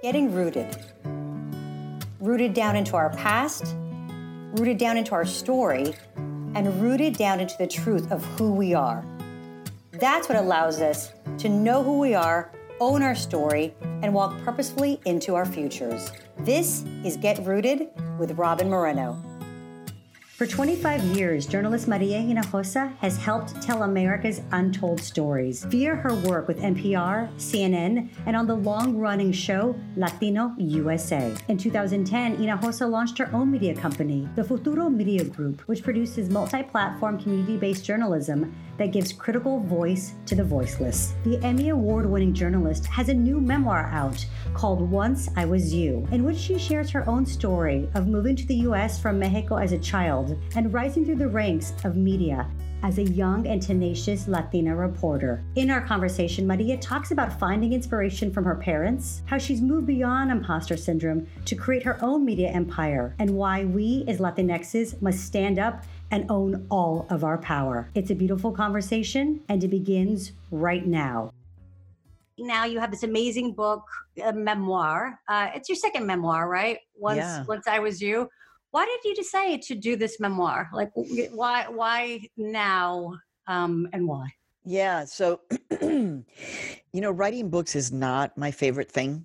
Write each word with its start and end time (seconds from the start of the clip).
Getting 0.00 0.32
rooted. 0.32 0.76
Rooted 2.20 2.54
down 2.54 2.76
into 2.76 2.94
our 2.94 3.10
past, 3.10 3.74
rooted 4.52 4.78
down 4.78 4.96
into 4.96 5.12
our 5.12 5.24
story, 5.24 5.92
and 6.54 6.80
rooted 6.80 7.16
down 7.16 7.40
into 7.40 7.56
the 7.58 7.66
truth 7.66 8.12
of 8.12 8.24
who 8.24 8.52
we 8.52 8.74
are. 8.74 9.04
That's 9.90 10.28
what 10.28 10.38
allows 10.38 10.80
us 10.80 11.12
to 11.38 11.48
know 11.48 11.82
who 11.82 11.98
we 11.98 12.14
are, 12.14 12.52
own 12.78 13.02
our 13.02 13.16
story, 13.16 13.74
and 13.80 14.14
walk 14.14 14.40
purposefully 14.44 15.00
into 15.04 15.34
our 15.34 15.44
futures. 15.44 16.12
This 16.38 16.84
is 17.02 17.16
Get 17.16 17.44
Rooted 17.44 17.88
with 18.20 18.38
Robin 18.38 18.70
Moreno. 18.70 19.20
For 20.38 20.46
25 20.46 21.02
years, 21.16 21.46
journalist 21.46 21.88
Maria 21.88 22.20
Hinojosa 22.20 22.96
has 22.98 23.16
helped 23.16 23.60
tell 23.60 23.82
America's 23.82 24.40
untold 24.52 25.00
stories 25.00 25.64
via 25.64 25.96
her 25.96 26.14
work 26.14 26.46
with 26.46 26.60
NPR, 26.60 27.28
CNN, 27.34 28.08
and 28.24 28.36
on 28.36 28.46
the 28.46 28.54
long 28.54 28.96
running 28.96 29.32
show 29.32 29.74
Latino 29.96 30.54
USA. 30.56 31.34
In 31.48 31.58
2010, 31.58 32.36
Hinojosa 32.36 32.88
launched 32.88 33.18
her 33.18 33.28
own 33.32 33.50
media 33.50 33.74
company, 33.74 34.28
the 34.36 34.44
Futuro 34.44 34.88
Media 34.88 35.24
Group, 35.24 35.62
which 35.62 35.82
produces 35.82 36.30
multi 36.30 36.62
platform 36.62 37.20
community 37.20 37.56
based 37.56 37.84
journalism 37.84 38.54
that 38.76 38.92
gives 38.92 39.12
critical 39.12 39.58
voice 39.58 40.14
to 40.26 40.36
the 40.36 40.44
voiceless. 40.44 41.14
The 41.24 41.44
Emmy 41.44 41.70
Award 41.70 42.06
winning 42.06 42.32
journalist 42.32 42.86
has 42.86 43.08
a 43.08 43.14
new 43.14 43.40
memoir 43.40 43.86
out 43.86 44.24
called 44.54 44.88
Once 44.88 45.28
I 45.34 45.46
Was 45.46 45.74
You, 45.74 46.06
in 46.12 46.22
which 46.22 46.38
she 46.38 46.58
shares 46.58 46.90
her 46.90 47.08
own 47.08 47.26
story 47.26 47.88
of 47.94 48.06
moving 48.06 48.36
to 48.36 48.46
the 48.46 48.54
US 48.68 49.02
from 49.02 49.18
Mexico 49.18 49.56
as 49.56 49.72
a 49.72 49.78
child 49.78 50.27
and 50.56 50.72
rising 50.72 51.04
through 51.04 51.16
the 51.16 51.28
ranks 51.28 51.72
of 51.84 51.96
media 51.96 52.48
as 52.82 52.98
a 52.98 53.02
young 53.02 53.46
and 53.46 53.60
tenacious 53.60 54.28
Latina 54.28 54.74
reporter. 54.74 55.42
In 55.56 55.70
our 55.70 55.80
conversation, 55.80 56.46
Maria 56.46 56.76
talks 56.76 57.10
about 57.10 57.38
finding 57.38 57.72
inspiration 57.72 58.32
from 58.32 58.44
her 58.44 58.54
parents, 58.54 59.22
how 59.26 59.38
she's 59.38 59.60
moved 59.60 59.86
beyond 59.86 60.30
imposter 60.30 60.76
syndrome 60.76 61.26
to 61.44 61.56
create 61.56 61.82
her 61.82 61.98
own 62.02 62.24
media 62.24 62.50
empire, 62.50 63.14
and 63.18 63.30
why 63.30 63.64
we 63.64 64.04
as 64.06 64.18
Latinxes 64.18 65.00
must 65.02 65.24
stand 65.24 65.58
up 65.58 65.84
and 66.10 66.30
own 66.30 66.66
all 66.70 67.06
of 67.10 67.24
our 67.24 67.38
power. 67.38 67.88
It's 67.94 68.10
a 68.10 68.14
beautiful 68.14 68.52
conversation, 68.52 69.40
and 69.48 69.62
it 69.62 69.68
begins 69.68 70.32
right 70.50 70.86
now. 70.86 71.32
Now 72.38 72.64
you 72.64 72.78
have 72.78 72.92
this 72.92 73.02
amazing 73.02 73.54
book, 73.54 73.82
a 74.24 74.32
memoir. 74.32 75.18
Uh, 75.28 75.50
it's 75.54 75.68
your 75.68 75.74
second 75.76 76.06
memoir, 76.06 76.48
right? 76.48 76.78
Once, 76.94 77.18
yeah. 77.18 77.44
once 77.44 77.66
I 77.66 77.80
was 77.80 78.00
you. 78.00 78.28
Why 78.70 78.84
did 78.84 79.08
you 79.08 79.14
decide 79.14 79.62
to 79.62 79.74
do 79.74 79.96
this 79.96 80.20
memoir? 80.20 80.68
Like, 80.72 80.90
why, 80.94 81.66
why 81.68 82.20
now, 82.36 83.14
um, 83.46 83.88
and 83.92 84.06
why? 84.06 84.28
Yeah. 84.64 85.04
So, 85.04 85.40
you 85.80 86.24
know, 86.92 87.10
writing 87.10 87.48
books 87.48 87.74
is 87.74 87.90
not 87.90 88.36
my 88.36 88.50
favorite 88.50 88.90
thing. 88.90 89.24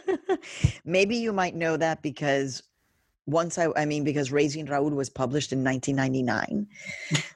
Maybe 0.84 1.16
you 1.16 1.32
might 1.32 1.54
know 1.54 1.76
that 1.76 2.02
because 2.02 2.62
once 3.26 3.58
I, 3.58 3.68
I 3.76 3.84
mean, 3.84 4.04
because 4.04 4.32
Raising 4.32 4.66
Raul 4.66 4.92
was 4.92 5.10
published 5.10 5.52
in 5.52 5.62
1999. 5.62 6.66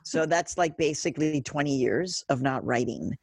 so 0.03 0.27
that's 0.27 0.57
like 0.57 0.77
basically 0.77 1.43
20 1.43 1.77
years 1.77 2.25
of 2.29 2.41
not 2.43 2.65
writing 2.65 3.17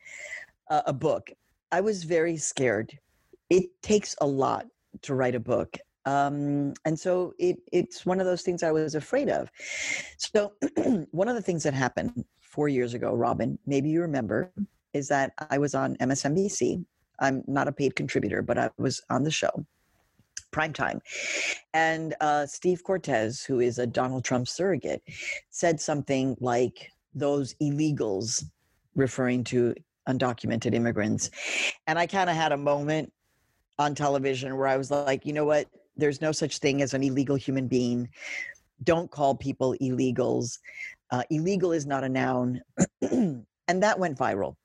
a 0.70 0.94
book. 0.94 1.31
I 1.72 1.81
was 1.81 2.03
very 2.03 2.38
scared. 2.38 2.97
It 3.50 3.66
takes 3.81 4.16
a 4.22 4.27
lot 4.27 4.67
to 5.02 5.16
write 5.16 5.36
a 5.36 5.39
book. 5.39 5.77
Um, 6.05 6.73
and 6.86 6.97
so 7.00 7.33
it, 7.39 7.58
it's 7.72 8.05
one 8.05 8.19
of 8.19 8.25
those 8.25 8.42
things 8.42 8.64
I 8.64 8.72
was 8.72 8.95
afraid 8.95 9.30
of. 9.30 9.50
So, 10.17 10.53
one 11.11 11.28
of 11.28 11.36
the 11.36 11.42
things 11.42 11.64
that 11.64 11.73
happened 11.73 12.25
four 12.42 12.69
years 12.69 12.94
ago, 12.94 13.14
Robin, 13.14 13.59
maybe 13.66 13.89
you 13.89 14.02
remember, 14.02 14.52
is 14.94 15.08
that 15.09 15.33
I 15.50 15.58
was 15.58 15.75
on 15.75 15.95
MSNBC. 15.97 16.83
I'm 17.20 17.44
not 17.47 17.67
a 17.67 17.72
paid 17.72 17.95
contributor, 17.95 18.42
but 18.42 18.58
I 18.58 18.70
was 18.77 19.02
on 19.09 19.23
the 19.23 19.31
show 19.31 19.66
prime 20.52 20.73
time. 20.73 21.00
And 21.75 22.16
uh, 22.22 22.45
Steve 22.47 22.83
Cortes, 22.83 23.44
who 23.44 23.59
is 23.59 23.77
a 23.77 23.86
Donald 23.86 24.23
Trump 24.23 24.47
surrogate, 24.47 25.03
said 25.52 25.80
something 25.80 26.36
like, 26.39 26.92
those 27.14 27.55
illegals, 27.61 28.43
referring 28.95 29.43
to 29.45 29.73
undocumented 30.08 30.73
immigrants. 30.73 31.30
And 31.88 31.98
I 31.98 32.08
kind 32.08 32.30
of 32.30 32.36
had 32.36 32.52
a 32.52 32.58
moment 32.58 33.11
on 33.77 33.95
television 33.95 34.58
where 34.58 34.67
I 34.67 34.77
was 34.77 34.92
like, 34.92 35.26
you 35.26 35.33
know 35.33 35.45
what? 35.45 35.67
There's 35.99 36.21
no 36.21 36.32
such 36.32 36.60
thing 36.60 36.82
as 36.82 36.93
an 36.93 37.04
illegal 37.04 37.36
human 37.36 37.67
being. 37.67 38.10
Don't 38.83 39.11
call 39.11 39.36
people 39.36 39.76
illegals. 39.82 40.60
Uh, 41.11 41.23
illegal 41.30 41.71
is 41.71 41.86
not 41.86 42.04
a 42.04 42.10
noun. 42.10 42.61
and 43.02 43.45
that 43.67 43.99
went 43.99 44.17
viral. 44.17 44.55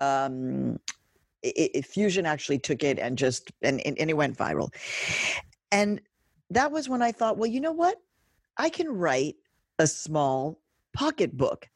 Um, 0.00 0.78
it, 1.42 1.70
it, 1.74 1.86
Fusion 1.86 2.26
actually 2.26 2.58
took 2.58 2.82
it 2.82 2.98
and 2.98 3.16
just 3.16 3.52
and, 3.62 3.80
and 3.86 4.10
it 4.10 4.16
went 4.16 4.36
viral. 4.36 4.74
And 5.70 6.00
that 6.50 6.70
was 6.70 6.88
when 6.88 7.02
I 7.02 7.12
thought, 7.12 7.38
well, 7.38 7.50
you 7.50 7.60
know 7.60 7.72
what? 7.72 7.98
I 8.56 8.68
can 8.68 8.88
write 8.88 9.36
a 9.78 9.86
small 9.86 10.60
pocketbook. 10.92 11.68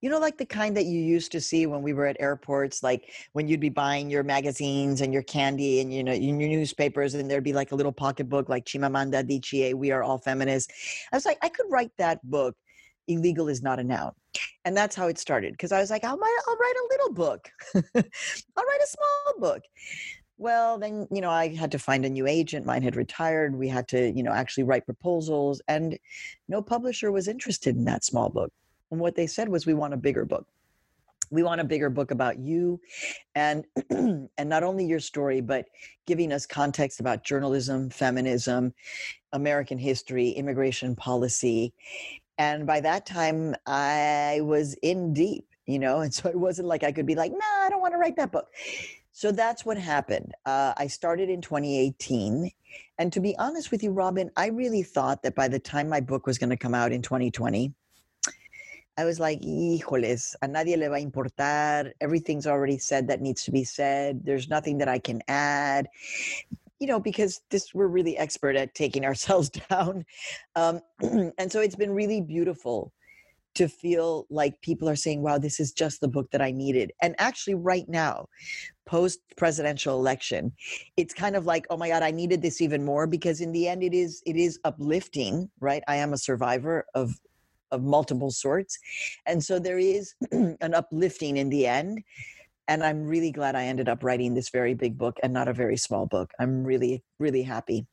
You 0.00 0.10
know, 0.10 0.18
like 0.18 0.36
the 0.36 0.44
kind 0.44 0.76
that 0.76 0.84
you 0.84 1.00
used 1.00 1.32
to 1.32 1.40
see 1.40 1.66
when 1.66 1.80
we 1.80 1.94
were 1.94 2.06
at 2.06 2.20
airports, 2.20 2.82
like 2.82 3.10
when 3.32 3.48
you'd 3.48 3.60
be 3.60 3.70
buying 3.70 4.10
your 4.10 4.22
magazines 4.22 5.00
and 5.00 5.12
your 5.12 5.22
candy 5.22 5.80
and 5.80 5.92
you 5.92 6.04
know 6.04 6.12
in 6.12 6.38
your 6.38 6.50
newspapers, 6.50 7.14
and 7.14 7.30
there'd 7.30 7.42
be 7.42 7.54
like 7.54 7.72
a 7.72 7.74
little 7.74 7.92
pocketbook 7.92 8.48
like 8.48 8.66
Chimamanda 8.66 9.24
Adichie, 9.24 9.74
"We 9.74 9.90
Are 9.90 10.02
All 10.02 10.18
Feminists." 10.18 10.72
I 11.10 11.16
was 11.16 11.24
like, 11.24 11.38
I 11.42 11.48
could 11.48 11.66
write 11.70 11.92
that 11.96 12.20
book. 12.28 12.54
Illegal 13.08 13.48
is 13.48 13.62
not 13.62 13.78
a 13.78 13.84
noun 13.84 14.12
and 14.64 14.76
that's 14.76 14.96
how 14.96 15.08
it 15.08 15.18
started 15.18 15.52
because 15.52 15.72
i 15.72 15.80
was 15.80 15.90
like 15.90 16.04
I'll, 16.04 16.12
I'll 16.12 16.56
write 16.56 16.74
a 16.76 16.88
little 16.90 17.12
book 17.12 17.48
i'll 17.76 18.64
write 18.64 18.80
a 18.82 18.86
small 18.86 19.40
book 19.40 19.62
well 20.36 20.78
then 20.78 21.06
you 21.10 21.20
know 21.20 21.30
i 21.30 21.54
had 21.54 21.70
to 21.72 21.78
find 21.78 22.04
a 22.04 22.10
new 22.10 22.26
agent 22.26 22.66
mine 22.66 22.82
had 22.82 22.96
retired 22.96 23.54
we 23.54 23.68
had 23.68 23.86
to 23.88 24.10
you 24.12 24.22
know 24.22 24.32
actually 24.32 24.64
write 24.64 24.84
proposals 24.84 25.60
and 25.68 25.98
no 26.48 26.62
publisher 26.62 27.12
was 27.12 27.28
interested 27.28 27.76
in 27.76 27.84
that 27.84 28.04
small 28.04 28.28
book 28.28 28.52
and 28.94 29.00
what 29.00 29.14
they 29.14 29.26
said 29.26 29.48
was 29.48 29.66
we 29.66 29.74
want 29.74 29.94
a 29.94 29.98
bigger 29.98 30.24
book 30.24 30.46
we 31.30 31.42
want 31.42 31.60
a 31.60 31.64
bigger 31.64 31.90
book 31.90 32.10
about 32.10 32.38
you 32.38 32.80
and 33.34 33.64
and 33.90 34.48
not 34.48 34.62
only 34.62 34.84
your 34.84 35.00
story 35.00 35.40
but 35.40 35.66
giving 36.06 36.32
us 36.32 36.46
context 36.46 37.00
about 37.00 37.24
journalism 37.24 37.90
feminism 37.90 38.72
american 39.32 39.78
history 39.78 40.30
immigration 40.30 40.94
policy 40.94 41.74
and 42.38 42.66
by 42.66 42.80
that 42.80 43.06
time, 43.06 43.54
I 43.66 44.40
was 44.42 44.74
in 44.82 45.12
deep, 45.12 45.46
you 45.66 45.78
know, 45.78 46.00
and 46.00 46.12
so 46.14 46.28
it 46.28 46.38
wasn't 46.38 46.68
like 46.68 46.82
I 46.82 46.92
could 46.92 47.06
be 47.06 47.14
like, 47.14 47.32
no, 47.32 47.38
nah, 47.38 47.66
I 47.66 47.68
don't 47.70 47.80
want 47.80 47.94
to 47.94 47.98
write 47.98 48.16
that 48.16 48.32
book. 48.32 48.48
So 49.12 49.30
that's 49.30 49.64
what 49.64 49.78
happened. 49.78 50.32
Uh, 50.44 50.74
I 50.76 50.88
started 50.88 51.30
in 51.30 51.40
2018. 51.40 52.50
And 52.98 53.12
to 53.12 53.20
be 53.20 53.36
honest 53.38 53.70
with 53.70 53.82
you, 53.82 53.92
Robin, 53.92 54.30
I 54.36 54.48
really 54.48 54.82
thought 54.82 55.22
that 55.22 55.36
by 55.36 55.46
the 55.46 55.60
time 55.60 55.88
my 55.88 56.00
book 56.00 56.26
was 56.26 56.36
going 56.36 56.50
to 56.50 56.56
come 56.56 56.74
out 56.74 56.90
in 56.90 57.00
2020, 57.00 57.72
I 58.96 59.04
was 59.04 59.18
like, 59.18 59.40
híjoles, 59.40 60.34
a 60.42 60.46
nadie 60.46 60.76
le 60.76 60.88
va 60.88 60.96
a 60.96 61.04
importar. 61.04 61.92
Everything's 62.00 62.46
already 62.46 62.78
said 62.78 63.08
that 63.08 63.20
needs 63.20 63.44
to 63.44 63.50
be 63.50 63.64
said. 63.64 64.20
There's 64.24 64.48
nothing 64.48 64.78
that 64.78 64.88
I 64.88 64.98
can 64.98 65.20
add 65.28 65.88
you 66.80 66.88
know, 66.88 67.00
because 67.00 67.40
this 67.50 67.72
we're 67.72 67.86
really 67.86 68.18
expert 68.18 68.56
at 68.56 68.74
taking 68.74 69.04
ourselves 69.06 69.48
down. 69.48 70.04
Um, 70.54 70.80
and 71.38 71.50
so 71.50 71.60
it's 71.60 71.76
been 71.76 71.92
really 71.92 72.20
beautiful 72.20 72.92
to 73.54 73.68
feel 73.68 74.26
like 74.30 74.60
people 74.62 74.88
are 74.88 74.96
saying, 74.96 75.22
wow, 75.22 75.38
this 75.38 75.60
is 75.60 75.72
just 75.72 76.00
the 76.00 76.08
book 76.08 76.30
that 76.32 76.42
I 76.42 76.50
needed. 76.50 76.92
And 77.00 77.14
actually, 77.18 77.54
right 77.54 77.88
now, 77.88 78.26
post 78.84 79.20
presidential 79.36 79.98
election, 79.98 80.52
it's 80.96 81.14
kind 81.14 81.36
of 81.36 81.46
like, 81.46 81.66
oh 81.70 81.76
my 81.76 81.88
God, 81.88 82.02
I 82.02 82.10
needed 82.10 82.42
this 82.42 82.60
even 82.60 82.84
more 82.84 83.06
because 83.06 83.40
in 83.40 83.52
the 83.52 83.68
end 83.68 83.82
it 83.82 83.94
is 83.94 84.22
it 84.26 84.36
is 84.36 84.58
uplifting, 84.64 85.50
right? 85.60 85.82
I 85.88 85.96
am 85.96 86.12
a 86.12 86.18
survivor 86.18 86.84
of 86.94 87.18
of 87.74 87.82
multiple 87.82 88.30
sorts. 88.30 88.78
And 89.26 89.42
so 89.42 89.58
there 89.58 89.78
is 89.78 90.14
an 90.32 90.74
uplifting 90.74 91.36
in 91.36 91.50
the 91.50 91.66
end 91.66 92.02
and 92.68 92.82
I'm 92.82 93.06
really 93.06 93.30
glad 93.30 93.56
I 93.56 93.64
ended 93.64 93.88
up 93.88 94.02
writing 94.02 94.34
this 94.34 94.48
very 94.48 94.74
big 94.74 94.96
book 94.96 95.18
and 95.22 95.32
not 95.32 95.48
a 95.48 95.52
very 95.52 95.76
small 95.76 96.06
book. 96.06 96.30
I'm 96.38 96.64
really, 96.64 97.02
really 97.18 97.42
happy. 97.42 97.86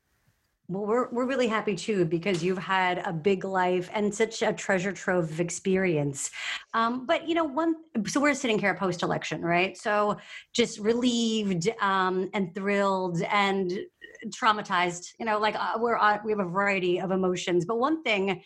Well, 0.67 0.85
we're, 0.85 1.09
we're 1.09 1.25
really 1.25 1.49
happy 1.49 1.75
too 1.75 2.05
because 2.05 2.41
you've 2.41 2.57
had 2.57 2.99
a 2.99 3.11
big 3.11 3.43
life 3.43 3.89
and 3.93 4.13
such 4.13 4.41
a 4.41 4.53
treasure 4.53 4.93
trove 4.93 5.29
of 5.29 5.41
experience. 5.41 6.31
Um, 6.73 7.05
but, 7.05 7.27
you 7.27 7.35
know, 7.35 7.43
one, 7.43 7.75
so 8.07 8.21
we're 8.21 8.33
sitting 8.33 8.57
here 8.57 8.73
post 8.75 9.03
election, 9.03 9.41
right? 9.41 9.75
So 9.75 10.15
just 10.53 10.79
relieved 10.79 11.69
um, 11.81 12.29
and 12.33 12.55
thrilled 12.55 13.21
and 13.23 13.79
traumatized, 14.27 15.13
you 15.19 15.25
know, 15.25 15.39
like 15.39 15.55
uh, 15.55 15.73
we're, 15.77 15.97
uh, 15.97 16.19
we 16.23 16.31
have 16.31 16.39
a 16.39 16.45
variety 16.45 17.01
of 17.01 17.11
emotions. 17.11 17.65
But 17.65 17.77
one 17.77 18.01
thing, 18.03 18.41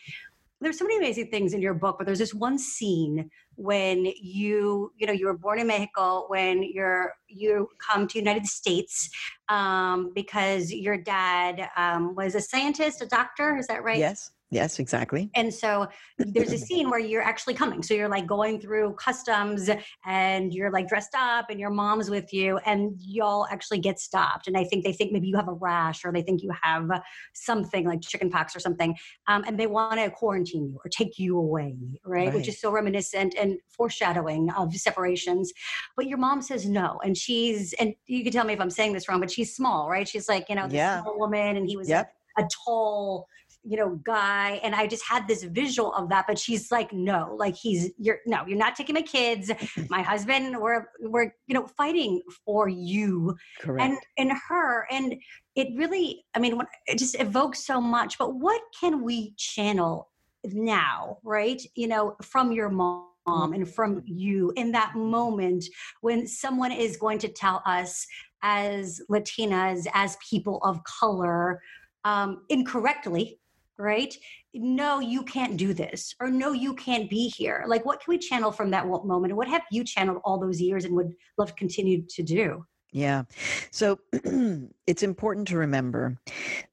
there's 0.62 0.80
so 0.80 0.86
many 0.86 0.98
amazing 0.98 1.30
things 1.30 1.54
in 1.54 1.62
your 1.62 1.74
book, 1.74 1.98
but 1.98 2.06
there's 2.06 2.20
this 2.20 2.34
one 2.34 2.58
scene 2.58 3.30
when 3.56 4.06
you 4.22 4.92
you 4.98 5.08
know 5.08 5.14
you 5.14 5.26
were 5.26 5.38
born 5.38 5.60
in 5.60 5.68
mexico 5.68 6.26
when 6.28 6.62
you're 6.62 7.14
you 7.30 7.70
come 7.80 8.06
to 8.06 8.20
united 8.20 8.46
states 8.46 9.10
um, 9.48 10.12
because 10.14 10.72
your 10.72 10.98
dad 10.98 11.70
um, 11.78 12.16
was 12.16 12.36
a 12.36 12.42
scientist 12.42 13.02
a 13.02 13.06
doctor 13.06 13.58
is 13.58 13.68
that 13.68 13.84
right? 13.84 14.00
Yes 14.00 14.32
Yes, 14.52 14.78
exactly. 14.78 15.30
And 15.34 15.52
so 15.52 15.88
there's 16.20 16.52
a 16.52 16.58
scene 16.58 16.90
where 16.90 17.00
you're 17.00 17.24
actually 17.24 17.56
coming. 17.56 17.82
So 17.82 17.96
you're 17.96 18.08
like 18.08 18.28
going 18.28 18.60
through 18.62 18.94
customs 18.94 19.70
and 20.06 20.54
you're 20.54 20.72
like 20.72 20.88
dressed 20.88 21.16
up 21.16 21.50
and 21.50 21.60
your 21.60 21.72
mom's 21.72 22.12
with 22.12 22.32
you 22.32 22.58
and 22.60 22.96
y'all 23.00 23.48
actually 23.52 23.80
get 23.80 24.00
stopped. 24.00 24.48
And 24.48 24.56
I 24.56 24.64
think 24.64 24.86
they 24.86 24.94
think 24.94 25.12
maybe 25.12 25.28
you 25.28 25.36
have 25.36 25.48
a 25.48 25.54
rash 25.54 26.06
or 26.06 26.14
they 26.14 26.22
think 26.22 26.44
you 26.44 26.52
have 26.62 26.88
something 27.34 27.86
like 27.86 28.02
chicken 28.02 28.30
pox 28.30 28.56
or 28.56 28.60
something. 28.60 28.96
Um, 29.28 29.44
and 29.48 29.60
they 29.60 29.66
want 29.66 30.00
to 30.00 30.12
quarantine 30.12 30.66
you 30.66 30.80
or 30.86 30.90
take 30.90 31.18
you 31.18 31.38
away, 31.38 31.76
right? 32.06 32.28
right? 32.28 32.34
Which 32.34 32.48
is 32.48 32.62
so 32.62 32.72
reminiscent 32.72 33.34
and 33.38 33.58
foreshadowing 33.68 34.52
of 34.52 34.76
separations. 34.76 35.52
But 35.98 36.06
your 36.06 36.20
mom 36.20 36.44
says 36.44 36.68
no. 36.68 37.00
And 37.04 37.18
she's, 37.18 37.74
and 37.74 37.96
you 38.06 38.24
can 38.24 38.32
tell 38.32 38.46
me 38.46 38.54
if 38.54 38.62
I'm 38.62 38.70
saying 38.70 38.94
this 38.94 39.10
wrong, 39.10 39.20
but 39.20 39.32
she's 39.32 39.56
small, 39.56 39.90
right? 39.90 40.08
She's 40.08 40.30
like, 40.30 40.50
you 40.50 40.56
know, 40.56 40.66
this 40.66 40.76
yeah. 40.76 41.02
small 41.02 41.18
woman 41.18 41.58
and 41.58 41.68
he 41.68 41.76
was 41.76 41.90
yep. 41.90 42.14
a, 42.38 42.44
a 42.44 42.48
tall, 42.66 43.28
you 43.66 43.78
know 43.78 44.00
guy 44.04 44.60
and 44.64 44.76
i 44.76 44.86
just 44.86 45.04
had 45.06 45.28
this 45.28 45.44
visual 45.44 45.94
of 45.94 46.08
that 46.10 46.26
but 46.28 46.38
she's 46.38 46.72
like 46.72 46.94
no 46.94 47.36
like 47.38 47.56
he's 47.56 47.92
you're 47.98 48.20
no 48.26 48.46
you're 48.46 48.58
not 48.58 48.76
taking 48.76 48.94
my 48.94 49.02
kids. 49.02 49.52
My 49.90 50.02
husband 50.02 50.58
we're 50.60 50.86
we're 51.02 51.34
you 51.48 51.54
know 51.54 51.68
fighting 51.68 52.22
for 52.46 52.68
you. 52.70 53.36
Correct. 53.60 53.82
and 53.84 53.98
and 54.18 54.38
her 54.48 54.88
and 54.92 55.16
it 55.56 55.70
really 55.76 56.26
i 56.36 56.40
mean 56.40 56.60
it 56.86 56.98
just 56.98 57.20
evokes 57.20 57.66
so 57.66 57.80
much 57.82 58.18
but 58.18 58.36
what 58.36 58.62
can 58.80 59.04
we 59.04 59.34
channel 59.38 60.10
now 60.46 61.18
right? 61.24 61.62
You 61.76 61.88
know 61.88 62.16
from 62.22 62.52
your 62.52 62.70
mom 62.70 63.08
and 63.28 63.68
from 63.68 64.04
you 64.06 64.54
in 64.56 64.72
that 64.72 64.96
moment 64.96 65.66
when 66.02 66.28
someone 66.28 66.72
is 66.72 66.98
going 66.98 67.18
to 67.20 67.28
tell 67.28 67.64
us 67.66 68.06
as 68.44 69.02
latinas 69.10 69.88
as 69.94 70.18
people 70.30 70.60
of 70.64 70.84
color 70.84 71.60
um, 72.04 72.44
incorrectly 72.50 73.40
right? 73.78 74.16
No, 74.54 75.00
you 75.00 75.24
can't 75.24 75.58
do 75.58 75.74
this, 75.74 76.16
or 76.20 76.30
no, 76.30 76.52
you 76.54 76.74
can't 76.76 77.10
be 77.10 77.28
here. 77.30 77.66
Like, 77.68 77.86
what 77.86 78.00
can 78.00 78.12
we 78.12 78.18
channel 78.18 78.52
from 78.52 78.72
that 78.72 78.88
moment? 78.88 79.32
And 79.32 79.38
what 79.38 79.48
have 79.48 79.64
you 79.72 79.84
channeled 79.84 80.22
all 80.24 80.40
those 80.40 80.62
years 80.62 80.86
and 80.86 80.96
would 80.96 81.14
love 81.38 81.50
to 81.50 81.56
continue 81.56 82.04
to 82.10 82.24
do? 82.24 82.66
Yeah. 82.96 83.24
So 83.72 84.00
it's 84.88 85.04
important 85.04 85.50
to 85.50 85.58
remember 85.58 86.18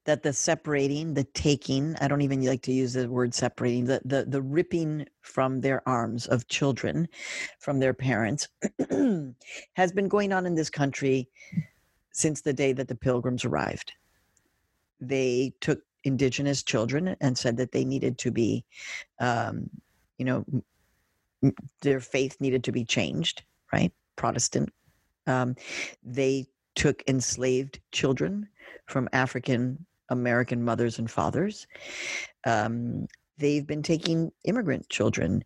that 0.05 0.23
the 0.23 0.31
separating, 0.31 1.13
the 1.13 1.25
taking, 1.25 1.97
I 1.99 2.07
don't 2.07 2.21
even 2.21 2.45
like 2.45 2.61
to 2.61 2.71
use 2.71 2.93
the 2.93 3.09
word 3.09 3.33
separating, 3.33 3.83
the 3.83 3.99
the, 4.05 4.23
the 4.23 4.41
ripping 4.41 5.05
from 5.19 5.59
their 5.59 5.85
arms 5.85 6.25
of 6.27 6.47
children 6.47 7.09
from 7.59 7.77
their 7.77 7.93
parents 7.93 8.47
has 9.73 9.91
been 9.91 10.07
going 10.07 10.31
on 10.31 10.45
in 10.45 10.55
this 10.55 10.69
country 10.69 11.27
since 12.13 12.39
the 12.39 12.53
day 12.53 12.71
that 12.71 12.87
the 12.87 12.95
pilgrims 12.95 13.43
arrived. 13.43 13.91
They 15.01 15.53
took 15.59 15.81
indigenous 16.03 16.63
children 16.63 17.15
and 17.21 17.37
said 17.37 17.57
that 17.57 17.71
they 17.71 17.85
needed 17.85 18.17
to 18.19 18.31
be, 18.31 18.63
um, 19.19 19.69
you 20.17 20.25
know, 20.25 20.45
their 21.81 21.99
faith 21.99 22.37
needed 22.39 22.63
to 22.63 22.71
be 22.71 22.85
changed, 22.85 23.43
right? 23.71 23.91
Protestant. 24.15 24.71
Um, 25.27 25.55
they 26.03 26.47
took 26.75 27.03
enslaved 27.07 27.79
children 27.91 28.47
from 28.85 29.09
African 29.13 29.85
American 30.09 30.63
mothers 30.63 30.99
and 30.99 31.09
fathers. 31.09 31.65
Um, 32.45 33.07
they've 33.37 33.65
been 33.65 33.83
taking 33.83 34.31
immigrant 34.43 34.89
children. 34.89 35.43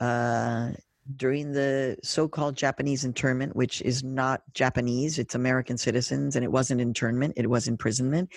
Uh, 0.00 0.70
during 1.14 1.52
the 1.52 1.96
so-called 2.02 2.56
Japanese 2.56 3.04
internment, 3.04 3.54
which 3.54 3.80
is 3.82 4.02
not 4.02 4.42
Japanese, 4.54 5.18
it's 5.18 5.34
American 5.34 5.78
citizens, 5.78 6.34
and 6.34 6.44
it 6.44 6.50
wasn't 6.50 6.80
internment, 6.80 7.34
it 7.36 7.48
was 7.48 7.68
imprisonment. 7.68 8.32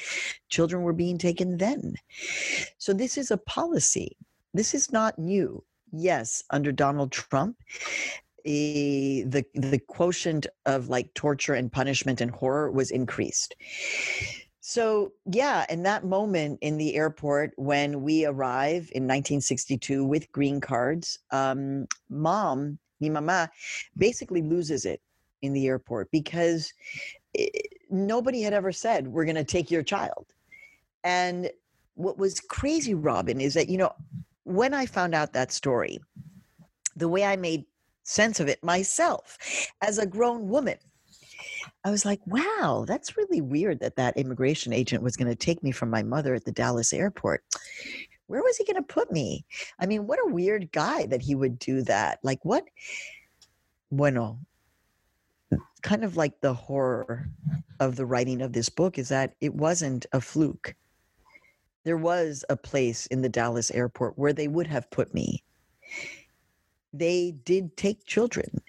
Children 0.49 0.83
were 0.83 0.93
being 0.93 1.17
taken 1.17 1.57
then. 1.57 1.95
So 2.77 2.93
this 2.93 3.17
is 3.17 3.31
a 3.31 3.37
policy. 3.37 4.15
This 4.53 4.73
is 4.73 4.91
not 4.91 5.17
new. 5.17 5.63
Yes, 5.91 6.43
under 6.51 6.71
Donald 6.71 7.11
Trump, 7.11 7.57
eh, 8.45 9.23
the 9.25 9.43
the 9.55 9.79
quotient 9.87 10.45
of 10.65 10.89
like 10.89 11.13
torture 11.15 11.55
and 11.55 11.71
punishment 11.71 12.21
and 12.21 12.31
horror 12.31 12.71
was 12.71 12.91
increased. 12.91 13.55
So, 14.69 15.13
yeah, 15.25 15.65
in 15.67 15.81
that 15.81 16.05
moment 16.05 16.59
in 16.61 16.77
the 16.77 16.93
airport 16.93 17.53
when 17.55 18.03
we 18.03 18.27
arrive 18.27 18.91
in 18.93 19.07
1962 19.07 20.05
with 20.05 20.31
green 20.31 20.61
cards, 20.61 21.17
um, 21.31 21.87
mom, 22.07 22.77
mi 22.99 23.09
mama, 23.09 23.49
basically 23.97 24.43
loses 24.43 24.85
it 24.85 25.01
in 25.41 25.53
the 25.53 25.65
airport 25.65 26.11
because 26.11 26.71
it, 27.33 27.49
eh, 27.55 27.77
nobody 27.89 28.43
had 28.43 28.53
ever 28.53 28.71
said, 28.71 29.07
We're 29.07 29.25
going 29.25 29.37
to 29.37 29.43
take 29.43 29.71
your 29.71 29.81
child. 29.81 30.27
And 31.03 31.49
what 31.95 32.19
was 32.19 32.39
crazy, 32.39 32.93
Robin, 32.93 33.41
is 33.41 33.55
that, 33.55 33.69
you 33.69 33.77
know, 33.79 33.93
when 34.43 34.75
I 34.75 34.85
found 34.85 35.15
out 35.15 35.33
that 35.33 35.51
story, 35.51 35.97
the 36.95 37.07
way 37.07 37.25
I 37.25 37.37
made 37.37 37.65
sense 38.03 38.39
of 38.39 38.47
it 38.47 38.63
myself 38.63 39.35
as 39.81 39.97
a 39.97 40.05
grown 40.05 40.47
woman 40.47 40.77
I 41.85 41.91
was 41.91 42.05
like, 42.05 42.19
wow, 42.25 42.83
that's 42.87 43.15
really 43.15 43.41
weird 43.41 43.79
that 43.79 43.95
that 43.95 44.17
immigration 44.17 44.73
agent 44.73 45.01
was 45.01 45.15
going 45.15 45.29
to 45.29 45.35
take 45.35 45.63
me 45.63 45.71
from 45.71 45.89
my 45.89 46.03
mother 46.03 46.35
at 46.35 46.43
the 46.43 46.51
Dallas 46.51 46.91
airport. 46.91 47.43
Where 48.27 48.41
was 48.41 48.57
he 48.57 48.65
going 48.65 48.75
to 48.75 48.93
put 48.93 49.11
me? 49.11 49.45
I 49.79 49.85
mean, 49.85 50.05
what 50.05 50.19
a 50.19 50.31
weird 50.31 50.71
guy 50.71 51.05
that 51.07 51.21
he 51.21 51.35
would 51.35 51.57
do 51.57 51.81
that. 51.83 52.19
Like, 52.21 52.43
what? 52.43 52.65
Bueno, 53.91 54.39
kind 55.81 56.03
of 56.03 56.17
like 56.17 56.41
the 56.41 56.53
horror 56.53 57.29
of 57.79 57.95
the 57.95 58.05
writing 58.05 58.41
of 58.41 58.53
this 58.53 58.69
book 58.69 58.97
is 58.97 59.09
that 59.09 59.35
it 59.39 59.55
wasn't 59.55 60.05
a 60.11 60.21
fluke. 60.21 60.75
There 61.85 61.97
was 61.97 62.43
a 62.49 62.57
place 62.57 63.05
in 63.07 63.21
the 63.21 63.29
Dallas 63.29 63.71
airport 63.71 64.17
where 64.17 64.33
they 64.33 64.47
would 64.47 64.67
have 64.67 64.91
put 64.91 65.13
me. 65.13 65.43
They 66.91 67.31
did 67.45 67.77
take 67.77 68.05
children 68.05 68.61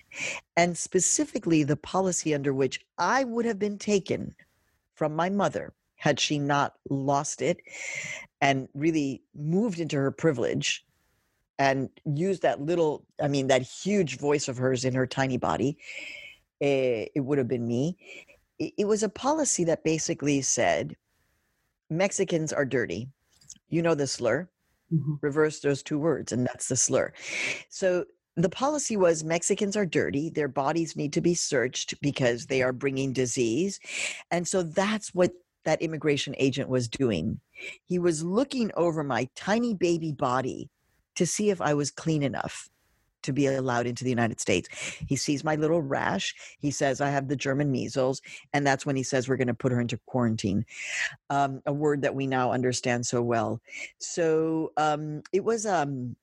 and 0.56 0.76
specifically 0.76 1.62
the 1.62 1.76
policy 1.76 2.34
under 2.34 2.52
which 2.52 2.84
I 2.98 3.24
would 3.24 3.44
have 3.44 3.58
been 3.58 3.78
taken 3.78 4.34
from 4.94 5.14
my 5.14 5.30
mother 5.30 5.72
had 5.96 6.18
she 6.18 6.38
not 6.38 6.74
lost 6.88 7.42
it 7.42 7.60
and 8.40 8.68
really 8.74 9.22
moved 9.34 9.80
into 9.80 9.96
her 9.96 10.10
privilege 10.10 10.84
and 11.58 11.90
used 12.06 12.40
that 12.42 12.62
little, 12.62 13.04
I 13.22 13.28
mean, 13.28 13.48
that 13.48 13.60
huge 13.60 14.16
voice 14.16 14.48
of 14.48 14.56
hers 14.56 14.86
in 14.86 14.94
her 14.94 15.06
tiny 15.06 15.36
body, 15.36 15.76
eh, 16.62 17.06
it 17.14 17.20
would 17.20 17.36
have 17.36 17.48
been 17.48 17.68
me. 17.68 17.98
It 18.58 18.86
was 18.86 19.02
a 19.02 19.10
policy 19.10 19.64
that 19.64 19.84
basically 19.84 20.40
said 20.40 20.96
Mexicans 21.90 22.52
are 22.52 22.64
dirty. 22.64 23.08
You 23.68 23.82
know 23.82 23.94
the 23.94 24.06
slur. 24.06 24.48
Mm-hmm. 24.92 25.14
Reverse 25.20 25.60
those 25.60 25.82
two 25.82 25.98
words, 25.98 26.32
and 26.32 26.46
that's 26.46 26.68
the 26.68 26.76
slur. 26.76 27.12
So 27.68 28.06
the 28.36 28.48
policy 28.48 28.96
was 28.96 29.24
Mexicans 29.24 29.76
are 29.76 29.86
dirty. 29.86 30.30
Their 30.30 30.48
bodies 30.48 30.96
need 30.96 31.12
to 31.14 31.20
be 31.20 31.34
searched 31.34 32.00
because 32.00 32.46
they 32.46 32.62
are 32.62 32.72
bringing 32.72 33.12
disease. 33.12 33.80
And 34.30 34.46
so 34.46 34.62
that's 34.62 35.14
what 35.14 35.32
that 35.64 35.82
immigration 35.82 36.34
agent 36.38 36.68
was 36.68 36.88
doing. 36.88 37.40
He 37.84 37.98
was 37.98 38.24
looking 38.24 38.70
over 38.76 39.04
my 39.04 39.28
tiny 39.34 39.74
baby 39.74 40.12
body 40.12 40.70
to 41.16 41.26
see 41.26 41.50
if 41.50 41.60
I 41.60 41.74
was 41.74 41.90
clean 41.90 42.22
enough 42.22 42.70
to 43.22 43.32
be 43.32 43.46
allowed 43.46 43.86
into 43.86 44.04
the 44.04 44.10
United 44.10 44.40
States. 44.40 44.68
He 45.06 45.16
sees 45.16 45.44
my 45.44 45.56
little 45.56 45.82
rash. 45.82 46.34
He 46.58 46.70
says, 46.70 47.02
I 47.02 47.10
have 47.10 47.28
the 47.28 47.36
German 47.36 47.70
measles. 47.70 48.22
And 48.54 48.66
that's 48.66 48.86
when 48.86 48.96
he 48.96 49.02
says, 49.02 49.28
We're 49.28 49.36
going 49.36 49.48
to 49.48 49.54
put 49.54 49.72
her 49.72 49.80
into 49.80 49.98
quarantine, 50.06 50.64
um, 51.28 51.60
a 51.66 51.72
word 51.72 52.02
that 52.02 52.14
we 52.14 52.26
now 52.26 52.52
understand 52.52 53.04
so 53.04 53.20
well. 53.20 53.60
So 53.98 54.72
um, 54.76 55.22
it 55.32 55.44
was. 55.44 55.66
Um, 55.66 56.16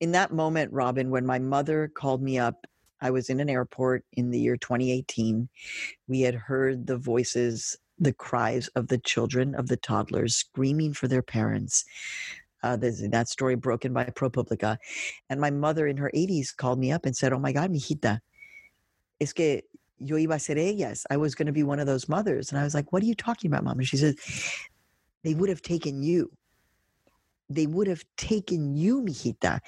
in 0.00 0.12
that 0.12 0.32
moment, 0.32 0.72
Robin, 0.72 1.10
when 1.10 1.26
my 1.26 1.38
mother 1.38 1.90
called 1.92 2.22
me 2.22 2.38
up, 2.38 2.66
I 3.00 3.10
was 3.10 3.30
in 3.30 3.40
an 3.40 3.50
airport 3.50 4.04
in 4.12 4.30
the 4.30 4.40
year 4.40 4.56
2018. 4.56 5.48
We 6.08 6.20
had 6.20 6.34
heard 6.34 6.86
the 6.86 6.96
voices, 6.96 7.76
the 7.98 8.12
cries 8.12 8.68
of 8.68 8.88
the 8.88 8.98
children, 8.98 9.54
of 9.54 9.68
the 9.68 9.76
toddlers 9.76 10.36
screaming 10.36 10.94
for 10.94 11.08
their 11.08 11.22
parents. 11.22 11.84
Uh, 12.62 12.76
that 12.76 13.28
story 13.28 13.54
broken 13.54 13.92
by 13.92 14.04
ProPublica. 14.04 14.78
And 15.30 15.40
my 15.40 15.50
mother 15.50 15.86
in 15.86 15.96
her 15.96 16.10
80s 16.14 16.56
called 16.56 16.80
me 16.80 16.90
up 16.90 17.06
and 17.06 17.16
said, 17.16 17.32
Oh 17.32 17.38
my 17.38 17.52
God, 17.52 17.70
mijita, 17.70 18.18
es 19.20 19.32
que 19.32 19.62
yo 19.98 20.16
iba 20.16 20.34
a 20.34 20.38
ser 20.40 20.56
ellas. 20.56 21.06
I 21.08 21.16
was 21.16 21.36
going 21.36 21.46
to 21.46 21.52
be 21.52 21.62
one 21.62 21.78
of 21.78 21.86
those 21.86 22.08
mothers. 22.08 22.50
And 22.50 22.58
I 22.60 22.64
was 22.64 22.74
like, 22.74 22.92
What 22.92 23.02
are 23.02 23.06
you 23.06 23.14
talking 23.14 23.48
about, 23.48 23.62
mom? 23.62 23.78
And 23.78 23.86
she 23.86 23.96
said, 23.96 24.16
They 25.22 25.34
would 25.34 25.48
have 25.48 25.62
taken 25.62 26.02
you 26.02 26.32
they 27.50 27.66
would 27.66 27.86
have 27.86 28.04
taken 28.16 28.76
you, 28.76 29.02
mijita. 29.02 29.60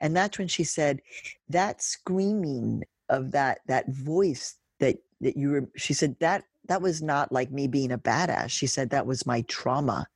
And 0.00 0.16
that's 0.16 0.38
when 0.38 0.48
she 0.48 0.64
said, 0.64 1.00
that 1.48 1.82
screaming 1.82 2.82
of 3.08 3.30
that 3.32 3.58
that 3.66 3.88
voice 3.88 4.56
that 4.80 4.96
that 5.20 5.36
you 5.36 5.50
were 5.50 5.68
she 5.76 5.92
said 5.92 6.16
that 6.18 6.42
that 6.66 6.82
was 6.82 7.00
not 7.00 7.30
like 7.30 7.50
me 7.50 7.68
being 7.68 7.92
a 7.92 7.98
badass. 7.98 8.50
She 8.50 8.66
said 8.66 8.90
that 8.90 9.06
was 9.06 9.26
my 9.26 9.42
trauma. 9.42 10.06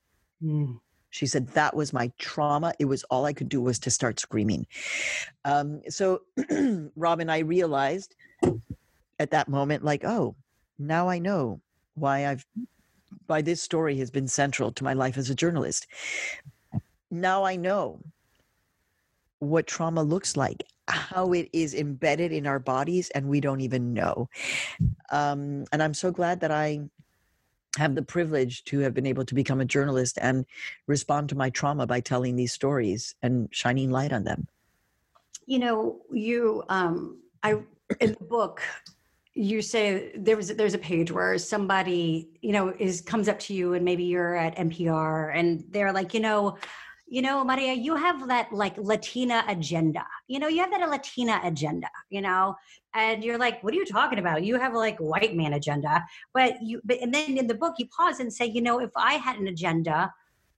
Mm. 0.42 0.80
She 1.10 1.26
said 1.26 1.48
that 1.48 1.74
was 1.74 1.92
my 1.92 2.10
trauma. 2.18 2.72
It 2.78 2.84
was 2.84 3.04
all 3.04 3.24
I 3.24 3.32
could 3.32 3.48
do 3.48 3.60
was 3.60 3.78
to 3.80 3.90
start 3.90 4.20
screaming. 4.20 4.66
Um, 5.44 5.82
so, 5.88 6.22
Robin, 6.96 7.28
I 7.28 7.40
realized 7.40 8.14
at 9.18 9.30
that 9.32 9.48
moment, 9.48 9.84
like, 9.84 10.04
oh, 10.04 10.36
now 10.78 11.08
I 11.08 11.18
know 11.18 11.60
why 11.94 12.26
I've 12.26 12.46
why 13.26 13.42
this 13.42 13.60
story 13.60 13.96
has 13.98 14.10
been 14.10 14.28
central 14.28 14.72
to 14.72 14.84
my 14.84 14.92
life 14.92 15.18
as 15.18 15.30
a 15.30 15.34
journalist 15.34 15.86
now 17.10 17.44
I 17.44 17.56
know 17.56 18.00
what 19.40 19.66
trauma 19.66 20.02
looks 20.02 20.36
like, 20.36 20.64
how 20.88 21.32
it 21.32 21.48
is 21.52 21.74
embedded 21.74 22.32
in 22.32 22.46
our 22.46 22.58
bodies, 22.58 23.10
and 23.10 23.28
we 23.28 23.40
don't 23.40 23.60
even 23.60 23.92
know. 23.94 24.28
Um, 25.10 25.64
and 25.72 25.82
I'm 25.82 25.94
so 25.94 26.10
glad 26.10 26.40
that 26.40 26.50
I 26.50 26.80
have 27.76 27.94
the 27.94 28.02
privilege 28.02 28.64
to 28.64 28.80
have 28.80 28.94
been 28.94 29.06
able 29.06 29.24
to 29.24 29.34
become 29.34 29.60
a 29.60 29.64
journalist 29.64 30.18
and 30.20 30.44
respond 30.86 31.28
to 31.28 31.36
my 31.36 31.50
trauma 31.50 31.86
by 31.86 32.00
telling 32.00 32.36
these 32.36 32.52
stories 32.52 33.14
and 33.22 33.48
shining 33.52 33.90
light 33.90 34.12
on 34.12 34.24
them. 34.24 34.46
You 35.46 35.60
know, 35.60 36.00
you, 36.12 36.64
um, 36.68 37.18
I, 37.42 37.52
in 38.00 38.16
the 38.18 38.24
book, 38.24 38.62
you 39.34 39.62
say 39.62 40.12
there 40.16 40.36
was 40.36 40.48
there's 40.54 40.74
a 40.74 40.78
page 40.78 41.10
where 41.12 41.38
somebody 41.38 42.28
you 42.42 42.52
know 42.52 42.74
is 42.78 43.00
comes 43.00 43.28
up 43.28 43.38
to 43.38 43.54
you 43.54 43.74
and 43.74 43.84
maybe 43.84 44.02
you're 44.02 44.34
at 44.34 44.56
NPR 44.56 45.34
and 45.34 45.64
they're 45.70 45.92
like 45.92 46.12
you 46.12 46.20
know 46.20 46.58
you 47.10 47.22
know, 47.22 47.42
Maria, 47.44 47.72
you 47.72 47.96
have 47.96 48.28
that 48.28 48.52
like 48.52 48.78
Latina 48.78 49.44
agenda. 49.48 50.06
You 50.28 50.38
know, 50.38 50.46
you 50.46 50.60
have 50.60 50.70
that 50.70 50.88
Latina 50.88 51.40
agenda, 51.42 51.88
you 52.08 52.20
know, 52.20 52.54
and 52.94 53.24
you're 53.24 53.36
like, 53.36 53.60
what 53.64 53.74
are 53.74 53.76
you 53.76 53.84
talking 53.84 54.20
about? 54.20 54.44
You 54.44 54.60
have 54.60 54.74
like 54.74 54.96
white 54.98 55.34
man 55.34 55.54
agenda. 55.54 56.04
But 56.32 56.62
you, 56.62 56.80
but, 56.84 56.98
and 57.02 57.12
then 57.12 57.36
in 57.36 57.48
the 57.48 57.54
book, 57.54 57.74
you 57.78 57.88
pause 57.88 58.20
and 58.20 58.32
say, 58.32 58.46
you 58.46 58.62
know, 58.62 58.78
if 58.78 58.92
I 58.94 59.14
had 59.14 59.40
an 59.40 59.48
agenda, 59.48 60.14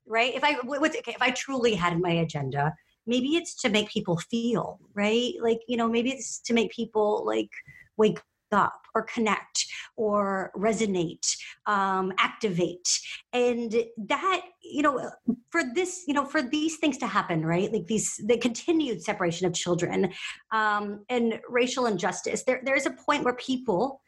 right? 0.06 0.34
If 0.34 0.44
I, 0.44 0.56
what's, 0.62 0.94
okay, 0.98 1.12
if 1.12 1.22
I 1.22 1.30
truly 1.30 1.74
had 1.74 1.98
my 1.98 2.10
agenda, 2.10 2.74
maybe 3.06 3.34
it's 3.36 3.54
to 3.62 3.70
make 3.70 3.88
people 3.88 4.18
feel, 4.18 4.78
right? 4.92 5.32
Like, 5.40 5.60
you 5.68 5.78
know, 5.78 5.88
maybe 5.88 6.10
it's 6.10 6.38
to 6.40 6.52
make 6.52 6.70
people 6.70 7.24
like 7.24 7.50
wake 7.96 8.20
up 8.52 8.82
or 8.94 9.02
connect 9.02 9.66
or 9.96 10.50
resonate 10.56 11.26
um, 11.66 12.12
activate. 12.18 12.88
And 13.32 13.74
that 14.08 14.42
you 14.62 14.82
know 14.82 15.10
for 15.50 15.62
this 15.74 16.04
you 16.06 16.14
know 16.14 16.24
for 16.24 16.42
these 16.42 16.76
things 16.76 16.98
to 16.98 17.06
happen 17.06 17.44
right? 17.44 17.72
Like 17.72 17.86
these 17.86 18.20
the 18.26 18.38
continued 18.38 19.02
separation 19.02 19.46
of 19.46 19.54
children 19.54 20.12
um, 20.52 21.04
and 21.08 21.40
racial 21.48 21.86
injustice 21.86 22.44
there, 22.44 22.60
there's 22.64 22.86
a 22.86 22.90
point 22.90 23.24
where 23.24 23.34
people 23.34 24.00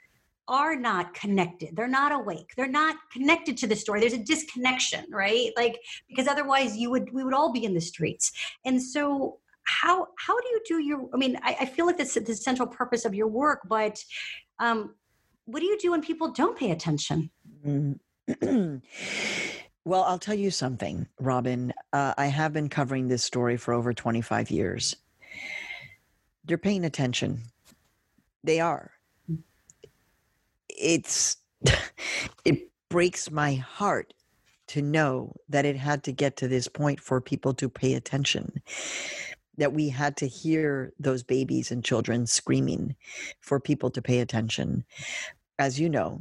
are 0.46 0.76
not 0.76 1.14
connected. 1.14 1.74
They're 1.74 1.88
not 1.88 2.12
awake. 2.12 2.52
They're 2.54 2.68
not 2.68 2.96
connected 3.10 3.56
to 3.58 3.66
the 3.66 3.76
story. 3.76 4.00
There's 4.00 4.12
a 4.12 4.18
disconnection 4.18 5.04
right? 5.10 5.50
Like 5.56 5.78
because 6.08 6.28
otherwise 6.28 6.76
you 6.76 6.90
would 6.90 7.12
we 7.12 7.24
would 7.24 7.34
all 7.34 7.52
be 7.52 7.64
in 7.64 7.74
the 7.74 7.80
streets. 7.80 8.32
And 8.64 8.82
so 8.82 9.38
how 9.64 10.08
how 10.18 10.38
do 10.40 10.48
you 10.48 10.60
do 10.66 10.78
your 10.78 11.08
i 11.12 11.16
mean 11.16 11.38
i, 11.42 11.56
I 11.60 11.66
feel 11.66 11.86
like 11.86 11.98
that's 11.98 12.14
the 12.14 12.34
central 12.34 12.68
purpose 12.68 13.04
of 13.04 13.14
your 13.14 13.28
work 13.28 13.60
but 13.68 14.02
um, 14.58 14.94
what 15.46 15.60
do 15.60 15.66
you 15.66 15.78
do 15.78 15.90
when 15.90 16.00
people 16.00 16.30
don't 16.30 16.56
pay 16.56 16.70
attention? 16.70 17.30
Mm. 17.66 17.98
well 19.84 20.04
i'll 20.04 20.18
tell 20.18 20.34
you 20.34 20.50
something 20.50 21.06
robin. 21.20 21.72
Uh, 21.92 22.14
i 22.16 22.26
have 22.26 22.52
been 22.52 22.68
covering 22.68 23.08
this 23.08 23.22
story 23.22 23.56
for 23.56 23.74
over 23.74 23.92
25 23.92 24.50
years. 24.50 24.96
They're 26.46 26.58
paying 26.58 26.84
attention. 26.84 27.40
They 28.42 28.60
are. 28.60 28.90
It's 30.68 31.36
it 32.44 32.70
breaks 32.88 33.30
my 33.30 33.54
heart 33.54 34.14
to 34.68 34.82
know 34.82 35.34
that 35.48 35.66
it 35.66 35.76
had 35.76 36.02
to 36.04 36.12
get 36.12 36.36
to 36.38 36.48
this 36.48 36.68
point 36.68 37.00
for 37.00 37.20
people 37.20 37.52
to 37.54 37.68
pay 37.68 37.94
attention 37.94 38.62
that 39.58 39.72
we 39.72 39.88
had 39.88 40.16
to 40.18 40.26
hear 40.26 40.92
those 40.98 41.22
babies 41.22 41.70
and 41.70 41.84
children 41.84 42.26
screaming 42.26 42.96
for 43.40 43.60
people 43.60 43.90
to 43.90 44.02
pay 44.02 44.20
attention. 44.20 44.84
As 45.58 45.78
you 45.78 45.88
know, 45.88 46.20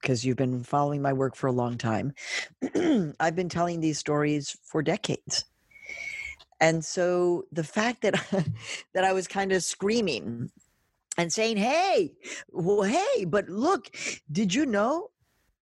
because 0.00 0.24
you've 0.24 0.36
been 0.36 0.62
following 0.62 1.02
my 1.02 1.12
work 1.12 1.34
for 1.34 1.46
a 1.46 1.52
long 1.52 1.78
time, 1.78 2.12
I've 3.20 3.36
been 3.36 3.48
telling 3.48 3.80
these 3.80 3.98
stories 3.98 4.56
for 4.62 4.82
decades. 4.82 5.44
And 6.60 6.84
so 6.84 7.44
the 7.52 7.64
fact 7.64 8.02
that 8.02 8.14
that 8.94 9.04
I 9.04 9.12
was 9.12 9.26
kind 9.26 9.52
of 9.52 9.62
screaming 9.62 10.50
and 11.18 11.32
saying, 11.32 11.56
"Hey, 11.56 12.12
well, 12.50 12.82
hey, 12.82 13.24
but 13.26 13.48
look, 13.48 13.90
did 14.30 14.54
you 14.54 14.66
know 14.66 15.10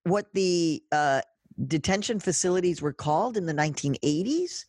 what 0.04 0.32
the 0.34 0.82
uh, 0.92 1.22
detention 1.66 2.20
facilities 2.20 2.82
were 2.82 2.92
called 2.92 3.36
in 3.36 3.46
the 3.46 3.54
1980s?" 3.54 4.64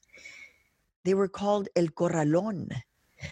They 1.05 1.13
were 1.13 1.27
called 1.27 1.69
El 1.75 1.87
Corralón, 1.87 2.71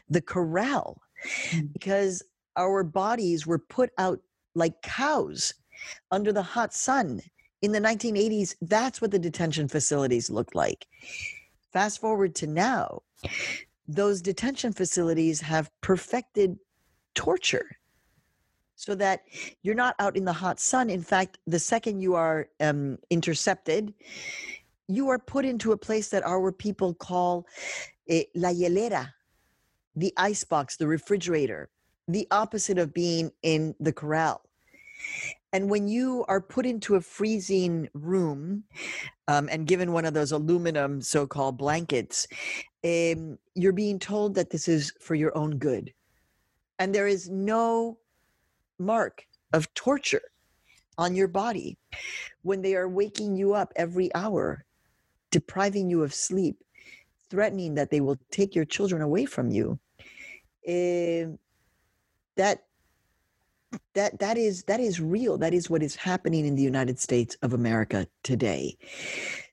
the 0.08 0.22
corral, 0.22 1.02
mm. 1.50 1.74
because 1.74 2.24
our 2.56 2.84
bodies 2.84 3.46
were 3.48 3.60
put 3.60 3.90
out 3.98 4.20
like 4.56 4.82
cows 4.84 5.54
under 6.12 6.32
the 6.32 6.44
hot 6.44 6.74
sun. 6.74 7.20
In 7.64 7.72
the 7.72 7.80
1980s, 7.80 8.56
that's 8.62 9.02
what 9.02 9.12
the 9.12 9.20
detention 9.20 9.68
facilities 9.68 10.30
looked 10.30 10.54
like. 10.54 10.88
Fast 11.72 12.00
forward 12.00 12.36
to 12.36 12.48
now, 12.48 13.02
those 13.88 14.22
detention 14.22 14.72
facilities 14.72 15.42
have 15.42 15.72
perfected 15.82 16.58
torture 17.16 17.78
so 18.76 18.94
that 18.96 19.24
you're 19.64 19.76
not 19.76 19.96
out 19.98 20.16
in 20.16 20.26
the 20.26 20.34
hot 20.34 20.60
sun. 20.60 20.90
In 20.90 21.02
fact, 21.02 21.40
the 21.48 21.60
second 21.60 22.02
you 22.02 22.16
are 22.16 22.50
um, 22.60 23.00
intercepted, 23.10 23.94
you 24.88 25.10
are 25.10 25.20
put 25.20 25.46
into 25.46 25.72
a 25.72 25.78
place 25.78 26.10
that 26.10 26.26
our 26.26 26.52
people 26.52 26.94
call 26.94 27.48
eh, 28.10 28.24
la 28.36 28.50
hielera, 28.50 29.10
the 29.96 30.14
ice 30.18 30.44
box, 30.44 30.78
the 30.78 30.88
refrigerator, 30.88 31.70
the 32.08 32.28
opposite 32.32 32.78
of 32.78 32.94
being 32.94 33.32
in 33.44 33.76
the 33.80 33.94
corral. 33.94 34.42
And 35.54 35.70
when 35.70 35.88
you 35.88 36.26
are 36.28 36.42
put 36.42 36.66
into 36.66 36.96
a 36.96 37.02
freezing 37.02 37.88
room 37.94 38.64
um, 39.28 39.48
and 39.52 39.68
given 39.68 39.92
one 39.92 40.06
of 40.06 40.14
those 40.14 40.32
aluminum 40.32 41.02
so 41.02 41.28
called 41.28 41.58
blankets, 41.58 42.28
um, 42.84 43.38
you're 43.54 43.72
being 43.72 44.00
told 44.00 44.36
that 44.36 44.50
this 44.50 44.68
is 44.68 44.92
for 45.00 45.16
your 45.16 45.36
own 45.38 45.58
good. 45.58 45.94
And 46.80 46.94
there 46.94 47.08
is 47.08 47.30
no 47.30 48.00
mark 48.80 49.28
of 49.54 49.72
torture 49.76 50.24
on 50.98 51.16
your 51.16 51.28
body 51.28 51.78
when 52.42 52.62
they 52.62 52.76
are 52.76 52.90
waking 52.90 53.36
you 53.36 53.54
up 53.54 53.72
every 53.76 54.14
hour 54.16 54.66
depriving 55.34 55.90
you 55.90 56.04
of 56.04 56.14
sleep, 56.14 56.58
threatening 57.30 57.74
that 57.74 57.90
they 57.90 58.00
will 58.00 58.20
take 58.30 58.56
your 58.56 58.66
children 58.66 59.02
away 59.02 59.26
from 59.26 59.50
you. 59.50 59.80
Uh, 60.66 61.34
that 62.38 62.66
that 63.96 64.20
that 64.20 64.38
is 64.38 64.64
that 64.66 64.80
is 64.80 65.02
real. 65.02 65.38
That 65.38 65.54
is 65.54 65.70
what 65.70 65.82
is 65.82 65.96
happening 65.96 66.46
in 66.46 66.56
the 66.56 66.62
United 66.62 67.00
States 67.00 67.36
of 67.42 67.54
America 67.54 68.08
today. 68.22 68.78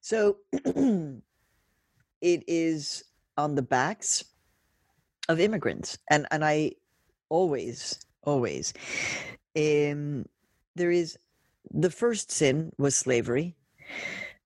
So 0.03 0.37
it 0.53 2.45
is 2.47 3.03
on 3.39 3.55
the 3.55 3.63
backs 3.63 4.23
of 5.31 5.41
immigrants, 5.41 5.97
and 6.11 6.27
and 6.31 6.45
I 6.45 6.73
always 7.31 7.99
always 8.23 8.75
um, 9.57 10.27
there 10.77 10.91
is 10.91 11.17
the 11.71 11.91
first 11.91 12.31
sin 12.31 12.71
was 12.77 12.95
slavery 12.95 13.57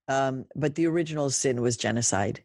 um, 0.08 0.44
but 0.54 0.74
the 0.74 0.86
original 0.86 1.30
sin 1.30 1.60
was 1.60 1.76
genocide. 1.76 2.42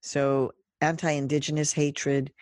So 0.00 0.52
anti 0.80 1.10
indigenous 1.10 1.72
hatred, 1.72 2.32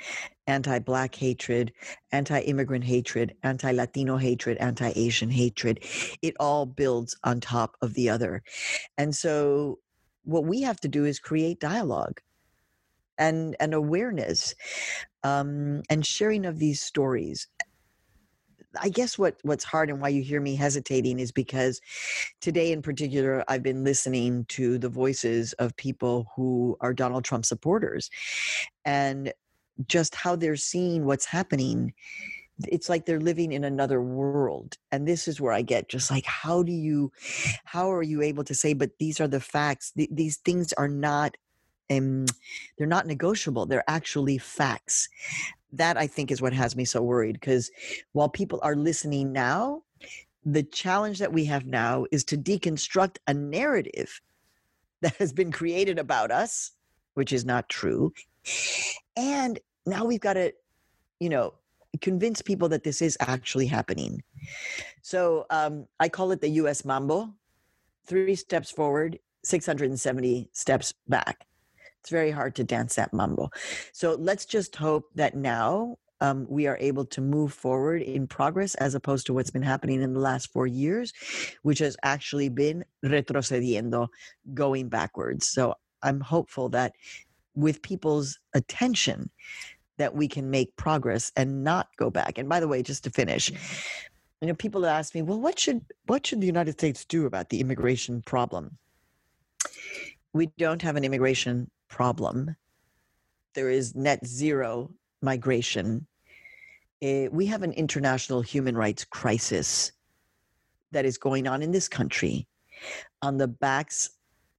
anti 0.47 0.78
black 0.78 1.14
hatred, 1.14 1.73
anti 2.11 2.40
immigrant 2.40 2.85
hatred, 2.85 3.35
anti 3.42 3.71
Latino 3.71 4.16
hatred, 4.16 4.57
anti 4.59 4.92
Asian 4.97 5.30
hatred, 5.30 5.85
it 6.23 6.35
all 6.40 6.66
builds 6.66 7.16
on 7.23 7.40
top 7.40 7.76
of 7.83 7.95
the 7.95 8.09
other. 8.09 8.42
And 8.99 9.14
so 9.14 9.78
what 10.25 10.45
we 10.45 10.62
have 10.62 10.80
to 10.80 10.88
do 10.88 11.04
is 11.04 11.19
create 11.19 11.61
dialogue 11.61 12.21
and, 13.19 13.57
and 13.61 13.75
awareness 13.75 14.54
um, 15.23 15.83
and 15.90 16.04
sharing 16.04 16.47
of 16.47 16.59
these 16.59 16.80
stories 16.80 17.47
I 18.78 18.88
guess 18.88 19.18
what 19.18 19.36
what's 19.42 19.64
hard 19.64 19.90
and 19.90 20.00
why 20.00 20.08
you 20.08 20.22
hear 20.22 20.40
me 20.40 20.54
hesitating 20.54 21.18
is 21.18 21.32
because 21.32 21.80
today 22.40 22.72
in 22.72 22.82
particular 22.82 23.44
I've 23.48 23.62
been 23.62 23.84
listening 23.84 24.44
to 24.50 24.78
the 24.78 24.88
voices 24.88 25.52
of 25.54 25.76
people 25.76 26.28
who 26.36 26.76
are 26.80 26.94
Donald 26.94 27.24
Trump 27.24 27.44
supporters 27.44 28.10
and 28.84 29.32
just 29.86 30.14
how 30.14 30.36
they're 30.36 30.56
seeing 30.56 31.04
what's 31.04 31.26
happening. 31.26 31.94
It's 32.68 32.88
like 32.88 33.06
they're 33.06 33.20
living 33.20 33.52
in 33.52 33.64
another 33.64 34.02
world 34.02 34.76
and 34.92 35.08
this 35.08 35.26
is 35.26 35.40
where 35.40 35.52
i 35.54 35.62
get 35.62 35.88
just 35.88 36.10
like 36.10 36.26
how 36.26 36.62
do 36.62 36.72
you 36.72 37.10
how 37.64 37.90
are 37.90 38.02
you 38.02 38.20
able 38.20 38.44
to 38.44 38.54
say 38.54 38.74
but 38.74 38.90
these 38.98 39.18
are 39.18 39.28
the 39.28 39.40
facts 39.40 39.92
Th- 39.92 40.10
these 40.12 40.36
things 40.36 40.74
are 40.74 40.86
not 40.86 41.38
um, 41.90 42.26
they're 42.76 42.86
not 42.86 43.06
negotiable 43.06 43.64
they're 43.64 43.88
actually 43.88 44.36
facts 44.36 45.08
that 45.72 45.96
I 45.96 46.06
think 46.06 46.30
is 46.30 46.42
what 46.42 46.52
has 46.52 46.76
me 46.76 46.84
so 46.84 47.02
worried 47.02 47.34
because 47.34 47.70
while 48.12 48.28
people 48.28 48.60
are 48.62 48.76
listening 48.76 49.32
now, 49.32 49.82
the 50.44 50.62
challenge 50.62 51.18
that 51.18 51.32
we 51.32 51.44
have 51.46 51.66
now 51.66 52.06
is 52.10 52.24
to 52.24 52.36
deconstruct 52.36 53.18
a 53.26 53.34
narrative 53.34 54.20
that 55.02 55.16
has 55.16 55.32
been 55.32 55.52
created 55.52 55.98
about 55.98 56.30
us, 56.30 56.72
which 57.14 57.32
is 57.32 57.44
not 57.44 57.68
true. 57.68 58.12
And 59.16 59.58
now 59.86 60.04
we've 60.04 60.20
got 60.20 60.34
to, 60.34 60.52
you 61.18 61.28
know, 61.28 61.54
convince 62.00 62.40
people 62.40 62.68
that 62.68 62.84
this 62.84 63.02
is 63.02 63.16
actually 63.20 63.66
happening. 63.66 64.22
So 65.02 65.46
um, 65.50 65.86
I 65.98 66.08
call 66.08 66.30
it 66.32 66.40
the 66.40 66.48
US 66.48 66.84
Mambo 66.84 67.34
three 68.06 68.34
steps 68.34 68.70
forward, 68.70 69.18
670 69.44 70.50
steps 70.52 70.92
back. 71.08 71.46
It's 72.00 72.11
very 72.11 72.30
hard 72.30 72.54
to 72.57 72.64
dance 72.64 72.95
that 72.97 73.12
mambo. 73.12 73.50
So 73.92 74.16
let's 74.19 74.47
just 74.47 74.76
hope 74.76 75.11
that 75.14 75.35
now 75.35 75.99
um, 76.21 76.47
we 76.49 76.66
are 76.66 76.76
able 76.80 77.04
to 77.07 77.21
move 77.21 77.52
forward 77.52 78.02
in 78.02 78.26
progress 78.26 78.75
as 78.76 78.95
opposed 78.95 79.26
to 79.26 79.35
what's 79.35 79.50
been 79.50 79.62
happening 79.62 80.02
in 80.02 80.12
the 80.12 80.21
last 80.21 80.52
four 80.52 80.66
years, 80.66 81.12
which 81.62 81.78
has 81.78 81.97
actually 82.02 82.49
been 82.49 82.85
retrocediendo, 83.04 84.09
going 84.54 84.88
backwards. 84.88 85.49
So 85.49 85.75
I'm 86.02 86.21
hopeful 86.21 86.69
that 86.71 86.95
with 87.54 87.83
people's 87.83 88.38
attention, 88.54 89.30
that 89.99 90.14
we 90.14 90.28
can 90.28 90.50
make 90.50 90.75
progress 90.76 91.30
and 91.37 91.62
not 91.62 91.88
go 91.97 92.11
back. 92.11 92.38
And 92.38 92.49
by 92.49 92.61
the 92.61 92.69
way, 92.69 92.83
just 92.83 93.04
to 93.04 93.11
finish, 93.11 93.50
you 94.40 94.49
know, 94.49 94.54
people 94.54 94.87
ask 94.87 95.14
me, 95.14 95.21
well, 95.21 95.40
what 95.40 95.59
should 95.59 95.83
what 96.07 96.26
should 96.26 96.40
the 96.40 96.47
United 96.47 96.73
States 96.73 97.04
do 97.04 97.26
about 97.26 97.50
the 97.50 97.61
immigration 97.61 98.23
problem? 98.23 98.78
We 100.33 100.47
don't 100.57 100.80
have 100.80 100.97
an 100.97 101.04
immigration 101.04 101.71
problem. 101.90 102.56
There 103.54 103.68
is 103.68 103.94
net 103.94 104.26
zero 104.26 104.90
migration. 105.20 106.06
Uh, 107.02 107.26
we 107.30 107.47
have 107.47 107.62
an 107.62 107.73
international 107.73 108.40
human 108.40 108.76
rights 108.76 109.04
crisis 109.04 109.92
that 110.92 111.04
is 111.04 111.18
going 111.18 111.47
on 111.47 111.62
in 111.62 111.73
this 111.73 111.88
country 111.88 112.47
on 113.23 113.37
the 113.37 113.49
backs 113.49 114.11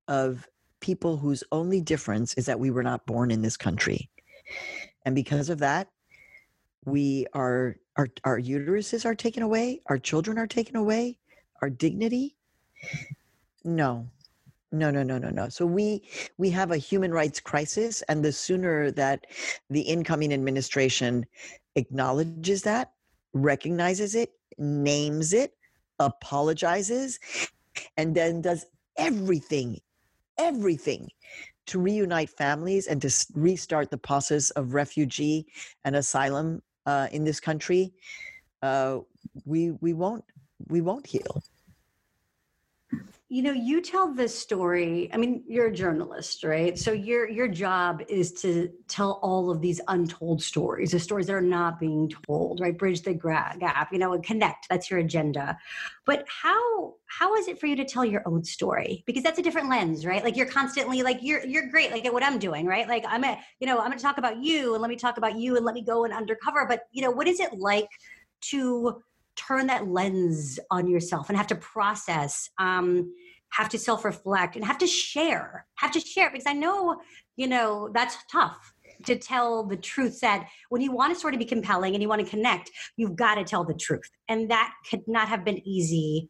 of 0.07 0.47
people 0.79 1.17
whose 1.17 1.43
only 1.51 1.81
difference 1.81 2.33
is 2.35 2.45
that 2.45 2.59
we 2.59 2.71
were 2.71 2.83
not 2.83 3.05
born 3.05 3.31
in 3.31 3.41
this 3.41 3.57
country. 3.57 4.09
And 5.05 5.15
because 5.15 5.49
of 5.49 5.59
that, 5.59 5.87
we 6.85 7.27
are 7.33 7.77
our, 7.97 8.07
our 8.23 8.39
uteruses 8.39 9.05
are 9.05 9.15
taken 9.15 9.43
away, 9.43 9.81
our 9.87 9.97
children 9.97 10.37
are 10.37 10.47
taken 10.47 10.75
away, 10.75 11.17
our 11.61 11.69
dignity. 11.69 12.35
No, 13.63 14.07
no 14.71 14.89
no 14.89 15.03
no 15.03 15.17
no 15.17 15.29
no. 15.29 15.49
So 15.49 15.65
we 15.65 16.03
we 16.37 16.49
have 16.51 16.71
a 16.71 16.77
human 16.77 17.11
rights 17.11 17.39
crisis 17.39 18.01
and 18.03 18.23
the 18.23 18.31
sooner 18.31 18.91
that 18.91 19.25
the 19.69 19.81
incoming 19.81 20.33
administration 20.33 21.25
acknowledges 21.75 22.63
that 22.63 22.91
recognizes 23.33 24.15
it 24.15 24.33
names 24.57 25.33
it 25.33 25.53
apologizes 25.99 27.19
and 27.97 28.15
then 28.15 28.41
does 28.41 28.65
everything 28.97 29.79
everything 30.37 31.07
to 31.67 31.79
reunite 31.79 32.29
families 32.29 32.87
and 32.87 33.01
to 33.01 33.25
restart 33.35 33.89
the 33.91 33.97
process 33.97 34.49
of 34.51 34.73
refugee 34.73 35.45
and 35.85 35.95
asylum 35.95 36.61
uh, 36.85 37.07
in 37.11 37.23
this 37.23 37.39
country 37.39 37.93
uh, 38.63 38.99
we 39.45 39.71
we 39.81 39.93
won't 39.93 40.25
we 40.67 40.81
won't 40.81 41.07
heal 41.07 41.43
you 43.31 43.41
know 43.41 43.53
you 43.53 43.79
tell 43.79 44.13
this 44.13 44.37
story 44.37 45.09
i 45.13 45.17
mean 45.17 45.41
you're 45.47 45.67
a 45.67 45.73
journalist 45.73 46.43
right? 46.43 46.77
So 46.77 46.91
your 46.91 47.29
your 47.29 47.47
job 47.47 48.01
is 48.09 48.33
to 48.41 48.69
tell 48.89 49.21
all 49.23 49.49
of 49.49 49.61
these 49.61 49.79
untold 49.87 50.43
stories 50.43 50.91
the 50.91 50.99
stories 50.99 51.27
that 51.27 51.33
are 51.33 51.41
not 51.41 51.79
being 51.79 52.11
told 52.27 52.59
right? 52.59 52.77
Bridge 52.77 53.03
the 53.03 53.13
gap 53.13 53.93
you 53.93 53.99
know 53.99 54.11
and 54.11 54.21
connect 54.21 54.67
that's 54.69 54.91
your 54.91 54.99
agenda. 54.99 55.57
But 56.05 56.25
how 56.27 56.95
how 57.05 57.35
is 57.35 57.47
it 57.47 57.57
for 57.57 57.67
you 57.67 57.77
to 57.77 57.85
tell 57.85 58.03
your 58.03 58.21
own 58.25 58.43
story? 58.43 59.03
Because 59.07 59.23
that's 59.23 59.39
a 59.39 59.41
different 59.41 59.69
lens 59.69 60.05
right? 60.05 60.25
Like 60.25 60.35
you're 60.35 60.47
constantly 60.47 61.01
like 61.01 61.19
you're 61.21 61.45
you're 61.45 61.69
great 61.69 61.91
like 61.91 62.05
at 62.05 62.11
what 62.11 62.23
i'm 62.23 62.37
doing 62.37 62.65
right? 62.65 62.85
Like 62.85 63.05
i'm 63.07 63.23
a 63.23 63.39
you 63.61 63.65
know 63.65 63.79
i'm 63.79 63.93
to 63.93 63.97
talk 63.97 64.17
about 64.17 64.43
you 64.43 64.73
and 64.73 64.81
let 64.81 64.89
me 64.89 64.97
talk 64.97 65.17
about 65.17 65.37
you 65.37 65.55
and 65.55 65.65
let 65.65 65.73
me 65.73 65.83
go 65.83 66.03
and 66.03 66.13
undercover. 66.13 66.65
But 66.67 66.81
you 66.91 67.01
know 67.01 67.11
what 67.11 67.29
is 67.29 67.39
it 67.39 67.53
like 67.53 67.87
to 68.41 69.01
turn 69.35 69.67
that 69.67 69.87
lens 69.87 70.59
on 70.69 70.87
yourself 70.87 71.29
and 71.29 71.37
have 71.37 71.47
to 71.47 71.55
process 71.55 72.49
um, 72.59 73.13
have 73.49 73.69
to 73.69 73.77
self-reflect 73.77 74.55
and 74.55 74.63
have 74.63 74.77
to 74.77 74.87
share 74.87 75.65
have 75.75 75.91
to 75.91 75.99
share 75.99 76.29
because 76.31 76.47
i 76.47 76.53
know 76.53 76.97
you 77.35 77.47
know 77.47 77.89
that's 77.93 78.17
tough 78.31 78.73
to 79.05 79.15
tell 79.17 79.63
the 79.63 79.77
truth 79.77 80.19
that 80.21 80.47
when 80.69 80.81
you 80.81 80.91
want 80.91 81.13
to 81.13 81.19
sort 81.19 81.33
of 81.33 81.39
be 81.39 81.45
compelling 81.45 81.93
and 81.93 82.01
you 82.01 82.09
want 82.09 82.23
to 82.23 82.29
connect 82.29 82.71
you've 82.97 83.15
got 83.15 83.35
to 83.35 83.43
tell 83.43 83.63
the 83.63 83.73
truth. 83.73 84.09
And 84.27 84.49
that 84.51 84.73
could 84.89 85.01
not 85.07 85.27
have 85.27 85.43
been 85.43 85.65
easy 85.67 86.29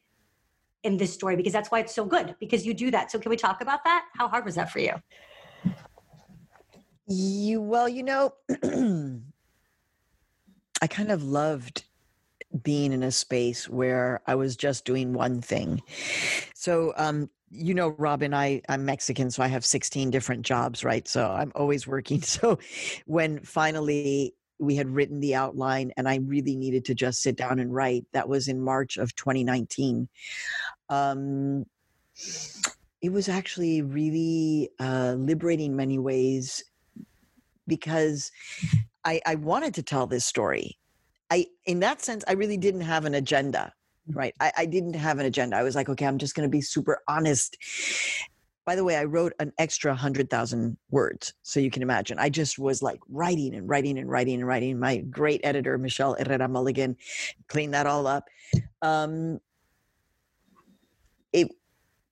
in 0.83 0.97
this 0.97 1.13
story 1.13 1.35
because 1.35 1.53
that's 1.53 1.69
why 1.69 1.79
it's 1.79 1.93
so 1.93 2.05
good 2.05 2.35
because 2.39 2.65
you 2.65 2.73
do 2.73 2.89
that. 2.91 3.11
So 3.11 3.19
can 3.19 3.29
we 3.29 3.37
talk 3.37 3.61
about 3.61 3.83
that? 3.83 4.05
How 4.15 4.27
hard 4.27 4.45
was 4.45 4.55
that 4.55 4.71
for 4.71 4.79
you? 4.79 4.93
You 7.07 7.61
well 7.61 7.89
you 7.89 8.03
know 8.03 8.33
i 10.81 10.87
kind 10.87 11.11
of 11.11 11.23
loved 11.23 11.83
being 12.63 12.91
in 12.93 13.03
a 13.03 13.11
space 13.11 13.69
where 13.69 14.21
I 14.27 14.35
was 14.35 14.55
just 14.55 14.85
doing 14.85 15.13
one 15.13 15.41
thing. 15.41 15.81
So, 16.53 16.93
um, 16.97 17.29
you 17.49 17.73
know, 17.73 17.89
Robin, 17.97 18.33
I, 18.33 18.61
I'm 18.69 18.85
Mexican, 18.85 19.29
so 19.29 19.43
I 19.43 19.47
have 19.47 19.65
16 19.65 20.09
different 20.09 20.45
jobs, 20.45 20.83
right? 20.83 21.07
So 21.07 21.29
I'm 21.29 21.51
always 21.55 21.87
working. 21.87 22.21
So 22.31 22.59
when 23.05 23.39
finally 23.41 24.33
we 24.59 24.75
had 24.75 24.89
written 24.89 25.19
the 25.19 25.35
outline 25.35 25.91
and 25.97 26.07
I 26.07 26.17
really 26.17 26.55
needed 26.55 26.85
to 26.85 26.95
just 26.95 27.21
sit 27.21 27.35
down 27.35 27.59
and 27.59 27.73
write, 27.73 28.05
that 28.13 28.29
was 28.29 28.47
in 28.47 28.61
March 28.61 28.97
of 28.97 29.15
2019. 29.15 30.07
Um, 30.89 31.65
it 33.01 33.11
was 33.11 33.27
actually 33.27 33.81
really 33.81 34.69
uh, 34.79 35.15
liberating 35.17 35.71
in 35.71 35.75
many 35.75 35.97
ways 35.97 36.63
because 37.67 38.31
I, 39.03 39.21
I 39.25 39.35
wanted 39.35 39.73
to 39.75 39.83
tell 39.83 40.05
this 40.05 40.25
story 40.25 40.77
I, 41.31 41.47
in 41.65 41.79
that 41.79 42.01
sense, 42.01 42.23
I 42.27 42.33
really 42.33 42.57
didn't 42.57 42.81
have 42.81 43.05
an 43.05 43.15
agenda, 43.15 43.73
right? 44.07 44.35
I, 44.41 44.51
I 44.57 44.65
didn't 44.65 44.95
have 44.95 45.17
an 45.17 45.25
agenda. 45.25 45.55
I 45.55 45.63
was 45.63 45.75
like, 45.75 45.87
okay, 45.87 46.05
I'm 46.05 46.17
just 46.17 46.35
going 46.35 46.47
to 46.47 46.51
be 46.51 46.61
super 46.61 46.99
honest. 47.07 47.57
By 48.65 48.75
the 48.75 48.83
way, 48.83 48.97
I 48.97 49.05
wrote 49.05 49.33
an 49.39 49.53
extra 49.57 49.91
100,000 49.91 50.77
words. 50.91 51.33
So 51.41 51.61
you 51.61 51.71
can 51.71 51.81
imagine. 51.81 52.19
I 52.19 52.29
just 52.29 52.59
was 52.59 52.83
like 52.83 52.99
writing 53.09 53.55
and 53.55 53.67
writing 53.67 53.97
and 53.97 54.09
writing 54.09 54.35
and 54.35 54.47
writing. 54.47 54.77
My 54.77 54.97
great 54.97 55.41
editor, 55.43 55.77
Michelle 55.77 56.15
Herrera 56.19 56.49
Mulligan, 56.49 56.97
cleaned 57.47 57.73
that 57.73 57.87
all 57.87 58.05
up. 58.07 58.25
Um, 58.81 59.39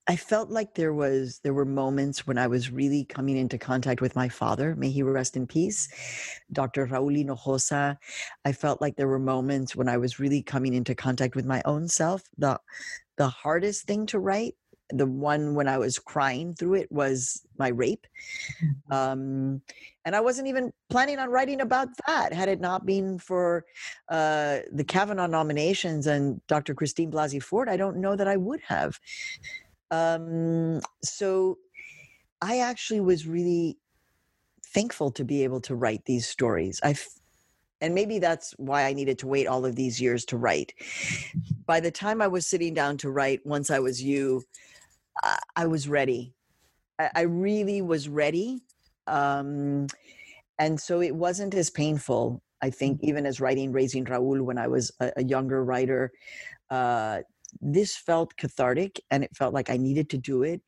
I 0.10 0.16
felt 0.16 0.50
like 0.50 0.74
there 0.74 0.92
was 0.92 1.40
there 1.44 1.54
were 1.54 1.66
moments 1.66 2.26
when 2.26 2.40
I 2.40 2.48
was 2.48 2.72
really 2.72 3.06
coming 3.06 3.38
into 3.38 3.60
contact 3.60 4.02
with 4.02 4.16
my 4.16 4.28
father. 4.28 4.76
May 4.76 4.90
he 4.90 5.04
rest 5.04 5.38
in 5.38 5.46
peace, 5.46 5.88
Dr. 6.52 6.88
Raul 6.88 7.16
Hinojosa. 7.16 7.96
I 8.44 8.52
felt 8.52 8.82
like 8.82 8.96
there 8.96 9.08
were 9.08 9.20
moments 9.20 9.76
when 9.76 9.88
I 9.88 9.98
was 9.98 10.20
really 10.20 10.42
coming 10.42 10.74
into 10.74 10.96
contact 10.96 11.36
with 11.36 11.46
my 11.46 11.62
own 11.64 11.88
self. 11.88 12.24
The 12.40 12.60
the 13.18 13.30
hardest 13.30 13.86
thing 13.86 14.08
to 14.08 14.18
write, 14.18 14.56
the 14.90 15.06
one 15.06 15.54
when 15.54 15.68
I 15.68 15.78
was 15.78 16.00
crying 16.00 16.56
through 16.56 16.74
it, 16.74 16.92
was 16.92 17.46
my 17.60 17.68
rape. 17.68 18.08
Mm-hmm. 18.64 18.92
Um, 18.92 19.62
and 20.06 20.16
I 20.16 20.22
wasn't 20.22 20.48
even 20.48 20.74
planning 20.90 21.20
on 21.20 21.30
writing 21.30 21.62
about 21.62 21.90
that 22.08 22.34
had 22.34 22.50
it 22.50 22.60
not 22.60 22.84
been 22.84 23.20
for 23.20 23.64
uh, 24.10 24.62
the 24.72 24.84
Kavanaugh 24.84 25.28
nominations 25.28 26.08
and 26.08 26.42
Dr. 26.48 26.74
Christine 26.74 27.12
Blasey 27.12 27.44
Ford. 27.44 27.70
I 27.70 27.78
don't 27.78 27.98
know 27.98 28.16
that 28.16 28.28
I 28.28 28.38
would 28.38 28.62
have. 28.62 29.00
Um, 29.92 30.82
so 31.04 31.58
I 32.42 32.60
actually 32.60 33.02
was 33.02 33.28
really 33.28 33.78
thankful 34.66 35.12
to 35.12 35.26
be 35.26 35.44
able 35.44 35.62
to 35.62 35.76
write 35.76 36.06
these 36.06 36.28
stories. 36.28 36.80
I 36.84 36.96
and 37.82 37.96
maybe 37.96 38.20
that's 38.20 38.54
why 38.58 38.86
I 38.86 38.94
needed 38.94 39.20
to 39.20 39.28
wait 39.28 39.48
all 39.48 39.66
of 39.66 39.76
these 39.76 40.02
years 40.02 40.26
to 40.26 40.38
write. 40.38 40.74
By 41.66 41.80
the 41.80 41.92
time 41.92 42.22
I 42.22 42.28
was 42.28 42.46
sitting 42.46 42.74
down 42.74 42.98
to 42.98 43.10
write, 43.10 43.46
once 43.46 43.72
I 43.72 43.80
was 43.80 44.04
you, 44.04 44.44
I, 45.24 45.40
I 45.56 45.68
was 45.68 45.88
ready. 45.88 46.34
I, 47.00 47.10
I, 47.16 47.22
really 47.22 47.82
was 47.82 48.10
ready. 48.10 48.60
Um, 49.08 49.88
and 50.58 50.80
so 50.80 51.02
it 51.02 51.16
wasn't 51.16 51.54
as 51.54 51.70
painful, 51.70 52.42
I 52.62 52.70
think, 52.70 53.00
even 53.02 53.26
as 53.26 53.40
writing 53.40 53.72
Raising 53.72 54.04
Raul 54.04 54.42
when 54.42 54.58
I 54.58 54.68
was 54.68 54.92
a, 55.00 55.14
a 55.16 55.24
younger 55.24 55.64
writer, 55.64 56.12
uh, 56.70 57.20
this 57.62 57.96
felt 57.96 58.36
cathartic 58.38 59.02
and 59.12 59.24
it 59.24 59.36
felt 59.36 59.54
like 59.54 59.70
I 59.70 59.78
needed 59.78 60.10
to 60.12 60.18
do 60.18 60.44
it. 60.44 60.62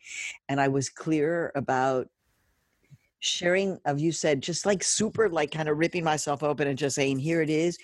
And 0.49 0.59
I 0.59 0.67
was 0.67 0.89
clear 0.89 1.51
about 1.55 2.07
sharing 3.21 3.79
of 3.85 3.99
you 3.99 4.11
said 4.11 4.41
just 4.41 4.65
like 4.65 4.83
super 4.83 5.29
like 5.29 5.51
kind 5.51 5.69
of 5.69 5.77
ripping 5.77 6.03
myself 6.03 6.41
open 6.41 6.67
and 6.67 6.77
just 6.77 6.95
saying 6.95 7.19
here 7.19 7.39
it 7.39 7.51
is 7.51 7.77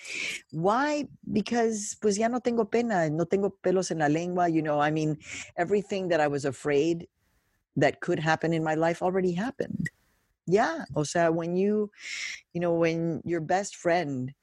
why 0.49 1.05
because 1.31 1.95
pues 2.01 2.17
ya 2.17 2.27
no 2.27 2.39
tengo 2.39 2.65
pena 2.65 3.07
no 3.10 3.23
tengo 3.23 3.53
pelos 3.62 3.91
en 3.91 3.99
la 3.99 4.07
lengua 4.07 4.49
you 4.49 4.63
know 4.63 4.81
i 4.81 4.89
mean 4.89 5.15
everything 5.55 6.07
that 6.07 6.19
i 6.19 6.27
was 6.27 6.43
afraid 6.43 7.07
that 7.75 8.01
could 8.01 8.17
happen 8.17 8.51
in 8.51 8.63
my 8.63 8.73
life 8.73 9.03
already 9.03 9.31
happened 9.31 9.91
yeah 10.47 10.83
o 10.95 11.03
sea 11.03 11.29
when 11.29 11.55
you 11.55 11.91
you 12.53 12.60
know 12.60 12.73
when 12.73 13.21
your 13.23 13.41
best 13.41 13.75
friend 13.75 14.33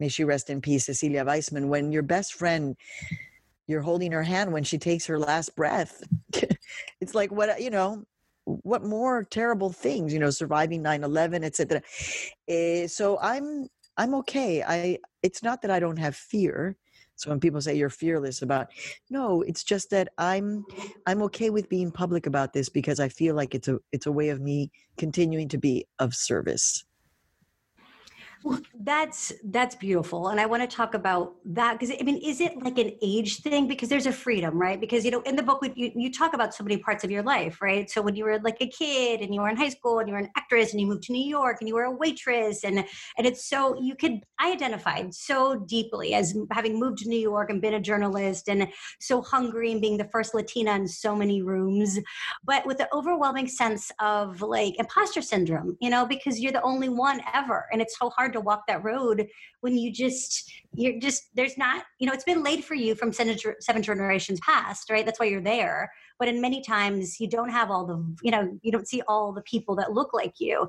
may 0.00 0.08
she 0.08 0.22
rest 0.22 0.50
in 0.50 0.60
peace 0.60 0.84
cecilia 0.84 1.24
weissman 1.24 1.70
when 1.70 1.90
your 1.90 2.04
best 2.04 2.34
friend 2.34 2.76
you're 3.66 3.82
holding 3.82 4.12
her 4.12 4.22
hand 4.22 4.52
when 4.52 4.64
she 4.64 4.78
takes 4.78 5.06
her 5.06 5.18
last 5.18 5.54
breath. 5.56 6.02
It's 7.00 7.14
like 7.14 7.30
what 7.30 7.60
you 7.60 7.70
know 7.70 8.04
what 8.44 8.82
more 8.84 9.24
terrible 9.24 9.70
things 9.70 10.12
you 10.12 10.18
know 10.18 10.30
surviving 10.30 10.82
9-11 10.82 11.44
etc 11.44 11.82
uh, 12.48 12.86
so 12.86 13.18
i'm 13.20 13.68
i'm 13.96 14.14
okay. 14.14 14.62
I 14.62 14.98
it's 15.22 15.42
not 15.42 15.62
that 15.62 15.70
i 15.70 15.80
don't 15.80 15.98
have 15.98 16.16
fear. 16.16 16.76
So 17.16 17.30
when 17.30 17.40
people 17.40 17.60
say 17.60 17.74
you're 17.74 17.88
fearless 17.88 18.42
about, 18.42 18.68
no, 19.08 19.40
it's 19.42 19.64
just 19.64 19.90
that 19.90 20.08
I'm 20.18 20.64
I'm 21.06 21.22
okay 21.22 21.50
with 21.50 21.68
being 21.68 21.90
public 21.90 22.26
about 22.26 22.52
this 22.52 22.68
because 22.68 23.00
I 23.00 23.08
feel 23.08 23.34
like 23.34 23.54
it's 23.54 23.68
a 23.68 23.78
it's 23.90 24.06
a 24.06 24.12
way 24.12 24.28
of 24.28 24.40
me 24.40 24.70
continuing 24.98 25.48
to 25.48 25.58
be 25.58 25.86
of 25.98 26.14
service. 26.14 26.84
Well, 28.46 28.60
that's 28.78 29.32
that's 29.42 29.74
beautiful, 29.74 30.28
and 30.28 30.38
I 30.38 30.46
want 30.46 30.62
to 30.62 30.68
talk 30.68 30.94
about 30.94 31.34
that 31.46 31.80
because 31.80 31.92
I 32.00 32.04
mean, 32.04 32.18
is 32.18 32.40
it 32.40 32.56
like 32.62 32.78
an 32.78 32.92
age 33.02 33.40
thing? 33.42 33.66
Because 33.66 33.88
there's 33.88 34.06
a 34.06 34.12
freedom, 34.12 34.56
right? 34.56 34.80
Because 34.80 35.04
you 35.04 35.10
know, 35.10 35.20
in 35.22 35.34
the 35.34 35.42
book, 35.42 35.66
you 35.74 35.90
you 35.96 36.12
talk 36.12 36.32
about 36.32 36.54
so 36.54 36.62
many 36.62 36.76
parts 36.76 37.02
of 37.02 37.10
your 37.10 37.24
life, 37.24 37.60
right? 37.60 37.90
So 37.90 38.00
when 38.00 38.14
you 38.14 38.22
were 38.22 38.38
like 38.38 38.58
a 38.60 38.68
kid, 38.68 39.20
and 39.20 39.34
you 39.34 39.40
were 39.40 39.48
in 39.48 39.56
high 39.56 39.70
school, 39.70 39.98
and 39.98 40.08
you 40.08 40.12
were 40.14 40.20
an 40.20 40.30
actress, 40.36 40.70
and 40.70 40.80
you 40.80 40.86
moved 40.86 41.02
to 41.04 41.12
New 41.12 41.28
York, 41.28 41.56
and 41.58 41.66
you 41.66 41.74
were 41.74 41.86
a 41.86 41.90
waitress, 41.90 42.62
and 42.62 42.84
and 43.18 43.26
it's 43.26 43.48
so 43.48 43.76
you 43.82 43.96
could 43.96 44.20
I 44.38 44.52
identified 44.52 45.12
so 45.12 45.56
deeply 45.56 46.14
as 46.14 46.32
having 46.52 46.78
moved 46.78 46.98
to 46.98 47.08
New 47.08 47.18
York 47.18 47.50
and 47.50 47.60
been 47.60 47.74
a 47.74 47.80
journalist, 47.80 48.48
and 48.48 48.68
so 49.00 49.22
hungry 49.22 49.72
and 49.72 49.80
being 49.80 49.96
the 49.96 50.08
first 50.12 50.34
Latina 50.34 50.76
in 50.76 50.86
so 50.86 51.16
many 51.16 51.42
rooms, 51.42 51.98
but 52.44 52.64
with 52.64 52.78
the 52.78 52.88
overwhelming 52.94 53.48
sense 53.48 53.90
of 53.98 54.40
like 54.40 54.78
imposter 54.78 55.20
syndrome, 55.20 55.76
you 55.80 55.90
know, 55.90 56.06
because 56.06 56.38
you're 56.38 56.52
the 56.52 56.62
only 56.62 56.88
one 56.88 57.20
ever, 57.34 57.66
and 57.72 57.82
it's 57.82 57.98
so 57.98 58.08
hard 58.10 58.35
to 58.36 58.40
walk 58.40 58.66
that 58.66 58.84
road 58.84 59.26
when 59.60 59.76
you 59.76 59.90
just 59.90 60.52
you're 60.74 60.98
just 60.98 61.24
there's 61.34 61.58
not 61.58 61.84
you 61.98 62.06
know 62.06 62.12
it's 62.12 62.24
been 62.24 62.42
laid 62.42 62.64
for 62.64 62.74
you 62.74 62.94
from 62.94 63.12
seven, 63.12 63.36
generations 63.82 64.40
past 64.40 64.90
right? 64.90 65.04
That's 65.04 65.18
why 65.18 65.26
you're 65.26 65.40
there. 65.40 65.90
But 66.18 66.28
in 66.28 66.40
many 66.40 66.62
times 66.62 67.20
you 67.20 67.28
don't 67.28 67.50
have 67.50 67.70
all 67.70 67.86
the 67.86 68.04
you 68.22 68.30
know 68.30 68.58
you 68.62 68.72
don't 68.72 68.88
see 68.88 69.02
all 69.08 69.32
the 69.32 69.42
people 69.42 69.74
that 69.76 69.92
look 69.92 70.12
like 70.14 70.34
you. 70.38 70.68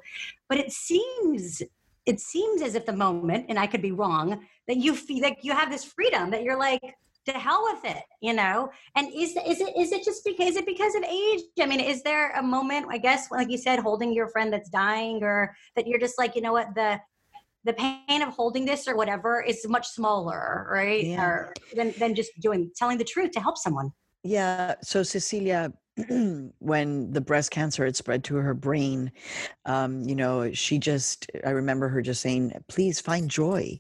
But 0.49 0.58
it 0.60 0.71
seems 0.71 1.62
it 2.06 2.19
seems 2.21 2.62
as 2.62 2.73
if 2.73 2.86
the 2.86 2.93
moment 2.93 3.45
and 3.49 3.60
i 3.60 3.67
could 3.67 3.82
be 3.82 3.91
wrong 3.91 4.45
that 4.67 4.77
you 4.77 4.95
feel 4.95 5.21
like 5.21 5.39
you 5.41 5.51
have 5.51 5.69
this 5.69 5.84
freedom 5.84 6.32
that 6.32 6.41
you're 6.41 6.58
like 6.58 6.82
to 7.25 7.34
hell 7.34 7.67
with 7.71 7.84
it 7.84 8.03
you 8.21 8.34
know? 8.34 8.69
And 8.95 9.08
is 9.13 9.38
is 9.45 9.62
it 9.62 9.77
is 9.77 9.91
it 9.91 10.03
just 10.03 10.23
because 10.25 10.51
is 10.51 10.56
it 10.58 10.65
because 10.65 10.95
of 10.95 11.03
age? 11.03 11.41
I 11.62 11.65
mean 11.65 11.80
is 11.80 12.01
there 12.03 12.32
a 12.32 12.41
moment 12.41 12.88
i 12.89 12.97
guess 12.97 13.30
like 13.30 13.49
you 13.49 13.58
said 13.58 13.80
holding 13.80 14.13
your 14.13 14.27
friend 14.27 14.51
that's 14.51 14.69
dying 14.69 15.23
or 15.23 15.56
that 15.75 15.88
you're 15.88 15.99
just 15.99 16.17
like 16.17 16.36
you 16.36 16.41
know 16.41 16.53
what? 16.53 16.73
The 16.75 16.99
the 17.67 17.73
pain 17.73 18.21
of 18.21 18.30
holding 18.30 18.65
this 18.65 18.88
or 18.88 18.95
whatever 18.95 19.41
is 19.41 19.67
much 19.67 19.88
smaller, 19.88 20.67
right? 20.71 21.03
Yeah. 21.03 21.23
Or 21.23 21.53
than, 21.75 21.93
than 21.99 22.15
just 22.15 22.32
doing 22.39 22.71
telling 22.75 22.97
the 22.97 23.03
truth 23.03 23.32
to 23.32 23.39
help 23.39 23.58
someone. 23.58 23.91
Yeah. 24.23 24.75
So 24.82 25.03
Cecilia, 25.03 25.71
when 26.60 27.12
the 27.12 27.21
breast 27.21 27.51
cancer 27.51 27.84
had 27.84 27.95
spread 27.95 28.23
to 28.25 28.36
her 28.36 28.53
brain, 28.53 29.12
um, 29.65 30.01
you 30.03 30.15
know, 30.15 30.51
she 30.53 30.77
just, 30.77 31.30
I 31.45 31.49
remember 31.49 31.89
her 31.89 32.01
just 32.01 32.21
saying, 32.21 32.53
please 32.67 33.01
find 33.01 33.30
joy. 33.30 33.80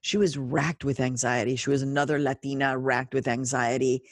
She 0.00 0.16
was 0.16 0.36
racked 0.36 0.84
with 0.84 1.00
anxiety. 1.00 1.56
She 1.56 1.70
was 1.70 1.82
another 1.82 2.18
Latina 2.18 2.76
racked 2.78 3.14
with 3.14 3.28
anxiety. 3.28 4.02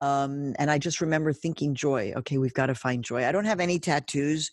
Um, 0.00 0.54
and 0.58 0.70
I 0.70 0.78
just 0.78 1.00
remember 1.00 1.32
thinking, 1.32 1.74
joy, 1.74 2.12
okay, 2.16 2.38
we've 2.38 2.54
got 2.54 2.66
to 2.66 2.74
find 2.74 3.02
joy. 3.02 3.26
I 3.26 3.32
don't 3.32 3.44
have 3.44 3.60
any 3.60 3.78
tattoos 3.78 4.50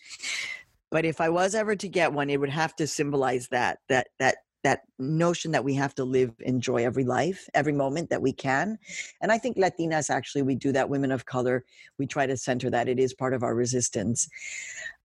but 0.92 1.06
if 1.06 1.22
i 1.22 1.30
was 1.30 1.56
ever 1.56 1.76
to 1.76 1.88
get 1.88 2.14
one 2.14 2.30
it 2.30 2.40
would 2.40 2.50
have 2.50 2.76
to 2.76 2.88
symbolize 2.88 3.48
that 3.48 3.80
that 3.88 4.08
that 4.20 4.38
that 4.64 4.82
notion 4.98 5.52
that 5.52 5.64
we 5.64 5.74
have 5.74 5.96
to 5.96 6.04
live 6.04 6.34
enjoy 6.42 6.84
every 6.84 7.06
life 7.06 7.48
every 7.54 7.72
moment 7.74 8.10
that 8.10 8.22
we 8.22 8.34
can. 8.34 8.78
And 9.22 9.32
i 9.32 9.38
think 9.38 9.58
latinas 9.58 10.10
actually 10.10 10.42
we 10.42 10.56
do 10.56 10.72
that 10.72 10.90
women 10.90 11.12
of 11.12 11.26
color 11.26 11.64
we 11.98 12.06
try 12.06 12.26
to 12.26 12.38
center 12.38 12.70
that 12.70 12.90
it 12.90 13.00
is 13.00 13.14
part 13.14 13.34
of 13.34 13.44
our 13.44 13.56
resistance. 13.56 14.30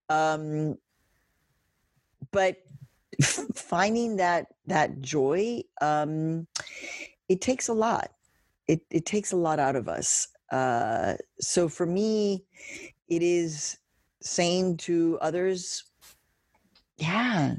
Um 0.09 0.77
but 2.33 2.57
finding 3.55 4.16
that 4.16 4.47
that 4.66 5.01
joy 5.01 5.62
um 5.81 6.47
it 7.29 7.40
takes 7.40 7.68
a 7.68 7.73
lot. 7.73 8.11
It 8.66 8.83
it 8.90 9.07
takes 9.07 9.33
a 9.33 9.37
lot 9.37 9.59
out 9.59 9.77
of 9.77 9.88
us. 9.88 10.29
Uh 10.51 11.14
so 11.40 11.68
for 11.68 11.87
me 11.87 12.44
it 13.09 13.23
is 13.23 13.79
saying 14.25 14.79
to 14.79 15.19
others, 15.21 15.85
yeah, 16.97 17.55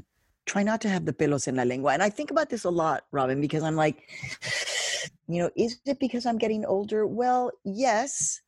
try 0.46 0.62
not 0.62 0.80
to 0.80 0.88
have 0.88 1.04
the 1.04 1.12
pelos 1.12 1.48
en 1.48 1.56
la 1.56 1.62
lengua. 1.62 1.92
And 1.92 2.02
I 2.02 2.10
think 2.10 2.30
about 2.30 2.50
this 2.50 2.64
a 2.64 2.70
lot, 2.70 3.04
Robin, 3.12 3.40
because 3.40 3.62
I'm 3.62 3.76
like, 3.76 4.08
you 5.28 5.42
know, 5.42 5.50
is 5.56 5.80
it 5.86 5.98
because 5.98 6.26
I'm 6.26 6.38
getting 6.38 6.64
older? 6.64 7.06
Well, 7.06 7.50
yes. 7.64 8.40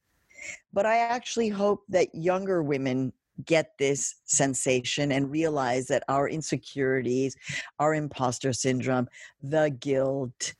But 0.72 0.87
I 0.87 0.98
actually 0.98 1.48
hope 1.48 1.85
that 1.88 2.14
younger 2.14 2.62
women 2.62 3.12
get 3.44 3.72
this 3.78 4.16
sensation 4.24 5.12
and 5.12 5.31
realize 5.31 5.87
that 5.87 6.02
our 6.09 6.28
insecurities, 6.28 7.37
our 7.78 7.94
imposter 7.94 8.52
syndrome, 8.52 9.09
the 9.42 9.76
guilt, 9.81 10.54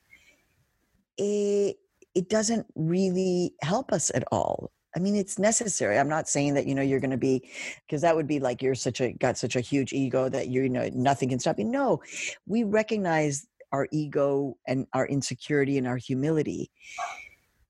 it, 1.17 1.77
it 2.15 2.29
doesn't 2.29 2.67
really 2.75 3.55
help 3.63 3.93
us 3.93 4.11
at 4.15 4.25
all. 4.31 4.71
I 4.97 5.01
mean, 5.01 5.15
it's 5.15 5.39
necessary. 5.39 5.99
I'm 5.99 6.09
not 6.09 6.29
saying 6.29 6.55
that, 6.55 6.67
you 6.67 6.75
know, 6.75 6.83
you're 6.83 7.01
going 7.01 7.11
to 7.11 7.17
be, 7.17 7.49
because 7.87 8.03
that 8.03 8.17
would 8.17 8.27
be 8.27 8.41
like 8.41 8.63
you're 8.63 8.75
such 8.75 9.01
a, 9.01 9.13
got 9.13 9.37
such 9.37 9.55
a 9.55 9.61
huge 9.61 9.93
ego 9.93 10.29
that 10.29 10.49
you, 10.49 10.63
you 10.63 10.69
know, 10.69 10.89
nothing 10.95 11.29
can 11.29 11.39
stop 11.39 11.59
you. 11.59 11.65
No, 11.65 12.01
we 12.47 12.65
recognize 12.65 13.47
our 13.73 13.87
ego 13.93 14.57
and 14.67 14.87
our 14.95 15.07
insecurity 15.07 15.77
and 15.77 15.87
our 15.87 15.99
humility. 15.99 16.71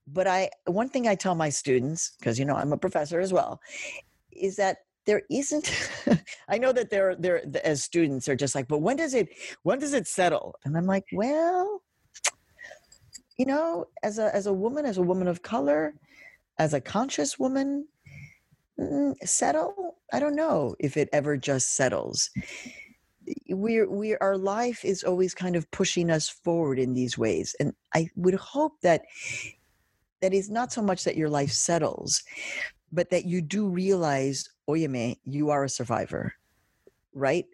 But 0.07 0.27
I, 0.27 0.51
one 0.67 0.89
thing 0.89 1.09
I 1.09 1.17
tell 1.17 1.35
my 1.35 1.51
students, 1.51 2.13
because, 2.19 2.39
you 2.39 2.45
know, 2.45 2.55
I'm 2.55 2.73
a 2.73 2.79
professor 2.79 3.21
as 3.21 3.33
well, 3.33 3.61
is 4.33 4.57
that 4.57 4.79
there 5.09 5.23
isn't 5.31 5.91
i 6.51 6.59
know 6.59 6.71
that 6.71 6.91
they're 6.91 7.17
they're 7.17 7.43
as 7.67 7.83
students 7.83 8.27
they're 8.27 8.37
just 8.37 8.55
like 8.55 8.69
but 8.69 8.83
when 8.83 8.95
does 8.95 9.15
it 9.15 9.31
when 9.63 9.79
does 9.79 9.95
it 9.95 10.07
settle 10.07 10.55
and 10.65 10.77
i'm 10.77 10.85
like 10.85 11.07
well 11.13 11.83
you 13.39 13.47
know 13.47 13.87
as 14.03 14.19
a 14.19 14.35
as 14.37 14.47
a 14.47 14.53
woman 14.53 14.85
as 14.85 14.99
a 14.99 15.03
woman 15.03 15.27
of 15.27 15.41
color 15.41 15.95
as 16.59 16.75
a 16.75 16.81
conscious 16.81 17.39
woman 17.39 17.87
mm, 18.79 19.15
settle? 19.25 19.97
I 20.13 20.21
don't 20.21 20.37
know 20.37 20.75
if 20.79 20.97
it 20.97 21.09
ever 21.13 21.37
just 21.37 21.75
settles. 21.75 22.31
We're 23.49 23.91
we 23.91 24.17
our 24.17 24.39
life 24.39 24.85
is 24.85 25.05
always 25.05 25.35
kind 25.35 25.55
of 25.57 25.71
pushing 25.71 26.11
us 26.11 26.29
forward 26.29 26.79
in 26.79 26.95
these 26.95 27.19
ways. 27.19 27.55
And 27.61 27.75
i 27.95 28.09
would 28.17 28.35
hope 28.35 28.81
that 28.83 29.03
that 30.23 30.33
is 30.33 30.51
not 30.51 30.73
so 30.73 30.83
much 30.83 31.05
that 31.05 31.17
your 31.17 31.29
life 31.29 31.53
settles 31.53 32.23
but 32.91 33.11
that 33.11 33.27
you 33.27 33.43
do 33.43 33.69
realize 33.69 34.49
oyeme 34.69 35.17
you 35.25 35.51
are 35.51 35.65
a 35.65 35.69
survivor 35.69 36.33
right? 37.19 37.47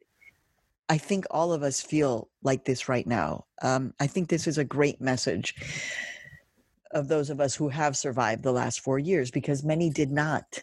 I 0.89 0.99
think 0.99 1.25
all 1.31 1.53
of 1.53 1.63
us 1.63 1.81
feel 1.81 2.29
like 2.43 2.65
this 2.67 2.89
right 2.89 3.07
now. 3.07 3.47
Um, 3.63 3.95
i 3.99 4.07
think 4.07 4.29
this 4.29 4.47
is 4.47 4.59
a 4.59 4.65
great 4.65 5.01
message 5.01 5.55
of 6.95 7.09
those 7.09 7.29
of 7.29 7.41
us 7.41 7.55
who 7.55 7.69
have 7.69 7.97
survived 7.97 8.43
the 8.43 8.53
last 8.53 8.81
four 8.81 8.99
years 8.99 9.31
because 9.31 9.65
many 9.65 9.91
did 9.91 10.11
not. 10.11 10.63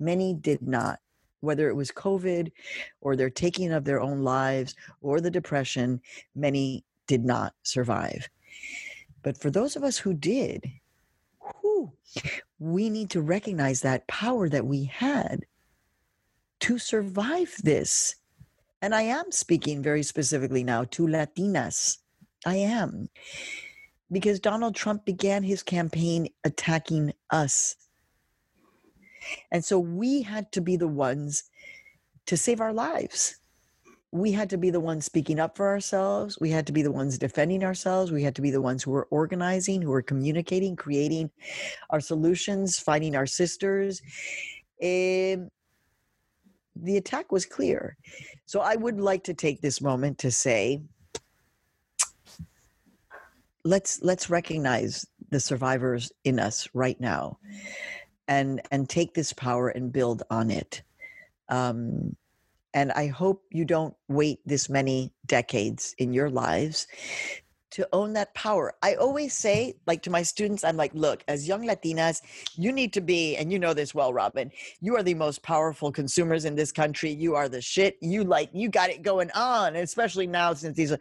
Many 0.00 0.34
did 0.34 0.62
not. 0.62 0.98
Whether 1.40 1.68
it 1.68 1.76
was 1.76 1.90
COVID 1.92 2.50
or 3.00 3.14
their 3.14 3.30
taking 3.30 3.72
of 3.72 3.84
their 3.84 4.00
own 4.00 4.22
lives 4.22 4.74
or 5.00 5.20
the 5.20 5.30
depression, 5.30 6.00
many 6.34 6.84
did 7.06 7.24
not 7.24 7.54
survive. 7.62 8.28
But 9.22 9.36
for 9.36 9.50
those 9.50 9.76
of 9.76 9.84
us 9.84 9.98
who 9.98 10.14
did, 10.14 10.70
whew, 11.60 11.92
we 12.58 12.90
need 12.90 13.10
to 13.10 13.20
recognize 13.20 13.82
that 13.82 14.08
power 14.08 14.48
that 14.48 14.66
we 14.66 14.84
had 14.84 15.44
to 16.60 16.78
survive 16.78 17.54
this. 17.62 18.16
And 18.82 18.94
I 18.94 19.02
am 19.02 19.30
speaking 19.30 19.82
very 19.82 20.02
specifically 20.02 20.64
now 20.64 20.84
to 20.84 21.06
Latinas. 21.06 21.98
I 22.46 22.56
am 22.56 23.08
because 24.12 24.40
Donald 24.40 24.74
Trump 24.74 25.04
began 25.04 25.42
his 25.42 25.62
campaign 25.62 26.28
attacking 26.44 27.12
us. 27.30 27.76
And 29.52 29.64
so 29.64 29.78
we 29.78 30.22
had 30.22 30.50
to 30.52 30.60
be 30.60 30.76
the 30.76 30.88
ones 30.88 31.44
to 32.26 32.36
save 32.36 32.60
our 32.60 32.72
lives. 32.72 33.36
We 34.12 34.32
had 34.32 34.50
to 34.50 34.56
be 34.56 34.70
the 34.70 34.80
ones 34.80 35.04
speaking 35.04 35.38
up 35.38 35.56
for 35.56 35.68
ourselves. 35.68 36.38
We 36.40 36.50
had 36.50 36.66
to 36.66 36.72
be 36.72 36.82
the 36.82 36.90
ones 36.90 37.16
defending 37.16 37.62
ourselves. 37.62 38.10
We 38.10 38.24
had 38.24 38.34
to 38.36 38.42
be 38.42 38.50
the 38.50 38.60
ones 38.60 38.82
who 38.82 38.90
were 38.90 39.06
organizing, 39.10 39.82
who 39.82 39.90
were 39.90 40.02
communicating, 40.02 40.74
creating 40.74 41.30
our 41.90 42.00
solutions, 42.00 42.78
finding 42.78 43.14
our 43.14 43.26
sisters. 43.26 44.02
And 44.82 45.50
the 46.74 46.96
attack 46.96 47.30
was 47.30 47.46
clear. 47.46 47.96
So 48.46 48.60
I 48.60 48.74
would 48.74 49.00
like 49.00 49.22
to 49.24 49.34
take 49.34 49.60
this 49.60 49.80
moment 49.80 50.18
to 50.18 50.32
say, 50.32 50.80
let's 53.64 54.00
let's 54.02 54.30
recognize 54.30 55.06
the 55.30 55.40
survivors 55.40 56.12
in 56.24 56.38
us 56.38 56.68
right 56.74 57.00
now 57.00 57.38
and 58.28 58.60
and 58.70 58.88
take 58.88 59.14
this 59.14 59.32
power 59.32 59.68
and 59.68 59.92
build 59.92 60.22
on 60.30 60.50
it. 60.50 60.82
Um, 61.48 62.16
and 62.72 62.92
i 62.92 63.08
hope 63.08 63.42
you 63.50 63.64
don't 63.64 63.94
wait 64.08 64.38
this 64.46 64.68
many 64.68 65.12
decades 65.26 65.94
in 65.98 66.12
your 66.12 66.30
lives 66.30 66.86
to 67.70 67.88
own 67.92 68.12
that 68.14 68.34
power. 68.34 68.74
I 68.82 68.94
always 68.94 69.32
say, 69.32 69.76
like 69.86 70.02
to 70.02 70.10
my 70.10 70.22
students, 70.22 70.64
I'm 70.64 70.76
like, 70.76 70.92
look, 70.94 71.22
as 71.28 71.46
young 71.46 71.66
Latinas, 71.66 72.20
you 72.56 72.72
need 72.72 72.92
to 72.94 73.00
be, 73.00 73.36
and 73.36 73.52
you 73.52 73.58
know 73.58 73.74
this 73.74 73.94
well, 73.94 74.12
Robin, 74.12 74.50
you 74.80 74.96
are 74.96 75.02
the 75.02 75.14
most 75.14 75.42
powerful 75.42 75.92
consumers 75.92 76.44
in 76.44 76.54
this 76.54 76.72
country. 76.72 77.10
You 77.10 77.34
are 77.34 77.48
the 77.48 77.60
shit. 77.60 77.96
You 78.00 78.24
like, 78.24 78.50
you 78.52 78.68
got 78.68 78.90
it 78.90 79.02
going 79.02 79.30
on, 79.32 79.76
especially 79.76 80.26
now 80.26 80.52
since 80.52 80.76
these 80.76 80.92
are. 80.92 81.00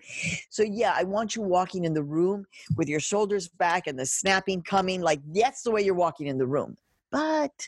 So, 0.50 0.64
yeah, 0.64 0.94
I 0.96 1.04
want 1.04 1.36
you 1.36 1.42
walking 1.42 1.86
in 1.86 1.94
the 1.94 2.04
room 2.04 2.46
with 2.76 2.88
your 2.88 3.00
shoulders 3.00 3.48
back 3.48 3.88
and 3.88 3.98
the 3.98 4.06
snapping 4.06 4.62
coming. 4.62 5.02
Like, 5.02 5.22
that's 5.34 5.64
the 5.64 5.72
way 5.72 5.82
you're 5.82 5.96
walking 5.96 6.28
in 6.28 6.38
the 6.38 6.48
room. 6.48 6.78
But 7.12 7.68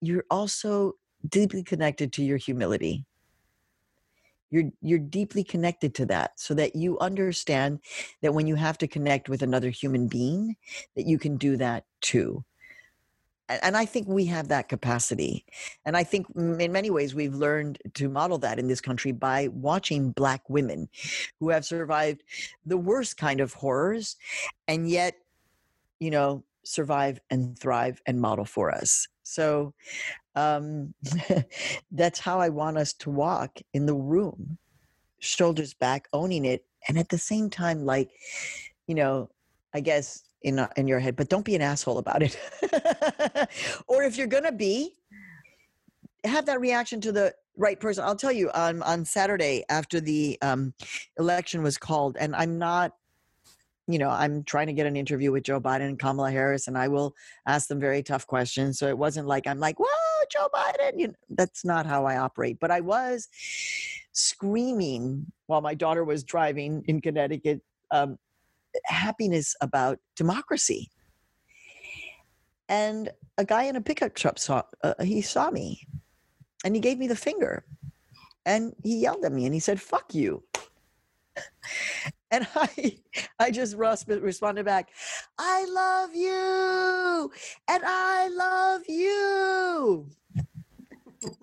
you're 0.00 0.24
also 0.30 0.94
deeply 1.28 1.62
connected 1.62 2.12
to 2.12 2.22
your 2.22 2.36
humility 2.36 3.06
you're 4.54 4.70
you're 4.80 5.00
deeply 5.00 5.42
connected 5.42 5.96
to 5.96 6.06
that 6.06 6.38
so 6.38 6.54
that 6.54 6.76
you 6.76 6.96
understand 7.00 7.80
that 8.22 8.32
when 8.32 8.46
you 8.46 8.54
have 8.54 8.78
to 8.78 8.86
connect 8.86 9.28
with 9.28 9.42
another 9.42 9.68
human 9.68 10.06
being 10.06 10.54
that 10.94 11.06
you 11.06 11.18
can 11.18 11.36
do 11.36 11.56
that 11.56 11.84
too 12.00 12.44
and 13.48 13.76
I 13.76 13.84
think 13.84 14.08
we 14.08 14.24
have 14.24 14.48
that 14.48 14.70
capacity. 14.70 15.44
And 15.84 15.98
I 15.98 16.02
think 16.02 16.26
in 16.34 16.72
many 16.72 16.88
ways 16.88 17.14
we've 17.14 17.34
learned 17.34 17.78
to 17.92 18.08
model 18.08 18.38
that 18.38 18.58
in 18.58 18.68
this 18.68 18.80
country 18.80 19.12
by 19.12 19.48
watching 19.48 20.12
Black 20.12 20.48
women 20.48 20.88
who 21.40 21.50
have 21.50 21.66
survived 21.66 22.22
the 22.64 22.78
worst 22.78 23.18
kind 23.18 23.42
of 23.42 23.52
horrors 23.52 24.16
and 24.66 24.88
yet, 24.88 25.16
you 26.00 26.10
know, 26.10 26.42
survive 26.64 27.20
and 27.28 27.58
thrive 27.58 28.00
and 28.06 28.18
model 28.18 28.46
for 28.46 28.70
us. 28.70 29.08
So 29.24 29.74
um, 30.34 30.94
that's 31.92 32.18
how 32.18 32.40
I 32.40 32.48
want 32.48 32.78
us 32.78 32.92
to 32.94 33.10
walk 33.10 33.58
in 33.72 33.86
the 33.86 33.94
room, 33.94 34.58
shoulders 35.18 35.74
back, 35.74 36.08
owning 36.12 36.44
it, 36.44 36.64
and 36.88 36.98
at 36.98 37.08
the 37.08 37.18
same 37.18 37.50
time, 37.50 37.84
like, 37.84 38.10
you 38.86 38.94
know, 38.94 39.30
I 39.74 39.80
guess 39.80 40.22
in 40.42 40.58
uh, 40.58 40.68
in 40.76 40.86
your 40.86 41.00
head, 41.00 41.16
but 41.16 41.28
don't 41.28 41.44
be 41.44 41.54
an 41.54 41.62
asshole 41.62 41.98
about 41.98 42.22
it. 42.22 42.38
or 43.88 44.02
if 44.02 44.16
you're 44.16 44.26
gonna 44.26 44.52
be, 44.52 44.92
have 46.24 46.46
that 46.46 46.60
reaction 46.60 47.00
to 47.02 47.12
the 47.12 47.34
right 47.56 47.78
person. 47.78 48.04
I'll 48.04 48.16
tell 48.16 48.32
you 48.32 48.50
on 48.52 48.82
on 48.82 49.04
Saturday 49.04 49.64
after 49.68 50.00
the 50.00 50.38
um, 50.42 50.74
election 51.18 51.62
was 51.62 51.78
called, 51.78 52.16
and 52.18 52.34
I'm 52.36 52.58
not 52.58 52.92
you 53.86 53.98
know, 53.98 54.08
I'm 54.08 54.44
trying 54.44 54.68
to 54.68 54.72
get 54.72 54.86
an 54.86 54.96
interview 54.96 55.30
with 55.30 55.42
Joe 55.44 55.60
Biden 55.60 55.88
and 55.88 55.98
Kamala 55.98 56.30
Harris, 56.30 56.68
and 56.68 56.78
I 56.78 56.88
will 56.88 57.14
ask 57.46 57.68
them 57.68 57.80
very 57.80 58.02
tough 58.02 58.26
questions. 58.26 58.78
So 58.78 58.88
it 58.88 58.96
wasn't 58.96 59.26
like 59.26 59.46
I'm 59.46 59.58
like, 59.58 59.78
whoa, 60.32 60.48
Joe 60.48 60.48
Biden. 60.54 60.98
You 60.98 61.08
know, 61.08 61.14
that's 61.30 61.64
not 61.64 61.86
how 61.86 62.04
I 62.04 62.18
operate. 62.18 62.58
But 62.60 62.70
I 62.70 62.80
was 62.80 63.28
screaming 64.12 65.26
while 65.46 65.60
my 65.60 65.74
daughter 65.74 66.04
was 66.04 66.24
driving 66.24 66.84
in 66.86 67.00
Connecticut 67.00 67.60
um, 67.90 68.18
happiness 68.86 69.54
about 69.60 69.98
democracy. 70.16 70.90
And 72.68 73.10
a 73.38 73.44
guy 73.44 73.64
in 73.64 73.76
a 73.76 73.80
pickup 73.80 74.14
truck 74.14 74.38
saw, 74.38 74.62
uh, 74.82 74.94
he 75.02 75.20
saw 75.20 75.50
me 75.50 75.86
and 76.64 76.74
he 76.74 76.80
gave 76.80 76.98
me 76.98 77.06
the 77.06 77.16
finger 77.16 77.64
and 78.46 78.74
he 78.82 78.96
yelled 79.00 79.24
at 79.24 79.32
me 79.32 79.44
and 79.44 79.54
he 79.54 79.60
said, 79.60 79.80
fuck 79.80 80.14
you. 80.14 80.42
And 82.34 82.46
I, 82.56 82.98
I 83.38 83.50
just 83.52 83.76
responded 83.76 84.64
back, 84.64 84.88
I 85.38 85.64
love 85.66 86.14
you, 86.16 87.30
and 87.68 87.82
I 87.86 88.28
love 88.28 88.82
you. 88.88 90.06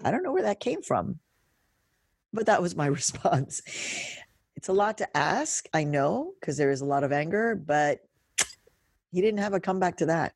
I 0.03 0.11
don't 0.11 0.21
know 0.21 0.33
where 0.33 0.43
that 0.43 0.59
came 0.59 0.81
from, 0.81 1.19
but 2.33 2.45
that 2.47 2.61
was 2.61 2.75
my 2.75 2.87
response. 2.99 3.61
It's 4.57 4.67
a 4.67 4.73
lot 4.73 4.97
to 4.97 5.17
ask, 5.17 5.65
I 5.73 5.85
know, 5.85 6.33
because 6.39 6.57
there 6.57 6.71
is 6.71 6.81
a 6.81 6.85
lot 6.85 7.05
of 7.05 7.13
anger, 7.13 7.55
but 7.55 8.01
he 9.13 9.21
didn't 9.21 9.39
have 9.39 9.53
a 9.53 9.61
comeback 9.61 9.95
to 9.97 10.05
that. 10.07 10.33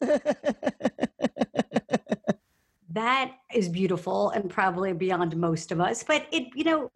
that 2.90 3.32
is 3.52 3.68
beautiful 3.68 4.30
and 4.30 4.48
probably 4.48 4.92
beyond 4.92 5.36
most 5.36 5.72
of 5.72 5.80
us. 5.80 6.04
But 6.04 6.26
it, 6.30 6.44
you 6.54 6.64
know, 6.64 6.90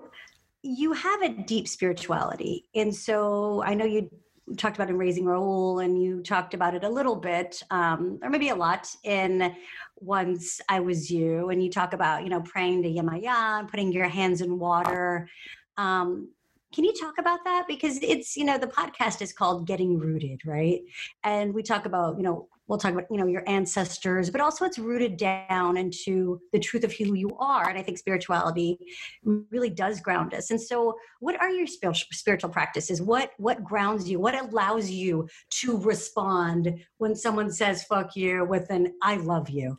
you 0.62 0.92
have 0.92 1.22
a 1.22 1.28
deep 1.28 1.66
spirituality. 1.66 2.68
And 2.74 2.94
so 2.94 3.62
I 3.64 3.74
know 3.74 3.84
you 3.84 4.10
talked 4.56 4.76
about 4.76 4.90
in 4.90 4.98
Raising 4.98 5.24
Raul 5.24 5.84
and 5.84 6.00
you 6.00 6.22
talked 6.22 6.54
about 6.54 6.74
it 6.74 6.84
a 6.84 6.88
little 6.88 7.16
bit, 7.16 7.62
um, 7.70 8.18
or 8.22 8.30
maybe 8.30 8.48
a 8.48 8.54
lot 8.54 8.88
in 9.04 9.54
Once 10.00 10.60
I 10.68 10.80
Was 10.80 11.10
You. 11.10 11.50
And 11.50 11.62
you 11.62 11.70
talk 11.70 11.92
about, 11.92 12.24
you 12.24 12.30
know, 12.30 12.40
praying 12.42 12.82
to 12.82 12.88
Yemaya 12.88 13.60
and 13.60 13.68
putting 13.68 13.92
your 13.92 14.08
hands 14.08 14.40
in 14.40 14.58
water. 14.58 15.28
Um, 15.76 16.30
can 16.74 16.84
you 16.84 16.92
talk 16.98 17.18
about 17.18 17.40
that? 17.44 17.64
Because 17.68 17.98
it's, 18.02 18.36
you 18.36 18.44
know, 18.44 18.58
the 18.58 18.66
podcast 18.66 19.20
is 19.20 19.32
called 19.32 19.66
Getting 19.66 19.98
Rooted, 19.98 20.40
right? 20.46 20.80
And 21.22 21.54
we 21.54 21.62
talk 21.62 21.86
about, 21.86 22.16
you 22.16 22.22
know, 22.22 22.48
we'll 22.72 22.78
talk 22.78 22.92
about, 22.92 23.04
you 23.10 23.18
know, 23.18 23.26
your 23.26 23.46
ancestors, 23.46 24.30
but 24.30 24.40
also 24.40 24.64
it's 24.64 24.78
rooted 24.78 25.18
down 25.18 25.76
into 25.76 26.40
the 26.54 26.58
truth 26.58 26.84
of 26.84 26.92
who 26.94 27.12
you 27.12 27.36
are. 27.38 27.68
And 27.68 27.78
I 27.78 27.82
think 27.82 27.98
spirituality 27.98 28.78
really 29.22 29.68
does 29.68 30.00
ground 30.00 30.32
us. 30.32 30.50
And 30.50 30.58
so 30.58 30.96
what 31.20 31.38
are 31.38 31.50
your 31.50 31.66
spiritual 31.66 32.48
practices? 32.48 33.02
What, 33.02 33.32
what 33.36 33.62
grounds 33.62 34.08
you? 34.08 34.18
What 34.18 34.40
allows 34.40 34.88
you 34.88 35.28
to 35.60 35.76
respond 35.82 36.82
when 36.96 37.14
someone 37.14 37.50
says, 37.50 37.84
fuck 37.84 38.16
you 38.16 38.46
with 38.46 38.70
an, 38.70 38.94
I 39.02 39.16
love 39.16 39.50
you? 39.50 39.76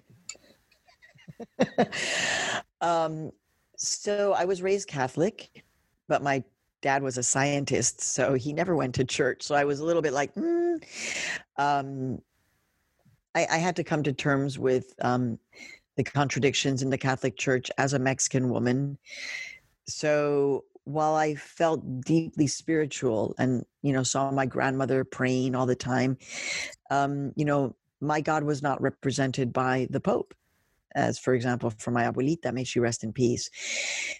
um, 2.82 3.32
so 3.75 4.34
I 4.34 4.45
was 4.45 4.62
raised 4.62 4.88
Catholic, 4.88 5.63
but 6.08 6.21
my 6.21 6.43
dad 6.84 7.01
was 7.01 7.17
a 7.17 7.23
scientist, 7.23 8.01
so 8.01 8.36
he 8.36 8.53
never 8.53 8.75
went 8.75 8.93
to 8.95 9.03
church. 9.03 9.41
So 9.41 9.56
I 9.56 9.63
was 9.63 9.79
a 9.79 9.86
little 9.86 10.03
bit 10.03 10.13
like, 10.13 10.36
mm. 10.36 10.84
um, 11.58 12.21
I, 13.36 13.48
I, 13.52 13.58
had 13.58 13.76
to 13.78 13.84
come 13.84 14.04
to 14.04 14.13
terms 14.13 14.60
with 14.60 14.93
um, 15.02 15.39
the 15.96 16.04
contradictions 16.04 16.82
in 16.82 16.89
the 16.89 16.98
Catholic 16.98 17.38
Church 17.38 17.72
as 17.78 17.93
a 17.93 18.00
Mexican 18.00 18.50
woman. 18.50 18.98
So 19.88 20.65
while 20.86 21.15
I 21.15 21.36
felt 21.36 22.02
deeply 22.02 22.48
spiritual 22.48 23.36
and 23.38 23.65
you 23.82 23.93
know 23.93 24.04
saw 24.04 24.32
my 24.32 24.46
grandmother 24.46 25.04
praying 25.04 25.56
all 25.56 25.65
the 25.65 25.76
time, 25.76 26.17
um, 26.91 27.32
you 27.36 27.46
know 27.46 27.76
my 28.02 28.22
God 28.22 28.43
was 28.43 28.62
not 28.62 28.82
represented 28.82 29.54
by 29.54 29.88
the 29.89 30.00
Pope 30.00 30.34
as 30.95 31.19
for 31.19 31.34
example 31.34 31.71
for 31.77 31.91
my 31.91 32.03
abuelita 32.03 32.53
may 32.53 32.63
she 32.63 32.79
rest 32.79 33.03
in 33.03 33.13
peace. 33.13 33.49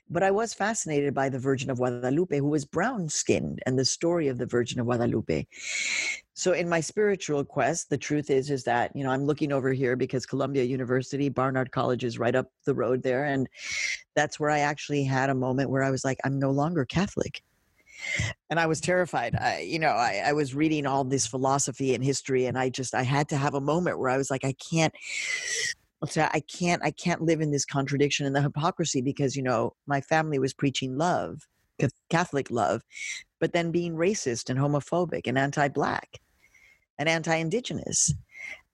But 0.09 0.23
i 0.23 0.31
was 0.31 0.53
fascinated 0.53 1.13
by 1.13 1.29
the 1.29 1.39
virgin 1.39 1.69
of 1.69 1.77
guadalupe 1.77 2.38
who 2.38 2.47
was 2.47 2.65
brown 2.65 3.09
skinned 3.09 3.62
and 3.65 3.77
the 3.77 3.86
story 3.86 4.27
of 4.27 4.38
the 4.38 4.45
virgin 4.45 4.79
of 4.79 4.86
guadalupe. 4.86 5.45
So 6.36 6.53
in 6.53 6.67
my 6.67 6.79
spiritual 6.79 7.43
quest 7.45 7.89
the 7.89 7.97
truth 7.97 8.29
is 8.29 8.49
is 8.49 8.63
that 8.63 8.91
you 8.95 9.03
know 9.03 9.12
i'm 9.12 9.25
looking 9.25 9.51
over 9.51 9.71
here 9.71 9.95
because 9.95 10.25
columbia 10.25 10.63
university 10.63 11.29
barnard 11.29 11.71
college 11.71 12.03
is 12.03 12.19
right 12.19 12.36
up 12.36 12.47
the 12.65 12.73
road 12.73 13.03
there 13.03 13.25
and 13.25 13.47
that's 14.15 14.39
where 14.39 14.49
i 14.49 14.59
actually 14.59 15.03
had 15.03 15.29
a 15.29 15.36
moment 15.36 15.69
where 15.69 15.83
i 15.83 15.91
was 15.91 16.03
like 16.03 16.17
i'm 16.23 16.39
no 16.39 16.51
longer 16.51 16.86
catholic. 16.86 17.43
And 18.49 18.59
I 18.59 18.65
was 18.65 18.81
terrified. 18.81 19.36
I, 19.36 19.62
you 19.62 19.79
know, 19.79 19.89
I, 19.89 20.23
I 20.25 20.33
was 20.33 20.53
reading 20.53 20.86
all 20.86 21.03
this 21.03 21.27
philosophy 21.27 21.93
and 21.95 22.03
history, 22.03 22.45
and 22.45 22.57
I 22.57 22.69
just 22.69 22.93
I 22.93 23.03
had 23.03 23.29
to 23.29 23.38
have 23.38 23.53
a 23.53 23.62
moment 23.62 23.99
where 23.99 24.09
I 24.09 24.17
was 24.17 24.29
like, 24.29 24.43
I 24.43 24.53
can't 24.53 24.93
say 26.09 26.27
I 26.31 26.41
can't 26.41 26.83
I 26.83 26.91
can't 26.91 27.21
live 27.21 27.41
in 27.41 27.51
this 27.51 27.65
contradiction 27.65 28.25
and 28.25 28.35
the 28.35 28.41
hypocrisy 28.41 29.01
because 29.01 29.35
you 29.35 29.43
know 29.43 29.73
my 29.87 30.01
family 30.01 30.39
was 30.39 30.53
preaching 30.53 30.97
love, 30.97 31.41
Catholic 32.09 32.51
love, 32.51 32.81
but 33.39 33.53
then 33.53 33.71
being 33.71 33.95
racist 33.95 34.49
and 34.49 34.59
homophobic 34.59 35.27
and 35.27 35.37
anti-black 35.37 36.19
and 36.97 37.09
anti-indigenous. 37.09 38.13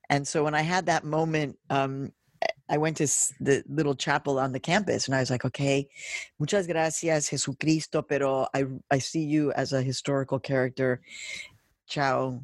And 0.10 0.28
so 0.28 0.44
when 0.44 0.56
I 0.56 0.62
had 0.62 0.88
that 0.88 1.04
moment, 1.04 1.58
um, 1.70 2.12
I 2.70 2.78
went 2.78 2.98
to 2.98 3.08
the 3.40 3.64
little 3.68 3.96
chapel 3.96 4.40
on 4.40 4.52
the 4.52 4.60
campus 4.60 5.08
and 5.08 5.16
I 5.16 5.20
was 5.20 5.30
like, 5.30 5.46
okay, 5.46 5.88
muchas 6.40 6.68
gracias, 6.68 7.30
Jesucristo, 7.30 8.08
pero 8.08 8.48
I, 8.54 8.66
I 8.92 9.00
see 9.00 9.24
you 9.24 9.52
as 9.54 9.74
a 9.74 9.82
historical 9.82 10.40
character. 10.40 11.02
Ciao. 11.88 12.44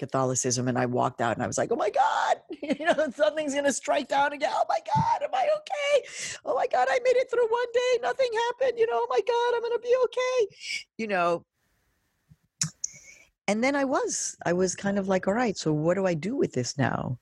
Catholicism 0.00 0.66
and 0.66 0.78
I 0.78 0.86
walked 0.86 1.20
out 1.20 1.36
and 1.36 1.42
I 1.42 1.46
was 1.46 1.58
like, 1.58 1.70
oh 1.70 1.76
my 1.76 1.90
God, 1.90 2.36
you 2.62 2.86
know, 2.86 3.10
something's 3.14 3.52
going 3.52 3.66
to 3.66 3.72
strike 3.72 4.08
down 4.08 4.32
again. 4.32 4.50
Oh 4.52 4.64
my 4.66 4.78
God, 4.94 5.22
am 5.22 5.34
I 5.34 5.46
okay? 5.58 6.08
Oh 6.44 6.56
my 6.56 6.66
God, 6.66 6.88
I 6.90 6.98
made 7.04 7.16
it 7.16 7.30
through 7.30 7.46
one 7.46 7.66
day. 7.72 7.98
Nothing 8.02 8.30
happened. 8.48 8.78
You 8.78 8.86
know, 8.86 8.94
oh 8.94 9.06
my 9.10 9.20
God, 9.20 9.54
I'm 9.54 9.60
going 9.60 9.72
to 9.72 9.78
be 9.78 9.94
okay. 10.04 10.56
You 10.96 11.06
know, 11.08 11.44
and 13.46 13.62
then 13.62 13.76
I 13.76 13.84
was, 13.84 14.36
I 14.46 14.54
was 14.54 14.74
kind 14.74 14.98
of 14.98 15.06
like, 15.06 15.28
all 15.28 15.34
right, 15.34 15.56
so 15.56 15.72
what 15.72 15.94
do 15.94 16.06
I 16.06 16.14
do 16.14 16.34
with 16.34 16.52
this 16.52 16.78
now? 16.78 17.18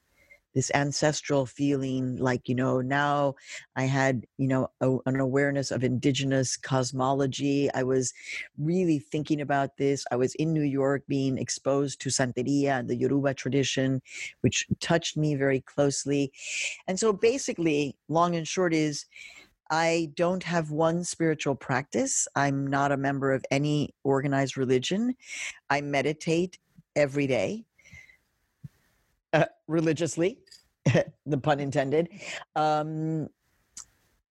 This 0.55 0.71
ancestral 0.75 1.47
feeling 1.47 2.17
like 2.17 2.49
you 2.49 2.55
know 2.55 2.81
now 2.81 3.35
i 3.77 3.85
had 3.85 4.25
you 4.39 4.49
know 4.49 4.69
a, 4.81 4.97
an 5.07 5.21
awareness 5.21 5.71
of 5.71 5.85
indigenous 5.85 6.57
cosmology 6.57 7.71
i 7.75 7.83
was 7.83 8.13
really 8.59 8.99
thinking 8.99 9.41
about 9.41 9.77
this 9.77 10.05
i 10.11 10.17
was 10.17 10.35
in 10.37 10.53
new 10.53 10.63
york 10.63 11.03
being 11.09 11.39
exposed 11.39 12.01
to 12.01 12.09
santeria 12.09 12.79
and 12.79 12.89
the 12.89 12.97
yoruba 12.97 13.35
tradition 13.35 14.01
which 14.41 14.67
touched 14.81 15.17
me 15.17 15.35
very 15.35 15.61
closely 15.61 16.33
and 16.87 16.99
so 16.99 17.13
basically 17.13 17.97
long 18.09 18.35
and 18.35 18.49
short 18.49 18.75
is 18.75 19.07
I 19.71 20.13
don't 20.15 20.43
have 20.45 20.71
one 20.71 21.05
spiritual 21.05 21.55
practice. 21.55 22.27
I'm 22.35 22.67
not 22.67 22.91
a 22.91 22.97
member 22.97 23.33
of 23.35 23.45
any 23.51 23.95
organized 24.03 24.57
religion. 24.57 25.15
I 25.69 25.83
meditate 25.83 26.59
every 26.97 27.27
day 27.27 27.67
religiously, 29.69 30.39
the 31.27 31.39
pun 31.39 31.61
intended. 31.61 32.09
Um, 32.57 33.29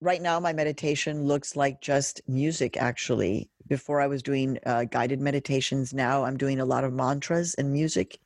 right 0.01 0.21
now, 0.21 0.39
my 0.39 0.53
meditation 0.53 1.23
looks 1.23 1.55
like 1.55 1.81
just 1.81 2.21
music, 2.27 2.77
actually. 2.77 3.49
Before 3.67 3.99
I 3.99 4.07
was 4.07 4.23
doing 4.23 4.57
uh, 4.65 4.85
guided 4.85 5.21
meditations, 5.21 5.93
now 5.93 6.23
I'm 6.23 6.37
doing 6.37 6.59
a 6.59 6.65
lot 6.65 6.83
of 6.83 6.93
mantras 6.93 7.53
and 7.55 7.71
music. 7.71 8.19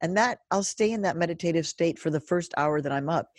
And 0.00 0.16
that 0.16 0.40
I'll 0.50 0.62
stay 0.62 0.90
in 0.90 1.02
that 1.02 1.16
meditative 1.16 1.66
state 1.66 1.98
for 1.98 2.10
the 2.10 2.20
first 2.20 2.54
hour 2.56 2.80
that 2.80 2.92
I'm 2.92 3.08
up. 3.08 3.30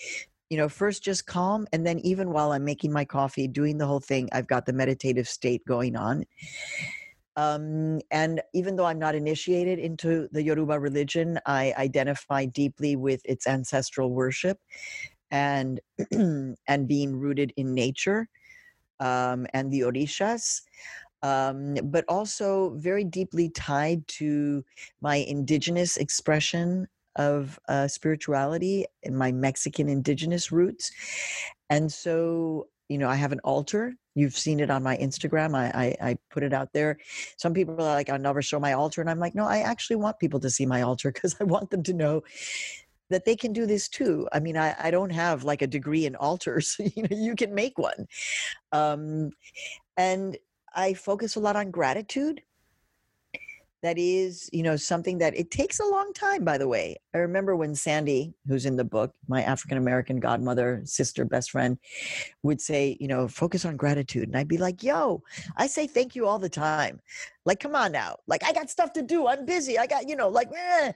You 0.50 0.58
know, 0.58 0.70
first 0.70 1.04
just 1.04 1.26
calm, 1.26 1.68
and 1.74 1.86
then 1.86 2.00
even 2.00 2.32
while 2.32 2.52
I'm 2.52 2.64
making 2.64 2.94
my 2.94 3.04
coffee, 3.04 3.48
doing 3.48 3.80
the 3.80 3.88
whole 3.88 4.00
thing, 4.00 4.30
I've 4.32 4.48
got 4.48 4.68
the 4.68 4.74
meditative 4.74 5.28
state 5.28 5.66
going 5.66 5.96
on. 5.96 6.26
Um, 7.38 8.00
and 8.12 8.42
even 8.54 8.76
though 8.76 8.86
I'm 8.86 9.00
not 9.00 9.16
initiated 9.16 9.80
into 9.80 10.28
the 10.32 10.44
Yoruba 10.44 10.80
religion, 10.80 11.40
I 11.46 11.74
identify 11.78 12.46
deeply 12.46 12.96
with 12.96 13.22
its 13.26 13.46
ancestral 13.48 14.12
worship 14.12 14.60
and 15.32 15.80
and 16.12 16.88
being 16.88 17.16
rooted 17.16 17.54
in 17.58 17.74
nature 17.74 18.28
um, 19.00 19.48
and 19.54 19.72
the 19.72 19.82
orishas. 19.82 20.62
Um, 21.24 21.76
but 21.86 22.06
also 22.08 22.76
very 22.76 23.04
deeply 23.04 23.50
tied 23.50 24.08
to 24.10 24.64
my 25.02 25.16
indigenous 25.16 25.98
expression 25.98 26.88
of 27.16 27.60
uh, 27.68 27.88
spirituality 27.88 28.86
and 29.04 29.18
my 29.18 29.32
Mexican 29.32 29.90
indigenous 29.90 30.52
roots. 30.52 30.92
And 31.70 31.92
so, 31.92 32.68
you 32.90 32.98
know, 33.00 33.10
I 33.10 33.16
have 33.16 33.32
an 33.32 33.40
altar 33.44 33.96
You've 34.16 34.38
seen 34.38 34.60
it 34.62 34.70
on 34.70 34.82
my 34.82 34.98
Instagram. 34.98 35.56
I, 35.56 35.96
I, 36.02 36.10
I 36.10 36.18
put 36.32 36.44
it 36.44 36.54
out 36.54 36.72
there. 36.74 36.98
Some 37.38 37.54
people 37.54 37.76
are 37.76 37.94
like, 37.94 38.10
I'll 38.10 38.18
never 38.18 38.42
show 38.42 38.60
my 38.60 38.74
altar. 38.74 39.02
And 39.02 39.10
I'm 39.10 39.20
like, 39.20 39.36
no, 39.36 39.46
I 39.46 39.60
actually 39.60 39.98
want 39.98 40.20
people 40.20 40.40
to 40.40 40.50
see 40.50 40.66
my 40.66 40.82
altar 40.82 41.12
because 41.12 41.36
I 41.42 41.44
want 41.44 41.70
them 41.70 41.84
to 41.84 41.94
know 41.94 42.24
that 43.10 43.26
they 43.26 43.36
can 43.36 43.54
do 43.54 43.66
this 43.66 43.88
too. 43.88 44.28
I 44.32 44.40
mean, 44.40 44.58
I, 44.58 44.76
I 44.80 44.90
don't 44.90 45.12
have 45.12 45.44
like 45.44 45.62
a 45.62 45.68
degree 45.68 46.06
in 46.06 46.16
altars. 46.16 46.76
you 46.96 47.04
know, 47.04 47.10
you 47.12 47.36
can 47.36 47.54
make 47.54 47.78
one. 47.78 48.08
Um, 48.72 49.32
and 49.98 50.38
I 50.74 50.94
focus 50.94 51.36
a 51.36 51.40
lot 51.40 51.56
on 51.56 51.72
gratitude 51.72 52.42
that 53.82 53.98
is 53.98 54.50
you 54.52 54.64
know 54.64 54.76
something 54.76 55.18
that 55.20 55.36
it 55.38 55.52
takes 55.52 55.80
a 55.80 55.86
long 55.86 56.12
time 56.14 56.44
by 56.44 56.58
the 56.58 56.68
way. 56.68 56.96
I 57.14 57.20
remember 57.20 57.56
when 57.56 57.76
sandy 57.76 58.34
who's 58.48 58.66
in 58.66 58.76
the 58.76 58.84
book 58.84 59.14
my 59.28 59.44
african 59.44 59.78
american 59.78 60.20
godmother 60.20 60.82
sister 60.86 61.26
best 61.26 61.52
friend 61.52 61.78
would 62.44 62.62
say 62.62 62.98
you 63.00 63.08
know 63.08 63.28
focus 63.28 63.66
on 63.66 63.78
gratitude. 63.78 64.28
And 64.28 64.38
i'd 64.38 64.48
be 64.48 64.58
like 64.58 64.84
yo 64.84 65.24
i 65.58 65.68
say 65.68 65.88
thank 65.88 66.16
you 66.16 66.28
all 66.28 66.40
the 66.40 66.50
time. 66.50 67.00
Like 67.46 67.60
come 67.60 67.76
on 67.76 67.92
now. 67.92 68.18
Like 68.28 68.44
i 68.44 68.54
got 68.54 68.70
stuff 68.70 68.94
to 68.94 69.02
do. 69.02 69.28
I'm 69.28 69.46
busy. 69.46 69.78
I 69.78 69.88
got 69.88 70.10
you 70.10 70.16
know 70.16 70.30
like 70.30 70.50
eh. 70.56 70.92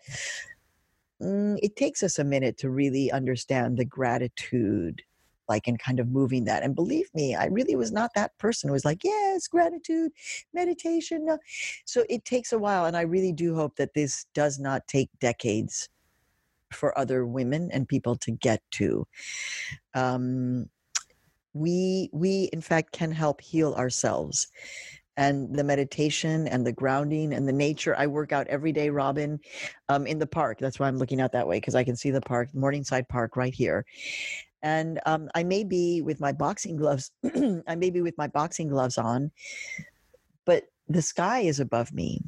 mm, 1.21 1.57
it 1.61 1.75
takes 1.75 2.03
us 2.03 2.19
a 2.19 2.23
minute 2.23 2.57
to 2.59 2.69
really 2.69 3.11
understand 3.11 3.77
the 3.77 3.85
gratitude 3.85 5.03
like 5.49 5.67
and 5.67 5.79
kind 5.79 5.99
of 5.99 6.07
moving 6.07 6.45
that. 6.45 6.63
And 6.63 6.75
believe 6.75 7.09
me, 7.13 7.35
I 7.35 7.47
really 7.47 7.75
was 7.75 7.91
not 7.91 8.11
that 8.15 8.37
person 8.37 8.69
who 8.69 8.73
was 8.73 8.85
like, 8.85 9.03
yes, 9.03 9.47
gratitude, 9.47 10.11
meditation. 10.53 11.27
So 11.85 12.05
it 12.09 12.23
takes 12.23 12.53
a 12.53 12.59
while. 12.59 12.85
And 12.85 12.95
I 12.95 13.01
really 13.01 13.33
do 13.33 13.55
hope 13.55 13.75
that 13.77 13.93
this 13.93 14.25
does 14.33 14.59
not 14.59 14.87
take 14.87 15.09
decades 15.19 15.89
for 16.71 16.97
other 16.97 17.25
women 17.25 17.69
and 17.73 17.87
people 17.87 18.15
to 18.17 18.31
get 18.31 18.61
to. 18.71 19.05
Um, 19.95 20.69
we 21.53 22.09
we 22.13 22.49
in 22.53 22.61
fact 22.61 22.91
can 22.91 23.11
help 23.11 23.41
heal 23.41 23.73
ourselves 23.73 24.47
and 25.17 25.53
the 25.53 25.63
meditation 25.63 26.47
and 26.47 26.65
the 26.65 26.71
grounding 26.71 27.33
and 27.33 27.47
the 27.47 27.51
nature. 27.51 27.95
I 27.97 28.07
work 28.07 28.31
out 28.31 28.47
every 28.47 28.71
day, 28.71 28.89
Robin, 28.89 29.39
um, 29.89 30.07
in 30.07 30.19
the 30.19 30.27
park. 30.27 30.59
That's 30.59 30.79
why 30.79 30.87
I'm 30.87 30.97
looking 30.97 31.19
out 31.19 31.33
that 31.33 31.47
way 31.47 31.57
because 31.57 31.75
I 31.75 31.83
can 31.83 31.97
see 31.97 32.11
the 32.11 32.21
park, 32.21 32.49
Morningside 32.53 33.09
Park, 33.09 33.35
right 33.35 33.53
here 33.53 33.85
and 34.61 34.99
um, 35.05 35.29
I 35.35 35.43
may 35.43 35.63
be 35.63 36.01
with 36.01 36.19
my 36.19 36.31
boxing 36.31 36.75
gloves. 36.75 37.11
I 37.67 37.75
may 37.75 37.89
be 37.89 38.01
with 38.01 38.17
my 38.17 38.27
boxing 38.27 38.67
gloves 38.67 38.97
on, 38.97 39.31
but 40.45 40.65
the 40.87 41.01
sky 41.01 41.39
is 41.41 41.59
above 41.59 41.93
me. 41.93 42.21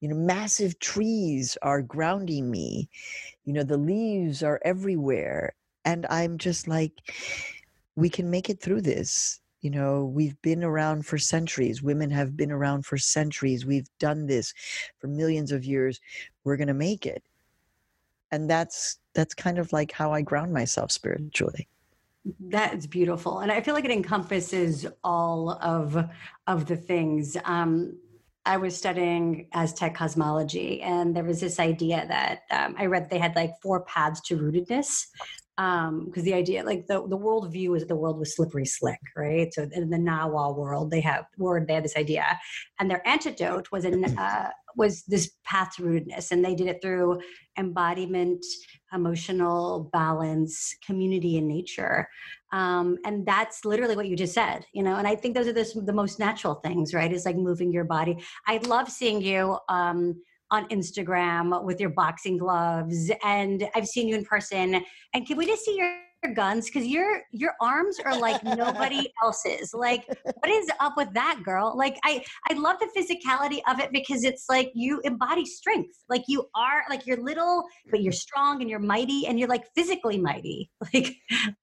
You 0.00 0.08
know, 0.08 0.16
massive 0.16 0.78
trees 0.80 1.56
are 1.62 1.80
grounding 1.80 2.50
me. 2.50 2.88
You 3.44 3.52
know, 3.52 3.62
the 3.62 3.78
leaves 3.78 4.42
are 4.42 4.60
everywhere, 4.64 5.54
and 5.84 6.06
I'm 6.10 6.38
just 6.38 6.68
like, 6.68 6.92
we 7.96 8.08
can 8.08 8.30
make 8.30 8.50
it 8.50 8.60
through 8.60 8.82
this. 8.82 9.40
You 9.60 9.70
know, 9.70 10.04
we've 10.04 10.40
been 10.42 10.62
around 10.62 11.06
for 11.06 11.16
centuries. 11.16 11.82
Women 11.82 12.10
have 12.10 12.36
been 12.36 12.52
around 12.52 12.84
for 12.84 12.98
centuries. 12.98 13.64
We've 13.64 13.88
done 13.98 14.26
this 14.26 14.52
for 14.98 15.06
millions 15.06 15.52
of 15.52 15.64
years. 15.64 16.00
We're 16.44 16.58
going 16.58 16.68
to 16.68 16.74
make 16.74 17.06
it. 17.06 17.22
And 18.30 18.50
that's 18.50 18.98
that's 19.14 19.34
kind 19.34 19.58
of 19.58 19.72
like 19.72 19.92
how 19.92 20.12
I 20.12 20.22
ground 20.22 20.52
myself 20.52 20.90
spiritually. 20.90 21.68
That's 22.40 22.86
beautiful, 22.86 23.40
and 23.40 23.52
I 23.52 23.60
feel 23.60 23.74
like 23.74 23.84
it 23.84 23.90
encompasses 23.90 24.86
all 25.02 25.50
of 25.50 26.08
of 26.46 26.66
the 26.66 26.76
things. 26.76 27.36
Um, 27.44 27.98
I 28.46 28.56
was 28.56 28.76
studying 28.76 29.48
Aztec 29.52 29.94
cosmology, 29.94 30.80
and 30.82 31.14
there 31.14 31.24
was 31.24 31.40
this 31.40 31.60
idea 31.60 32.06
that 32.08 32.42
um, 32.50 32.76
I 32.78 32.86
read 32.86 33.10
they 33.10 33.18
had 33.18 33.36
like 33.36 33.52
four 33.62 33.84
paths 33.84 34.20
to 34.22 34.36
rootedness. 34.38 35.06
Because 35.56 35.88
um, 35.88 36.24
the 36.24 36.34
idea, 36.34 36.64
like 36.64 36.88
the 36.88 37.06
the 37.06 37.16
world 37.16 37.52
view, 37.52 37.74
is 37.74 37.82
that 37.82 37.88
the 37.88 37.94
world 37.94 38.18
was 38.18 38.34
slippery 38.34 38.66
slick, 38.66 38.98
right? 39.16 39.54
So 39.54 39.68
in 39.72 39.88
the 39.88 39.96
Nahua 39.98 40.56
world, 40.56 40.90
they 40.90 41.00
have 41.02 41.26
word 41.38 41.68
they 41.68 41.74
had 41.74 41.84
this 41.84 41.96
idea, 41.96 42.40
and 42.80 42.90
their 42.90 43.06
antidote 43.06 43.70
was 43.70 43.84
an 43.84 44.04
uh, 44.18 44.50
was 44.76 45.04
this 45.04 45.30
path 45.44 45.76
to 45.76 45.82
rootedness, 45.82 46.32
and 46.32 46.44
they 46.44 46.56
did 46.56 46.66
it 46.66 46.82
through 46.82 47.20
embodiment, 47.56 48.44
emotional 48.94 49.90
balance, 49.92 50.76
community, 50.84 51.38
and 51.38 51.48
nature. 51.48 52.08
Um, 52.52 52.98
and 53.04 53.26
that's 53.26 53.64
literally 53.64 53.96
what 53.96 54.06
you 54.06 54.16
just 54.16 54.34
said, 54.34 54.64
you 54.72 54.82
know. 54.82 54.96
And 54.96 55.08
I 55.08 55.16
think 55.16 55.34
those 55.34 55.48
are 55.48 55.52
the, 55.52 55.82
the 55.84 55.92
most 55.92 56.18
natural 56.18 56.54
things, 56.56 56.94
right? 56.94 57.12
Is 57.12 57.26
like 57.26 57.36
moving 57.36 57.72
your 57.72 57.84
body. 57.84 58.16
I 58.46 58.58
love 58.58 58.88
seeing 58.88 59.20
you. 59.20 59.58
Um, 59.68 60.22
on 60.50 60.68
Instagram 60.68 61.64
with 61.64 61.80
your 61.80 61.90
boxing 61.90 62.36
gloves 62.36 63.10
and 63.24 63.66
I've 63.74 63.88
seen 63.88 64.06
you 64.06 64.14
in 64.14 64.24
person 64.24 64.84
and 65.12 65.26
can 65.26 65.36
we 65.36 65.46
just 65.46 65.64
see 65.64 65.74
your 65.76 65.98
guns 66.32 66.66
because 66.66 66.86
your 66.86 67.22
your 67.32 67.54
arms 67.60 67.98
are 68.04 68.18
like 68.18 68.42
nobody 68.44 69.08
else's. 69.22 69.74
Like 69.74 70.06
what 70.24 70.50
is 70.50 70.68
up 70.80 70.96
with 70.96 71.12
that 71.14 71.40
girl? 71.44 71.74
Like 71.76 71.98
i 72.04 72.24
i 72.50 72.54
love 72.54 72.76
the 72.80 72.88
physicality 72.96 73.60
of 73.68 73.80
it 73.80 73.90
because 73.92 74.24
it's 74.24 74.46
like 74.48 74.70
you 74.74 75.00
embody 75.04 75.44
strength. 75.44 76.04
Like 76.08 76.24
you 76.28 76.46
are 76.54 76.84
like 76.88 77.06
you're 77.06 77.22
little 77.22 77.64
but 77.90 78.02
you're 78.02 78.12
strong 78.12 78.60
and 78.60 78.70
you're 78.70 78.78
mighty 78.78 79.26
and 79.26 79.38
you're 79.38 79.48
like 79.48 79.64
physically 79.74 80.18
mighty. 80.18 80.70
Like 80.92 81.16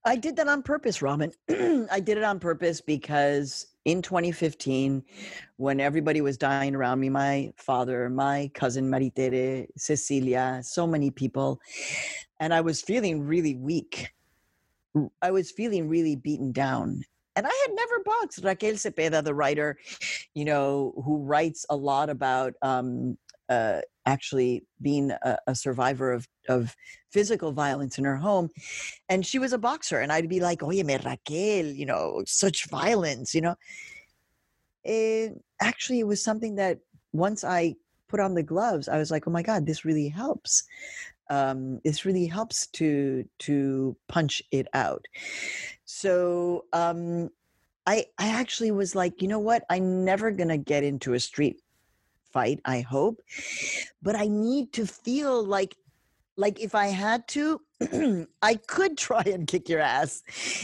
i 0.06 0.16
did 0.16 0.36
that 0.38 0.48
on 0.48 0.64
purpose 0.64 1.02
raman 1.02 1.32
i 1.92 2.00
did 2.00 2.18
it 2.18 2.24
on 2.24 2.40
purpose 2.40 2.82
because 2.82 3.68
in 3.86 4.02
2015 4.02 5.04
when 5.58 5.80
everybody 5.80 6.22
was 6.22 6.38
dying 6.38 6.76
around 6.76 7.00
me 7.00 7.10
my 7.10 7.52
father 7.58 8.10
my 8.10 8.50
cousin 8.54 8.90
maritere 8.90 9.68
cecilia 9.78 10.60
so 10.64 10.86
many 10.86 11.10
people 11.10 11.60
and 12.40 12.54
i 12.54 12.62
was 12.62 12.82
feeling 12.82 13.22
really 13.22 13.56
weak 13.56 14.12
I 15.22 15.32
was 15.32 15.52
feeling 15.52 15.88
really 15.88 16.16
beaten 16.16 16.52
down. 16.52 17.04
And 17.36 17.48
I 17.48 17.66
had 17.66 17.76
never 17.76 18.04
boxed. 18.04 18.44
Raquel 18.44 18.74
Cepeda, 18.74 19.24
the 19.24 19.34
writer, 19.34 19.78
you 20.34 20.44
know, 20.44 20.94
who 21.06 21.24
writes 21.24 21.66
a 21.70 21.76
lot 21.76 22.10
about 22.10 22.54
um, 22.62 23.18
uh, 23.48 23.82
actually 24.06 24.66
being 24.82 25.12
a, 25.12 25.38
a, 25.48 25.56
survivor 25.56 26.12
of, 26.12 26.28
of 26.50 26.76
physical 27.12 27.52
violence 27.54 27.98
in 27.98 28.04
her 28.04 28.18
home. 28.18 28.50
And 29.08 29.26
she 29.26 29.40
was 29.40 29.54
a 29.54 29.58
boxer. 29.58 30.00
And 30.00 30.12
I'd 30.12 30.30
be 30.30 30.42
like, 30.42 30.62
oye, 30.62 30.84
me 30.84 30.98
Raquel, 30.98 31.66
you 31.66 31.86
know, 31.86 32.22
such 32.26 32.70
violence, 32.70 33.34
you 33.34 33.42
know. 33.42 33.56
It, 34.84 35.34
actually, 35.62 36.00
it 36.00 36.08
was 36.08 36.24
something 36.24 36.56
that 36.56 36.80
once 37.14 37.44
I 37.44 37.76
put 38.10 38.20
on 38.20 38.34
the 38.34 38.44
gloves, 38.44 38.90
I 38.90 38.98
was 38.98 39.12
like, 39.12 39.28
oh 39.28 39.32
my 39.32 39.44
God, 39.44 39.66
this 39.66 39.86
really 39.86 40.10
helps 40.10 40.64
um, 41.32 41.80
this 41.86 42.06
really 42.06 42.28
helps 42.28 42.68
to 42.68 43.26
to 43.40 43.96
punch 44.10 44.44
it 44.52 44.68
out. 44.74 45.06
So 45.86 46.66
um, 46.74 47.30
I 47.88 48.06
I 48.20 48.28
actually 48.28 48.72
was 48.72 48.96
like, 48.96 49.22
you 49.22 49.30
know 49.30 49.40
what? 49.40 49.64
I'm 49.70 50.04
never 50.04 50.30
gonna 50.32 50.58
get 50.58 50.84
into 50.84 51.14
a 51.14 51.20
street 51.20 51.62
fight. 52.34 52.60
I 52.66 52.82
hope, 52.82 53.22
but 54.04 54.16
I 54.16 54.28
need 54.28 54.74
to 54.74 54.86
feel 54.86 55.42
like 55.44 55.74
like 56.36 56.60
if 56.60 56.76
I 56.76 56.88
had 56.88 57.28
to, 57.30 57.62
I 58.42 58.56
could 58.68 58.98
try 59.08 59.24
and 59.26 59.48
kick 59.48 59.70
your 59.70 59.80
ass. 59.80 60.24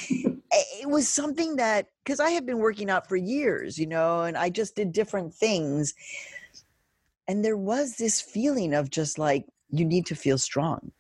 it 0.10 0.90
was 0.90 1.08
something 1.08 1.56
that 1.56 1.88
because 2.04 2.20
I 2.20 2.32
had 2.32 2.46
been 2.46 2.60
working 2.60 2.90
out 2.90 3.08
for 3.08 3.16
years, 3.16 3.80
you 3.80 3.88
know, 3.88 4.24
and 4.24 4.38
I 4.38 4.50
just 4.50 4.76
did 4.76 4.92
different 4.92 5.34
things. 5.34 5.94
And 7.30 7.44
there 7.44 7.58
was 7.58 7.96
this 7.96 8.22
feeling 8.22 8.74
of 8.74 8.90
just 8.90 9.18
like, 9.18 9.46
you 9.70 9.86
need 9.86 10.06
to 10.06 10.16
feel 10.16 10.38
strong 10.38 10.92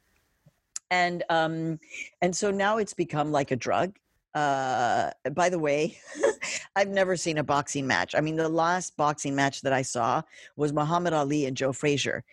and 0.89 1.23
um 1.29 1.79
and 2.21 2.35
so 2.35 2.51
now 2.51 2.77
it's 2.77 2.93
become 2.93 3.31
like 3.31 3.51
a 3.51 3.55
drug 3.55 3.97
Uh, 4.35 5.09
by 5.33 5.49
the 5.49 5.57
way, 5.57 5.97
I've 6.77 6.89
never 6.89 7.17
seen 7.17 7.39
a 7.39 7.43
boxing 7.43 7.87
match. 7.87 8.13
I 8.13 8.21
mean, 8.21 8.35
the 8.35 8.47
last 8.49 8.95
boxing 8.95 9.35
match 9.35 9.61
that 9.63 9.73
I 9.73 9.81
saw 9.83 10.21
was 10.55 10.73
Muhammad 10.73 11.13
Ali 11.13 11.47
and 11.47 11.57
Joe 11.57 11.73
Frazier. 11.73 12.23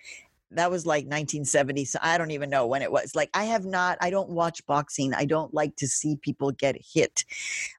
That 0.50 0.70
was 0.70 0.84
like 0.84 1.04
1970. 1.04 1.86
So 1.86 1.98
I 2.02 2.18
don't 2.18 2.30
even 2.30 2.50
know 2.50 2.66
when 2.66 2.82
it 2.82 2.92
was. 2.92 3.14
Like, 3.14 3.30
I 3.32 3.44
have 3.44 3.64
not, 3.64 3.96
I 4.02 4.10
don't 4.10 4.28
watch 4.28 4.66
boxing. 4.66 5.14
I 5.14 5.24
don't 5.24 5.54
like 5.54 5.76
to 5.76 5.88
see 5.88 6.16
people 6.16 6.52
get 6.52 6.76
hit. 6.94 7.24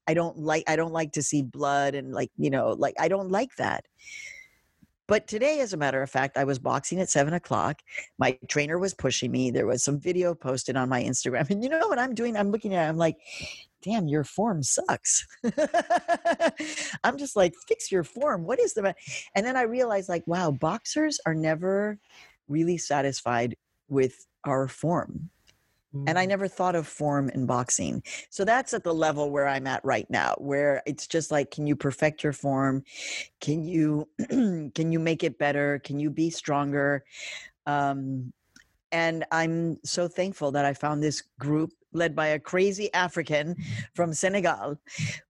I 0.08 0.16
don't 0.16 0.38
like, 0.39 0.64
I 0.68 0.76
don't 0.76 0.93
like 0.93 1.12
to 1.14 1.22
see 1.22 1.43
blood 1.43 1.93
and 1.93 2.12
like, 2.12 2.32
you 2.38 2.49
know, 2.49 2.70
like, 2.86 2.95
I 2.99 3.08
don't 3.08 3.30
like 3.30 3.56
that. 3.58 3.86
But 5.08 5.28
today, 5.28 5.60
as 5.60 5.74
a 5.74 5.78
matter 5.78 6.01
of 6.01 6.10
fact, 6.10 6.38
I 6.38 6.43
was 6.43 6.58
boxing 6.58 6.99
at 6.99 7.10
seven 7.10 7.34
o'clock. 7.34 7.82
My 8.18 8.38
trainer 8.47 8.80
was 8.80 8.93
pushing 8.93 9.32
me. 9.32 9.51
There 9.51 9.68
was 9.68 9.84
some 9.84 9.99
video 9.99 10.34
posted 10.34 10.76
on 10.76 10.89
my 10.89 11.03
Instagram. 11.03 11.49
And 11.56 11.64
you 11.64 11.70
know 11.70 11.88
what 11.88 11.99
I'm 11.99 12.16
doing? 12.16 12.36
I'm 12.36 12.51
looking 12.51 12.74
at 12.74 12.86
it, 12.86 12.89
I'm 12.89 12.97
like, 12.97 13.18
damn, 13.82 14.08
your 14.08 14.24
form 14.24 14.64
sucks. 14.64 15.26
I'm 17.03 17.18
just 17.18 17.36
like, 17.36 17.53
fix 17.68 17.91
your 17.91 18.03
form. 18.03 18.43
What 18.43 18.60
is 18.60 18.74
the. 18.74 18.95
And 19.36 19.45
then 19.45 19.56
I 19.56 19.62
realized, 19.62 20.10
like, 20.10 20.26
wow, 20.26 20.51
boxers 20.51 21.20
are 21.26 21.36
never 21.36 21.99
really 22.47 22.78
satisfied 22.78 23.56
with 23.88 24.26
our 24.43 24.68
form. 24.68 25.30
And 26.08 26.20
I 26.20 26.26
mm. 26.26 26.30
never 26.30 26.48
thought 26.48 26.76
of 26.76 26.88
form 26.88 27.30
in 27.30 27.46
boxing. 27.46 28.04
So 28.30 28.43
that's 28.46 28.74
at 28.74 28.84
the 28.84 28.93
level 28.93 29.32
where 29.32 29.48
I'm 29.48 29.68
at 29.68 29.84
right 29.84 30.10
now, 30.10 30.36
where 30.38 30.82
it's 30.86 31.08
just 31.08 31.32
like, 31.32 31.52
can 31.52 31.66
you 31.68 31.76
perfect 31.76 32.24
your 32.24 32.34
form? 32.34 32.84
Can 33.39 33.64
you 33.64 34.08
can 34.30 34.91
you 34.91 35.00
make 35.00 35.24
it 35.24 35.38
better? 35.38 35.80
Can 35.84 36.00
you 36.00 36.10
be 36.10 36.30
stronger? 36.30 37.04
Um, 37.66 38.34
and 38.91 39.26
I'm 39.32 39.78
so 39.84 40.08
thankful 40.08 40.52
that 40.52 40.66
I 40.66 40.74
found 40.74 41.02
this 41.02 41.24
group 41.39 41.72
led 41.91 42.16
by 42.16 42.28
a 42.28 42.39
crazy 42.39 42.93
African 42.93 43.56
from 43.93 44.14
Senegal 44.14 44.78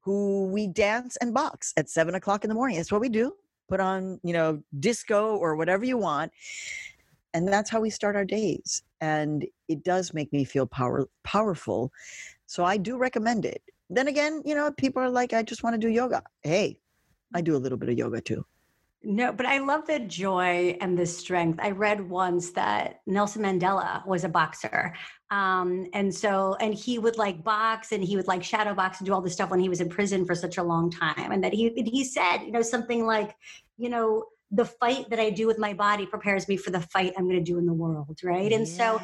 who 0.02 0.46
we 0.48 0.68
dance 0.68 1.18
and 1.18 1.34
box 1.34 1.74
at 1.78 1.90
seven 1.90 2.16
o'clock 2.16 2.44
in 2.44 2.50
the 2.50 2.56
morning. 2.56 2.78
That's 2.78 2.92
what 2.92 3.02
we 3.02 3.10
do. 3.10 3.34
Put 3.70 3.80
on, 3.80 4.20
you 4.24 4.34
know, 4.34 4.62
disco 4.80 5.36
or 5.38 5.56
whatever 5.56 5.86
you 5.86 5.98
want. 5.98 6.32
And 7.34 7.48
that's 7.48 7.70
how 7.70 7.82
we 7.82 7.90
start 7.90 8.16
our 8.16 8.26
days. 8.26 8.84
And 9.06 9.46
it 9.68 9.84
does 9.84 10.14
make 10.14 10.32
me 10.34 10.44
feel 10.46 10.66
power 10.66 11.08
powerful. 11.24 11.92
So 12.48 12.64
I 12.66 12.78
do 12.78 12.98
recommend 12.98 13.46
it. 13.46 13.62
Then 13.90 14.08
again, 14.08 14.42
you 14.46 14.56
know, 14.56 14.72
people 14.72 15.02
are 15.04 15.10
like, 15.10 15.32
I 15.34 15.44
just 15.44 15.64
want 15.64 15.76
to 15.76 15.88
do 15.88 15.94
yoga. 15.94 16.24
Hey, 16.42 16.80
I 17.34 17.42
do 17.42 17.56
a 17.56 17.62
little 17.64 17.78
bit 17.78 17.90
of 17.90 17.98
yoga 17.98 18.22
too. 18.22 18.44
No, 19.04 19.32
but 19.32 19.46
I 19.46 19.60
love 19.60 19.86
the 19.86 20.00
joy 20.00 20.76
and 20.82 20.98
the 20.98 21.06
strength. 21.06 21.60
I 21.62 21.70
read 21.70 22.10
once 22.10 22.50
that 22.54 23.02
Nelson 23.06 23.44
Mandela 23.44 24.04
was 24.08 24.24
a 24.24 24.30
boxer. 24.30 24.96
Um, 25.30 25.88
and 25.94 26.14
so, 26.14 26.56
and 26.60 26.74
he 26.74 26.98
would 26.98 27.18
like 27.18 27.44
box 27.44 27.92
and 27.92 28.04
he 28.04 28.16
would 28.16 28.28
like 28.28 28.44
shadow 28.44 28.74
box 28.74 29.00
and 29.00 29.06
do 29.06 29.14
all 29.14 29.22
this 29.22 29.34
stuff 29.34 29.52
when 29.52 29.60
he 29.60 29.70
was 29.70 29.82
in 29.82 29.90
prison 29.90 30.26
for 30.26 30.34
such 30.34 30.58
a 30.58 30.64
long 30.64 30.90
time. 30.90 31.32
And 31.32 31.44
that 31.44 31.54
he, 31.54 31.70
he 31.86 32.04
said, 32.04 32.38
you 32.40 32.52
know, 32.52 32.64
something 32.64 33.06
like, 33.06 33.36
you 33.78 33.90
know, 33.90 34.26
the 34.56 34.66
fight 34.66 35.10
that 35.10 35.20
I 35.20 35.30
do 35.30 35.48
with 35.48 35.60
my 35.60 35.74
body 35.74 36.06
prepares 36.06 36.48
me 36.48 36.58
for 36.58 36.72
the 36.72 36.82
fight 36.82 37.14
I'm 37.18 37.26
going 37.26 37.44
to 37.44 37.52
do 37.52 37.58
in 37.58 37.66
the 37.66 37.74
world, 37.74 38.20
right? 38.24 38.52
And 38.52 38.68
yeah. 38.68 38.74
so, 38.74 39.02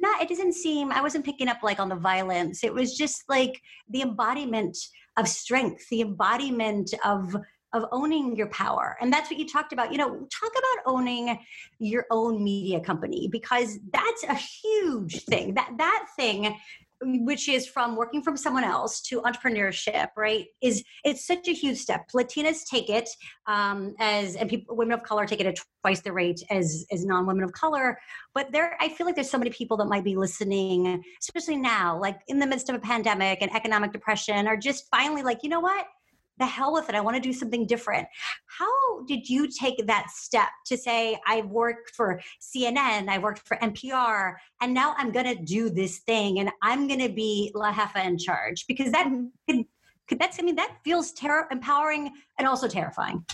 not 0.00 0.22
it 0.22 0.28
doesn't 0.28 0.54
seem 0.54 0.90
I 0.90 1.00
wasn't 1.00 1.24
picking 1.24 1.48
up 1.48 1.58
like 1.62 1.78
on 1.78 1.88
the 1.88 1.96
violence. 1.96 2.64
It 2.64 2.72
was 2.72 2.96
just 2.96 3.24
like 3.28 3.60
the 3.88 4.02
embodiment 4.02 4.76
of 5.16 5.28
strength, 5.28 5.88
the 5.90 6.00
embodiment 6.00 6.92
of 7.04 7.36
of 7.72 7.84
owning 7.92 8.36
your 8.36 8.48
power. 8.48 8.96
And 9.00 9.12
that's 9.12 9.30
what 9.30 9.38
you 9.38 9.46
talked 9.46 9.72
about. 9.72 9.92
You 9.92 9.98
know, 9.98 10.08
talk 10.08 10.52
about 10.52 10.94
owning 10.94 11.38
your 11.78 12.06
own 12.10 12.42
media 12.42 12.80
company 12.80 13.28
because 13.30 13.78
that's 13.92 14.24
a 14.24 14.34
huge 14.34 15.24
thing. 15.24 15.54
That 15.54 15.72
that 15.78 16.06
thing 16.16 16.56
which 17.02 17.48
is 17.48 17.66
from 17.66 17.96
working 17.96 18.22
from 18.22 18.36
someone 18.36 18.64
else 18.64 19.00
to 19.02 19.20
entrepreneurship 19.22 20.08
right 20.16 20.46
is 20.62 20.82
it's 21.04 21.26
such 21.26 21.48
a 21.48 21.52
huge 21.52 21.78
step. 21.78 22.08
Latinas 22.14 22.64
take 22.68 22.88
it 22.88 23.08
um, 23.46 23.94
as 24.00 24.36
and 24.36 24.48
people 24.48 24.76
women 24.76 24.92
of 24.92 25.02
color 25.02 25.26
take 25.26 25.40
it 25.40 25.46
at 25.46 25.58
twice 25.82 26.00
the 26.00 26.12
rate 26.12 26.42
as 26.50 26.86
as 26.90 27.04
non-women 27.04 27.44
of 27.44 27.52
color 27.52 27.98
but 28.34 28.50
there 28.52 28.76
i 28.80 28.88
feel 28.88 29.06
like 29.06 29.14
there's 29.14 29.30
so 29.30 29.38
many 29.38 29.50
people 29.50 29.76
that 29.76 29.86
might 29.86 30.04
be 30.04 30.16
listening 30.16 31.02
especially 31.20 31.56
now 31.56 31.98
like 31.98 32.18
in 32.28 32.38
the 32.38 32.46
midst 32.46 32.68
of 32.68 32.74
a 32.74 32.80
pandemic 32.80 33.38
and 33.40 33.54
economic 33.54 33.92
depression 33.92 34.46
are 34.46 34.56
just 34.56 34.86
finally 34.90 35.22
like 35.22 35.42
you 35.42 35.48
know 35.48 35.60
what 35.60 35.86
the 36.38 36.46
hell 36.46 36.72
with 36.72 36.88
it. 36.88 36.94
I 36.94 37.00
want 37.00 37.16
to 37.16 37.20
do 37.22 37.32
something 37.32 37.66
different. 37.66 38.06
How 38.46 39.04
did 39.06 39.28
you 39.28 39.48
take 39.48 39.86
that 39.86 40.10
step 40.10 40.48
to 40.66 40.76
say, 40.76 41.18
I've 41.26 41.46
worked 41.46 41.90
for 41.90 42.20
CNN, 42.40 43.08
I've 43.08 43.22
worked 43.22 43.46
for 43.46 43.56
NPR, 43.58 44.34
and 44.60 44.74
now 44.74 44.94
I'm 44.98 45.12
going 45.12 45.26
to 45.26 45.42
do 45.42 45.70
this 45.70 45.98
thing 45.98 46.38
and 46.38 46.50
I'm 46.62 46.86
going 46.86 47.00
to 47.00 47.08
be 47.08 47.52
La 47.54 47.72
Jefa 47.72 48.04
in 48.04 48.18
charge? 48.18 48.66
Because 48.66 48.92
that 48.92 49.06
mm-hmm. 49.06 49.26
could, 49.48 49.64
could 50.08 50.18
that's, 50.18 50.38
I 50.38 50.42
mean, 50.42 50.56
that 50.56 50.76
feels 50.84 51.12
ter- 51.12 51.48
empowering 51.50 52.12
and 52.38 52.46
also 52.46 52.68
terrifying. 52.68 53.24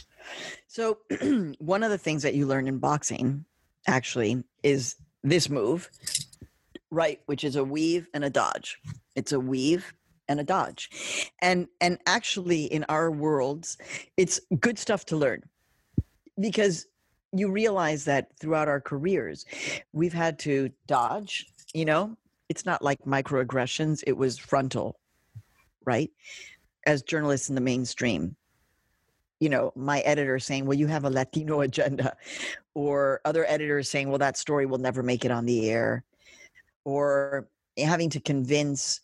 So, 0.69 0.99
one 1.59 1.83
of 1.83 1.91
the 1.91 1.99
things 1.99 2.23
that 2.23 2.35
you 2.35 2.47
learn 2.47 2.69
in 2.69 2.79
boxing 2.79 3.45
actually 3.89 4.45
is 4.63 4.95
this 5.25 5.51
move, 5.51 5.91
right? 6.91 7.21
Which 7.27 7.43
is 7.43 7.57
a 7.57 7.65
weave 7.65 8.09
and 8.15 8.25
a 8.25 8.31
dodge. 8.31 8.79
It's 9.17 9.33
a 9.33 9.41
weave 9.41 9.93
and 10.33 10.41
a 10.41 10.45
dodge. 10.45 11.31
And 11.41 11.69
and 11.81 11.99
actually 12.07 12.65
in 12.65 12.85
our 12.89 13.11
worlds 13.11 13.79
it's 14.17 14.41
good 14.59 14.79
stuff 14.79 15.05
to 15.07 15.17
learn 15.17 15.43
because 16.41 16.87
you 17.33 17.51
realize 17.51 18.05
that 18.05 18.37
throughout 18.39 18.69
our 18.69 18.81
careers 18.81 19.47
we've 19.93 20.13
had 20.13 20.39
to 20.41 20.71
dodge 20.87 21.47
you 21.75 21.85
know? 21.87 22.17
It's 22.49 22.67
not 22.67 22.83
like 22.83 23.01
microaggressions 23.05 24.03
it 24.07 24.17
was 24.17 24.39
frontal 24.39 24.99
right? 25.85 26.11
As 26.87 27.03
journalists 27.03 27.49
in 27.49 27.55
the 27.55 27.61
mainstream 27.61 28.37
you 29.43 29.49
know 29.49 29.73
my 29.75 29.99
editor 30.01 30.39
saying 30.39 30.67
well 30.67 30.79
you 30.79 30.87
have 30.87 31.05
a 31.05 31.11
latino 31.11 31.61
agenda 31.69 32.17
or 32.75 33.21
other 33.25 33.45
editors 33.49 33.91
saying 33.91 34.09
well 34.09 34.19
that 34.19 34.37
story 34.37 34.67
will 34.67 34.79
never 34.79 35.03
make 35.03 35.25
it 35.25 35.33
on 35.33 35.47
the 35.47 35.69
air 35.69 36.05
or 36.85 37.49
having 37.77 38.11
to 38.11 38.21
convince 38.21 39.01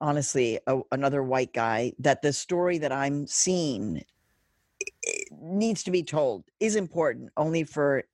honestly 0.00 0.58
a, 0.66 0.80
another 0.92 1.22
white 1.22 1.52
guy 1.52 1.92
that 1.98 2.22
the 2.22 2.32
story 2.32 2.78
that 2.78 2.92
i'm 2.92 3.26
seeing 3.26 4.02
needs 5.40 5.82
to 5.82 5.90
be 5.90 6.02
told 6.02 6.44
is 6.58 6.76
important 6.76 7.30
only 7.36 7.64
for 7.64 8.04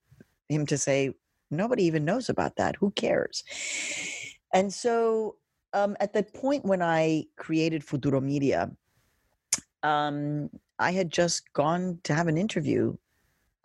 him 0.49 0.65
to 0.65 0.77
say 0.77 1.13
nobody 1.51 1.83
even 1.83 2.05
knows 2.05 2.29
about 2.29 2.55
that. 2.57 2.75
Who 2.77 2.91
cares? 2.91 3.43
And 4.53 4.73
so 4.73 5.35
um, 5.73 5.95
at 5.99 6.13
the 6.13 6.23
point 6.23 6.65
when 6.65 6.81
i 6.81 7.25
created 7.35 7.83
futuro 7.83 8.21
media 8.21 8.71
um, 9.83 10.49
i 10.79 10.91
had 10.91 11.11
just 11.11 11.51
gone 11.53 11.99
to 12.03 12.13
have 12.13 12.27
an 12.27 12.37
interview 12.37 12.95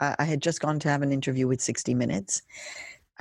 I, 0.01 0.17
I 0.19 0.25
had 0.25 0.43
just 0.43 0.61
gone 0.61 0.81
to 0.81 0.89
have 0.89 1.03
an 1.03 1.13
interview 1.13 1.47
with 1.47 1.61
60 1.61 1.95
minutes. 1.95 2.43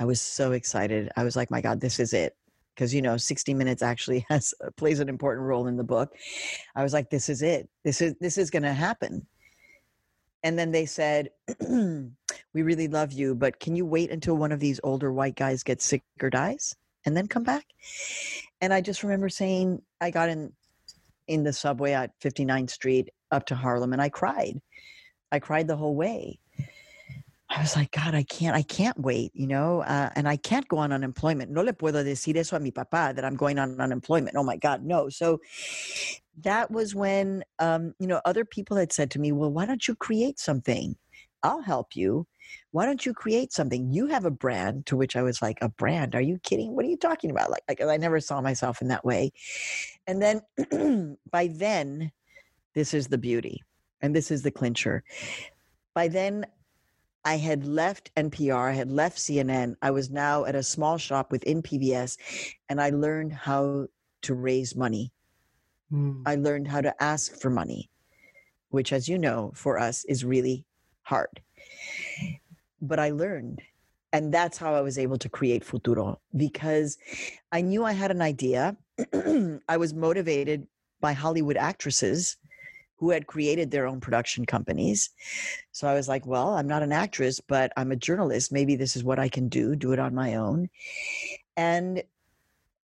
I 0.00 0.04
was 0.04 0.20
so 0.20 0.52
excited. 0.52 1.10
I 1.16 1.22
was 1.22 1.36
like 1.36 1.50
my 1.50 1.60
god 1.60 1.80
this 1.80 2.00
is 2.00 2.12
it 2.12 2.36
because 2.74 2.94
you 2.94 3.02
know 3.02 3.16
60 3.16 3.54
minutes 3.54 3.82
actually 3.82 4.24
has 4.28 4.54
uh, 4.64 4.70
plays 4.76 5.00
an 5.00 5.08
important 5.08 5.46
role 5.46 5.66
in 5.66 5.76
the 5.76 5.84
book. 5.84 6.14
I 6.74 6.82
was 6.82 6.92
like 6.92 7.10
this 7.10 7.28
is 7.28 7.42
it. 7.42 7.68
This 7.84 8.00
is 8.00 8.14
this 8.20 8.38
is 8.38 8.50
going 8.50 8.62
to 8.62 8.72
happen. 8.72 9.26
And 10.44 10.58
then 10.58 10.72
they 10.72 10.86
said 10.86 11.30
we 11.70 12.62
really 12.62 12.88
love 12.88 13.12
you 13.12 13.34
but 13.34 13.60
can 13.60 13.76
you 13.76 13.86
wait 13.86 14.10
until 14.10 14.36
one 14.36 14.52
of 14.52 14.60
these 14.60 14.80
older 14.82 15.12
white 15.12 15.36
guys 15.36 15.62
gets 15.62 15.84
sick 15.84 16.02
or 16.20 16.30
dies 16.30 16.74
and 17.06 17.16
then 17.16 17.26
come 17.26 17.44
back? 17.44 17.66
And 18.60 18.72
i 18.72 18.80
just 18.80 19.02
remember 19.02 19.28
saying 19.28 19.82
i 20.00 20.10
got 20.10 20.28
in 20.28 20.52
in 21.28 21.44
the 21.44 21.52
subway 21.52 21.92
at 21.92 22.18
59th 22.20 22.70
street 22.70 23.10
up 23.30 23.46
to 23.46 23.54
harlem 23.54 23.92
and 23.92 24.02
i 24.02 24.08
cried. 24.08 24.60
I 25.30 25.38
cried 25.38 25.66
the 25.66 25.76
whole 25.76 25.94
way 25.94 26.38
I 27.54 27.60
was 27.60 27.76
like, 27.76 27.90
God, 27.90 28.14
I 28.14 28.22
can't, 28.22 28.56
I 28.56 28.62
can't 28.62 28.98
wait, 28.98 29.30
you 29.34 29.46
know, 29.46 29.82
uh, 29.82 30.08
and 30.16 30.26
I 30.26 30.36
can't 30.36 30.66
go 30.68 30.78
on 30.78 30.90
unemployment. 30.90 31.50
No 31.50 31.62
le 31.62 31.74
puedo 31.74 32.02
decir 32.02 32.36
eso 32.36 32.56
a 32.56 32.60
mi 32.60 32.70
papá 32.70 33.14
that 33.14 33.24
I'm 33.24 33.36
going 33.36 33.58
on 33.58 33.78
unemployment. 33.78 34.36
Oh 34.36 34.42
my 34.42 34.56
God, 34.56 34.82
no. 34.82 35.10
So 35.10 35.40
that 36.40 36.70
was 36.70 36.94
when, 36.94 37.44
um, 37.58 37.94
you 37.98 38.06
know, 38.06 38.22
other 38.24 38.46
people 38.46 38.78
had 38.78 38.90
said 38.92 39.10
to 39.12 39.20
me, 39.20 39.32
well, 39.32 39.52
why 39.52 39.66
don't 39.66 39.86
you 39.86 39.94
create 39.94 40.38
something? 40.38 40.96
I'll 41.42 41.60
help 41.60 41.94
you. 41.94 42.26
Why 42.70 42.86
don't 42.86 43.04
you 43.04 43.12
create 43.12 43.52
something? 43.52 43.92
You 43.92 44.06
have 44.06 44.24
a 44.24 44.30
brand 44.30 44.86
to 44.86 44.96
which 44.96 45.14
I 45.14 45.22
was 45.22 45.42
like, 45.42 45.58
a 45.60 45.68
brand? 45.68 46.14
Are 46.14 46.22
you 46.22 46.38
kidding? 46.38 46.74
What 46.74 46.86
are 46.86 46.88
you 46.88 46.96
talking 46.96 47.30
about? 47.30 47.50
Like, 47.50 47.64
like 47.68 47.82
I 47.82 47.96
never 47.98 48.20
saw 48.20 48.40
myself 48.40 48.80
in 48.80 48.88
that 48.88 49.04
way. 49.04 49.32
And 50.06 50.22
then 50.22 51.18
by 51.30 51.48
then, 51.48 52.12
this 52.74 52.94
is 52.94 53.08
the 53.08 53.18
beauty 53.18 53.62
and 54.00 54.16
this 54.16 54.30
is 54.30 54.42
the 54.42 54.50
clincher. 54.50 55.04
By 55.94 56.08
then, 56.08 56.46
I 57.24 57.36
had 57.36 57.64
left 57.64 58.14
NPR, 58.16 58.70
I 58.70 58.72
had 58.72 58.90
left 58.90 59.18
CNN. 59.18 59.76
I 59.80 59.90
was 59.90 60.10
now 60.10 60.44
at 60.44 60.54
a 60.54 60.62
small 60.62 60.98
shop 60.98 61.30
within 61.30 61.62
PBS, 61.62 62.18
and 62.68 62.80
I 62.80 62.90
learned 62.90 63.32
how 63.32 63.86
to 64.22 64.34
raise 64.34 64.74
money. 64.74 65.12
Mm. 65.92 66.22
I 66.26 66.34
learned 66.36 66.68
how 66.68 66.80
to 66.80 67.02
ask 67.02 67.40
for 67.40 67.50
money, 67.50 67.90
which, 68.70 68.92
as 68.92 69.08
you 69.08 69.18
know, 69.18 69.52
for 69.54 69.78
us 69.78 70.04
is 70.04 70.24
really 70.24 70.64
hard. 71.02 71.40
But 72.80 72.98
I 72.98 73.10
learned. 73.10 73.62
And 74.12 74.32
that's 74.34 74.58
how 74.58 74.74
I 74.74 74.80
was 74.82 74.98
able 74.98 75.16
to 75.18 75.28
create 75.28 75.64
Futuro 75.64 76.20
because 76.36 76.98
I 77.50 77.62
knew 77.62 77.84
I 77.84 77.92
had 77.92 78.10
an 78.10 78.20
idea. 78.20 78.76
I 79.68 79.76
was 79.78 79.94
motivated 79.94 80.66
by 81.00 81.12
Hollywood 81.12 81.56
actresses 81.56 82.36
who 83.02 83.10
had 83.10 83.26
created 83.26 83.68
their 83.68 83.88
own 83.88 84.00
production 84.00 84.46
companies. 84.46 85.10
So 85.72 85.88
I 85.88 85.94
was 85.94 86.06
like, 86.06 86.24
well, 86.24 86.50
I'm 86.50 86.68
not 86.68 86.84
an 86.84 86.92
actress, 86.92 87.40
but 87.40 87.72
I'm 87.76 87.90
a 87.90 87.96
journalist. 87.96 88.52
Maybe 88.52 88.76
this 88.76 88.94
is 88.94 89.02
what 89.02 89.18
I 89.18 89.28
can 89.28 89.48
do, 89.48 89.74
do 89.74 89.90
it 89.92 89.98
on 89.98 90.14
my 90.14 90.36
own. 90.36 90.68
And 91.56 92.04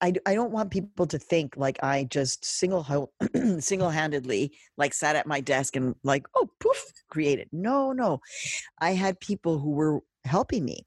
I, 0.01 0.15
I 0.27 0.35
don't 0.35 0.51
want 0.51 0.73
people 0.73 1.07
to 1.07 1.21
think 1.21 1.57
like 1.57 1.79
I 1.85 2.03
just 2.11 2.45
single 2.45 3.13
single 3.61 3.91
handedly 3.91 4.59
like 4.77 4.93
sat 4.93 5.15
at 5.15 5.29
my 5.29 5.41
desk 5.41 5.77
and 5.77 5.95
like 6.03 6.27
oh 6.35 6.51
poof 6.59 6.93
created. 7.09 7.49
No, 7.53 7.93
no, 7.93 8.21
I 8.81 8.95
had 8.95 9.21
people 9.21 9.61
who 9.61 9.71
were 9.71 10.01
helping 10.25 10.65
me 10.65 10.85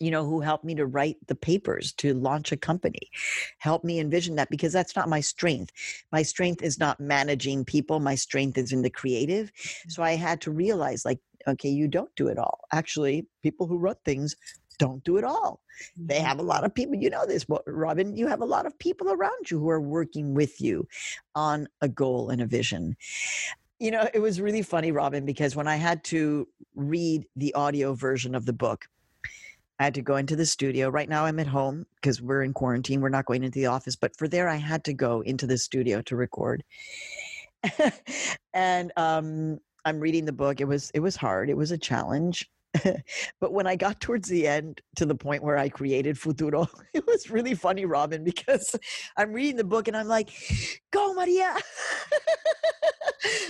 you 0.00 0.10
know, 0.10 0.24
who 0.24 0.40
helped 0.40 0.64
me 0.64 0.74
to 0.74 0.86
write 0.86 1.16
the 1.26 1.34
papers 1.34 1.92
to 1.94 2.14
launch 2.14 2.52
a 2.52 2.56
company, 2.56 3.10
help 3.58 3.84
me 3.84 4.00
envision 4.00 4.36
that 4.36 4.50
because 4.50 4.72
that's 4.72 4.96
not 4.96 5.08
my 5.08 5.20
strength. 5.20 5.72
My 6.12 6.22
strength 6.22 6.62
is 6.62 6.78
not 6.78 7.00
managing 7.00 7.64
people, 7.64 8.00
my 8.00 8.14
strength 8.14 8.58
is 8.58 8.72
in 8.72 8.82
the 8.82 8.90
creative. 8.90 9.52
So 9.88 10.02
I 10.02 10.16
had 10.16 10.40
to 10.42 10.50
realize, 10.50 11.04
like, 11.04 11.20
okay, 11.46 11.68
you 11.68 11.88
don't 11.88 12.14
do 12.16 12.28
it 12.28 12.38
all. 12.38 12.60
Actually, 12.72 13.26
people 13.42 13.66
who 13.66 13.78
run 13.78 13.96
things 14.04 14.36
don't 14.78 15.04
do 15.04 15.16
it 15.16 15.24
all. 15.24 15.60
They 15.96 16.16
mm-hmm. 16.16 16.26
have 16.26 16.38
a 16.38 16.42
lot 16.42 16.64
of 16.64 16.74
people, 16.74 16.96
you 16.96 17.10
know 17.10 17.26
this, 17.26 17.46
Robin, 17.66 18.16
you 18.16 18.26
have 18.26 18.40
a 18.40 18.46
lot 18.46 18.66
of 18.66 18.78
people 18.78 19.12
around 19.12 19.50
you 19.50 19.58
who 19.58 19.70
are 19.70 19.80
working 19.80 20.34
with 20.34 20.60
you 20.60 20.86
on 21.34 21.68
a 21.80 21.88
goal 21.88 22.30
and 22.30 22.42
a 22.42 22.46
vision. 22.46 22.96
You 23.78 23.90
know, 23.90 24.08
it 24.14 24.20
was 24.20 24.40
really 24.40 24.62
funny, 24.62 24.92
Robin, 24.92 25.24
because 25.24 25.56
when 25.56 25.68
I 25.68 25.76
had 25.76 26.04
to 26.04 26.48
read 26.74 27.26
the 27.36 27.54
audio 27.54 27.94
version 27.94 28.34
of 28.34 28.46
the 28.46 28.52
book, 28.52 28.86
I 29.84 29.88
had 29.88 29.94
to 29.96 30.02
go 30.02 30.16
into 30.16 30.34
the 30.34 30.46
studio. 30.46 30.88
Right 30.88 31.10
now, 31.10 31.26
I'm 31.26 31.38
at 31.38 31.46
home 31.46 31.84
because 31.96 32.22
we're 32.22 32.42
in 32.42 32.54
quarantine. 32.54 33.02
We're 33.02 33.10
not 33.10 33.26
going 33.26 33.44
into 33.44 33.58
the 33.58 33.66
office. 33.66 33.96
But 33.96 34.16
for 34.16 34.26
there, 34.26 34.48
I 34.48 34.56
had 34.56 34.82
to 34.84 34.94
go 34.94 35.20
into 35.20 35.46
the 35.46 35.58
studio 35.58 36.00
to 36.00 36.16
record. 36.16 36.64
and 38.54 38.92
um, 38.96 39.58
I'm 39.84 40.00
reading 40.00 40.24
the 40.24 40.32
book. 40.32 40.62
It 40.62 40.64
was 40.64 40.90
it 40.94 41.00
was 41.00 41.16
hard. 41.16 41.50
It 41.50 41.56
was 41.58 41.70
a 41.70 41.76
challenge. 41.76 42.50
but 43.40 43.52
when 43.52 43.66
I 43.66 43.76
got 43.76 44.00
towards 44.00 44.26
the 44.26 44.48
end 44.48 44.80
to 44.96 45.04
the 45.04 45.14
point 45.14 45.42
where 45.42 45.58
I 45.58 45.68
created 45.68 46.18
Futuro, 46.18 46.66
it 46.94 47.06
was 47.06 47.28
really 47.28 47.54
funny, 47.54 47.84
Robin, 47.84 48.24
because 48.24 48.74
I'm 49.18 49.34
reading 49.34 49.56
the 49.56 49.64
book 49.64 49.86
and 49.86 49.94
I'm 49.94 50.08
like, 50.08 50.30
go, 50.92 51.12
Maria. 51.12 51.54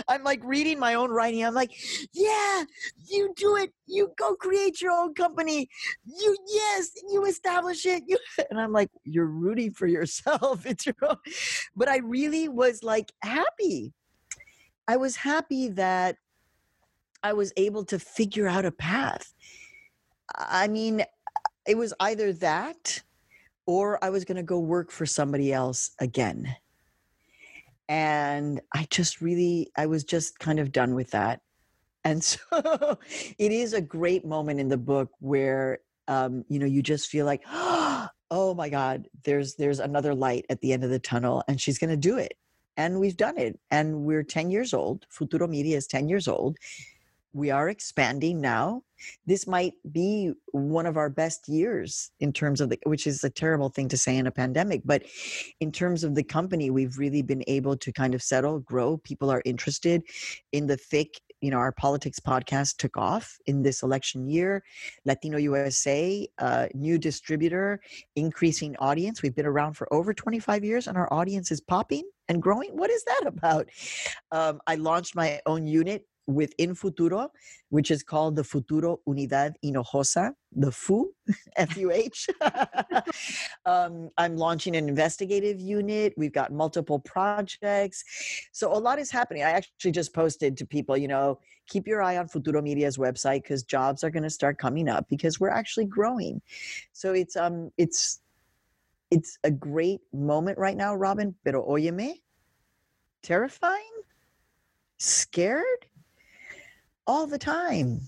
I'm 0.08 0.22
like 0.22 0.40
reading 0.44 0.78
my 0.78 0.94
own 0.94 1.10
writing. 1.10 1.44
I'm 1.44 1.54
like, 1.54 1.72
yeah, 2.12 2.64
you 3.08 3.32
do 3.36 3.56
it. 3.56 3.72
You 3.86 4.12
go 4.16 4.34
create 4.34 4.80
your 4.80 4.92
own 4.92 5.14
company. 5.14 5.68
You, 6.04 6.36
yes, 6.48 6.90
you 7.10 7.24
establish 7.24 7.86
it. 7.86 8.04
You, 8.06 8.18
and 8.50 8.60
I'm 8.60 8.72
like, 8.72 8.90
you're 9.04 9.26
rooting 9.26 9.72
for 9.72 9.86
yourself. 9.86 10.64
It's 10.74 10.86
your 10.86 10.96
own. 11.02 11.16
But 11.76 11.88
I 11.88 11.98
really 11.98 12.48
was 12.48 12.82
like 12.82 13.12
happy. 13.22 13.92
I 14.88 14.96
was 14.96 15.16
happy 15.16 15.68
that 15.70 16.16
I 17.22 17.32
was 17.32 17.52
able 17.56 17.84
to 17.86 17.98
figure 17.98 18.48
out 18.48 18.66
a 18.66 18.72
path. 18.72 19.32
I 20.36 20.68
mean, 20.68 21.04
it 21.66 21.76
was 21.76 21.94
either 22.00 22.32
that 22.34 23.02
or 23.66 24.02
I 24.04 24.10
was 24.10 24.24
going 24.24 24.36
to 24.36 24.42
go 24.42 24.58
work 24.58 24.90
for 24.90 25.06
somebody 25.06 25.52
else 25.52 25.92
again. 25.98 26.54
And 27.88 28.60
I 28.72 28.86
just 28.90 29.20
really, 29.20 29.70
I 29.76 29.86
was 29.86 30.04
just 30.04 30.38
kind 30.38 30.58
of 30.58 30.72
done 30.72 30.94
with 30.94 31.10
that. 31.10 31.40
And 32.04 32.22
so 32.24 32.98
it 33.38 33.52
is 33.52 33.72
a 33.72 33.80
great 33.80 34.24
moment 34.24 34.60
in 34.60 34.68
the 34.68 34.76
book 34.78 35.10
where, 35.20 35.80
um, 36.08 36.44
you 36.48 36.58
know, 36.58 36.66
you 36.66 36.82
just 36.82 37.08
feel 37.08 37.26
like, 37.26 37.42
oh 37.46 38.54
my 38.56 38.68
God, 38.68 39.08
there's 39.24 39.54
there's 39.56 39.80
another 39.80 40.14
light 40.14 40.46
at 40.50 40.60
the 40.60 40.72
end 40.72 40.84
of 40.84 40.90
the 40.90 40.98
tunnel, 40.98 41.42
and 41.48 41.60
she's 41.60 41.78
going 41.78 41.90
to 41.90 41.96
do 41.96 42.18
it. 42.18 42.34
And 42.76 42.98
we've 42.98 43.16
done 43.16 43.38
it. 43.38 43.58
And 43.70 44.00
we're 44.04 44.24
10 44.24 44.50
years 44.50 44.74
old. 44.74 45.06
Futuro 45.08 45.46
Media 45.46 45.76
is 45.76 45.86
10 45.86 46.08
years 46.08 46.26
old 46.26 46.56
we 47.34 47.50
are 47.50 47.68
expanding 47.68 48.40
now. 48.40 48.82
This 49.26 49.46
might 49.46 49.74
be 49.90 50.32
one 50.52 50.86
of 50.86 50.96
our 50.96 51.10
best 51.10 51.48
years 51.48 52.10
in 52.20 52.32
terms 52.32 52.60
of 52.60 52.70
the, 52.70 52.78
which 52.84 53.06
is 53.06 53.24
a 53.24 53.30
terrible 53.30 53.68
thing 53.68 53.88
to 53.88 53.96
say 53.96 54.16
in 54.16 54.26
a 54.26 54.30
pandemic, 54.30 54.82
but 54.84 55.02
in 55.60 55.72
terms 55.72 56.04
of 56.04 56.14
the 56.14 56.22
company, 56.22 56.70
we've 56.70 56.98
really 56.98 57.22
been 57.22 57.44
able 57.46 57.76
to 57.76 57.92
kind 57.92 58.14
of 58.14 58.22
settle, 58.22 58.60
grow. 58.60 58.96
People 58.98 59.30
are 59.30 59.42
interested 59.44 60.02
in 60.52 60.66
the 60.66 60.76
thick. 60.76 61.20
You 61.40 61.50
know, 61.50 61.58
our 61.58 61.72
politics 61.72 62.18
podcast 62.18 62.76
took 62.78 62.96
off 62.96 63.36
in 63.46 63.62
this 63.62 63.82
election 63.82 64.28
year. 64.28 64.62
Latino 65.04 65.36
USA, 65.36 66.26
uh, 66.38 66.68
new 66.74 66.98
distributor, 66.98 67.80
increasing 68.16 68.76
audience. 68.78 69.22
We've 69.22 69.34
been 69.34 69.46
around 69.46 69.74
for 69.74 69.92
over 69.92 70.14
25 70.14 70.64
years 70.64 70.86
and 70.86 70.96
our 70.96 71.12
audience 71.12 71.50
is 71.50 71.60
popping 71.60 72.04
and 72.28 72.42
growing. 72.42 72.70
What 72.76 72.90
is 72.90 73.04
that 73.04 73.24
about? 73.26 73.68
Um, 74.32 74.60
I 74.66 74.76
launched 74.76 75.14
my 75.14 75.40
own 75.46 75.66
unit 75.66 76.06
within 76.26 76.74
Futuro, 76.74 77.30
which 77.68 77.90
is 77.90 78.02
called 78.02 78.36
the 78.36 78.44
Futuro 78.44 79.00
Unidad 79.06 79.54
Hinojosa, 79.64 80.32
the 80.52 80.72
FU, 80.72 81.12
F 81.56 81.76
U 81.76 81.90
H. 81.90 82.28
um, 83.66 84.10
I'm 84.16 84.36
launching 84.36 84.76
an 84.76 84.88
investigative 84.88 85.60
unit. 85.60 86.14
We've 86.16 86.32
got 86.32 86.52
multiple 86.52 86.98
projects. 87.00 88.04
So 88.52 88.72
a 88.72 88.78
lot 88.78 88.98
is 88.98 89.10
happening. 89.10 89.42
I 89.42 89.50
actually 89.50 89.92
just 89.92 90.14
posted 90.14 90.56
to 90.58 90.66
people, 90.66 90.96
you 90.96 91.08
know, 91.08 91.40
keep 91.68 91.86
your 91.86 92.02
eye 92.02 92.16
on 92.16 92.28
Futuro 92.28 92.62
Media's 92.62 92.96
website 92.96 93.42
because 93.42 93.62
jobs 93.62 94.04
are 94.04 94.10
going 94.10 94.22
to 94.22 94.30
start 94.30 94.58
coming 94.58 94.88
up 94.88 95.08
because 95.08 95.40
we're 95.40 95.50
actually 95.50 95.86
growing. 95.86 96.40
So 96.92 97.12
it's 97.12 97.36
um 97.36 97.70
it's 97.76 98.20
it's 99.10 99.38
a 99.44 99.50
great 99.50 100.00
moment 100.12 100.58
right 100.58 100.76
now, 100.76 100.94
Robin. 100.94 101.34
Pero 101.44 101.66
óyeme, 101.66 102.14
terrifying, 103.22 103.92
scared 104.98 105.86
all 107.06 107.26
the 107.26 107.38
time. 107.38 108.00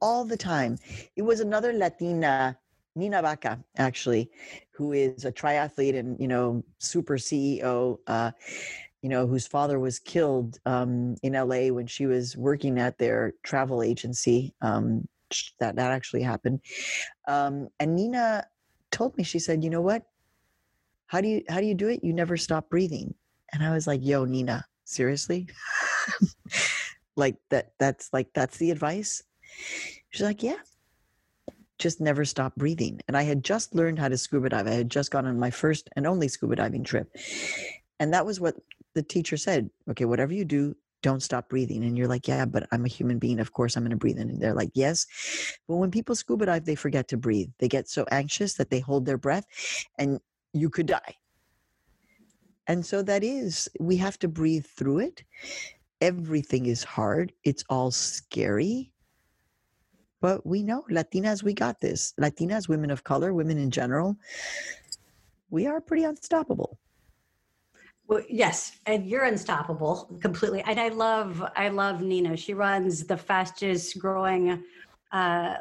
All 0.00 0.24
the 0.24 0.36
time. 0.36 0.78
It 1.16 1.22
was 1.22 1.40
another 1.40 1.72
Latina, 1.72 2.58
Nina 2.94 3.22
Vaca, 3.22 3.62
actually, 3.76 4.30
who 4.70 4.92
is 4.92 5.24
a 5.24 5.32
triathlete 5.32 5.98
and, 5.98 6.18
you 6.20 6.28
know, 6.28 6.62
super 6.78 7.16
CEO, 7.16 7.98
uh, 8.06 8.30
you 9.02 9.08
know, 9.08 9.26
whose 9.26 9.46
father 9.46 9.78
was 9.78 9.98
killed 9.98 10.58
um, 10.66 11.16
in 11.22 11.32
LA 11.32 11.68
when 11.68 11.86
she 11.86 12.06
was 12.06 12.36
working 12.36 12.78
at 12.78 12.98
their 12.98 13.34
travel 13.42 13.82
agency. 13.82 14.54
Um, 14.60 15.06
that, 15.58 15.74
that 15.76 15.90
actually 15.90 16.22
happened. 16.22 16.60
Um, 17.26 17.68
and 17.80 17.96
Nina 17.96 18.44
told 18.92 19.16
me, 19.16 19.24
she 19.24 19.40
said, 19.40 19.64
you 19.64 19.70
know 19.70 19.80
what? 19.80 20.04
How 21.08 21.20
do 21.20 21.28
you, 21.28 21.42
how 21.48 21.60
do 21.60 21.66
you 21.66 21.74
do 21.74 21.88
it? 21.88 22.04
You 22.04 22.12
never 22.12 22.36
stop 22.36 22.70
breathing. 22.70 23.14
And 23.52 23.62
I 23.62 23.72
was 23.72 23.86
like, 23.86 24.04
yo, 24.04 24.24
Nina, 24.24 24.64
seriously? 24.84 25.48
like 27.16 27.36
that 27.50 27.72
that's 27.78 28.12
like 28.12 28.28
that's 28.34 28.58
the 28.58 28.70
advice? 28.70 29.22
She's 30.10 30.22
like 30.22 30.42
yeah. 30.42 30.58
Just 31.78 32.00
never 32.00 32.24
stop 32.24 32.54
breathing. 32.56 33.00
And 33.06 33.16
i 33.16 33.22
had 33.22 33.44
just 33.44 33.74
learned 33.74 33.98
how 33.98 34.08
to 34.08 34.16
scuba 34.16 34.48
dive. 34.48 34.66
I 34.66 34.70
had 34.70 34.90
just 34.90 35.10
gone 35.10 35.26
on 35.26 35.38
my 35.38 35.50
first 35.50 35.90
and 35.96 36.06
only 36.06 36.28
scuba 36.28 36.56
diving 36.56 36.84
trip. 36.84 37.14
And 38.00 38.12
that 38.14 38.24
was 38.24 38.40
what 38.40 38.56
the 38.94 39.02
teacher 39.02 39.36
said 39.36 39.68
okay 39.90 40.06
whatever 40.06 40.32
you 40.32 40.44
do 40.44 40.74
don't 41.02 41.22
stop 41.22 41.48
breathing. 41.48 41.84
And 41.84 41.96
you're 41.96 42.08
like 42.08 42.28
yeah 42.28 42.44
but 42.44 42.66
i'm 42.72 42.84
a 42.84 42.88
human 42.88 43.18
being. 43.18 43.40
Of 43.40 43.52
course 43.52 43.76
i'm 43.76 43.82
going 43.82 43.90
to 43.90 43.96
breathe. 43.96 44.18
In 44.18 44.30
and 44.30 44.40
they're 44.40 44.54
like 44.54 44.72
yes. 44.74 45.06
But 45.68 45.76
when 45.76 45.90
people 45.90 46.14
scuba 46.14 46.46
dive 46.46 46.64
they 46.64 46.74
forget 46.74 47.08
to 47.08 47.16
breathe. 47.16 47.50
They 47.58 47.68
get 47.68 47.88
so 47.88 48.06
anxious 48.10 48.54
that 48.54 48.70
they 48.70 48.80
hold 48.80 49.06
their 49.06 49.18
breath 49.18 49.46
and 49.98 50.20
you 50.52 50.70
could 50.70 50.86
die. 50.86 51.16
And 52.66 52.84
so 52.84 53.02
that 53.02 53.22
is 53.22 53.68
we 53.78 53.96
have 53.98 54.18
to 54.20 54.28
breathe 54.28 54.66
through 54.66 54.98
it 55.00 55.22
everything 56.00 56.66
is 56.66 56.84
hard. 56.84 57.32
It's 57.44 57.64
all 57.68 57.90
scary. 57.90 58.92
But 60.20 60.46
we 60.46 60.62
know 60.62 60.84
Latinas, 60.90 61.42
we 61.42 61.54
got 61.54 61.80
this. 61.80 62.14
Latinas, 62.20 62.68
women 62.68 62.90
of 62.90 63.04
color, 63.04 63.32
women 63.34 63.58
in 63.58 63.70
general, 63.70 64.16
we 65.50 65.66
are 65.66 65.80
pretty 65.80 66.04
unstoppable. 66.04 66.78
Well, 68.08 68.22
yes, 68.28 68.78
and 68.86 69.06
you're 69.06 69.24
unstoppable 69.24 70.16
completely. 70.20 70.62
And 70.62 70.78
I 70.78 70.88
love, 70.88 71.44
I 71.56 71.68
love 71.68 72.02
Nina. 72.02 72.36
She 72.36 72.54
runs 72.54 73.04
the 73.04 73.16
fastest 73.16 73.98
growing 73.98 74.62
uh, 75.12 75.56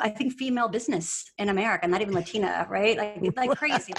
I 0.00 0.08
think 0.08 0.34
female 0.34 0.68
business 0.68 1.30
in 1.38 1.48
America, 1.48 1.86
not 1.86 2.00
even 2.00 2.14
Latina, 2.14 2.66
right? 2.68 2.96
Like 2.96 3.36
like 3.36 3.58
crazy, 3.58 3.92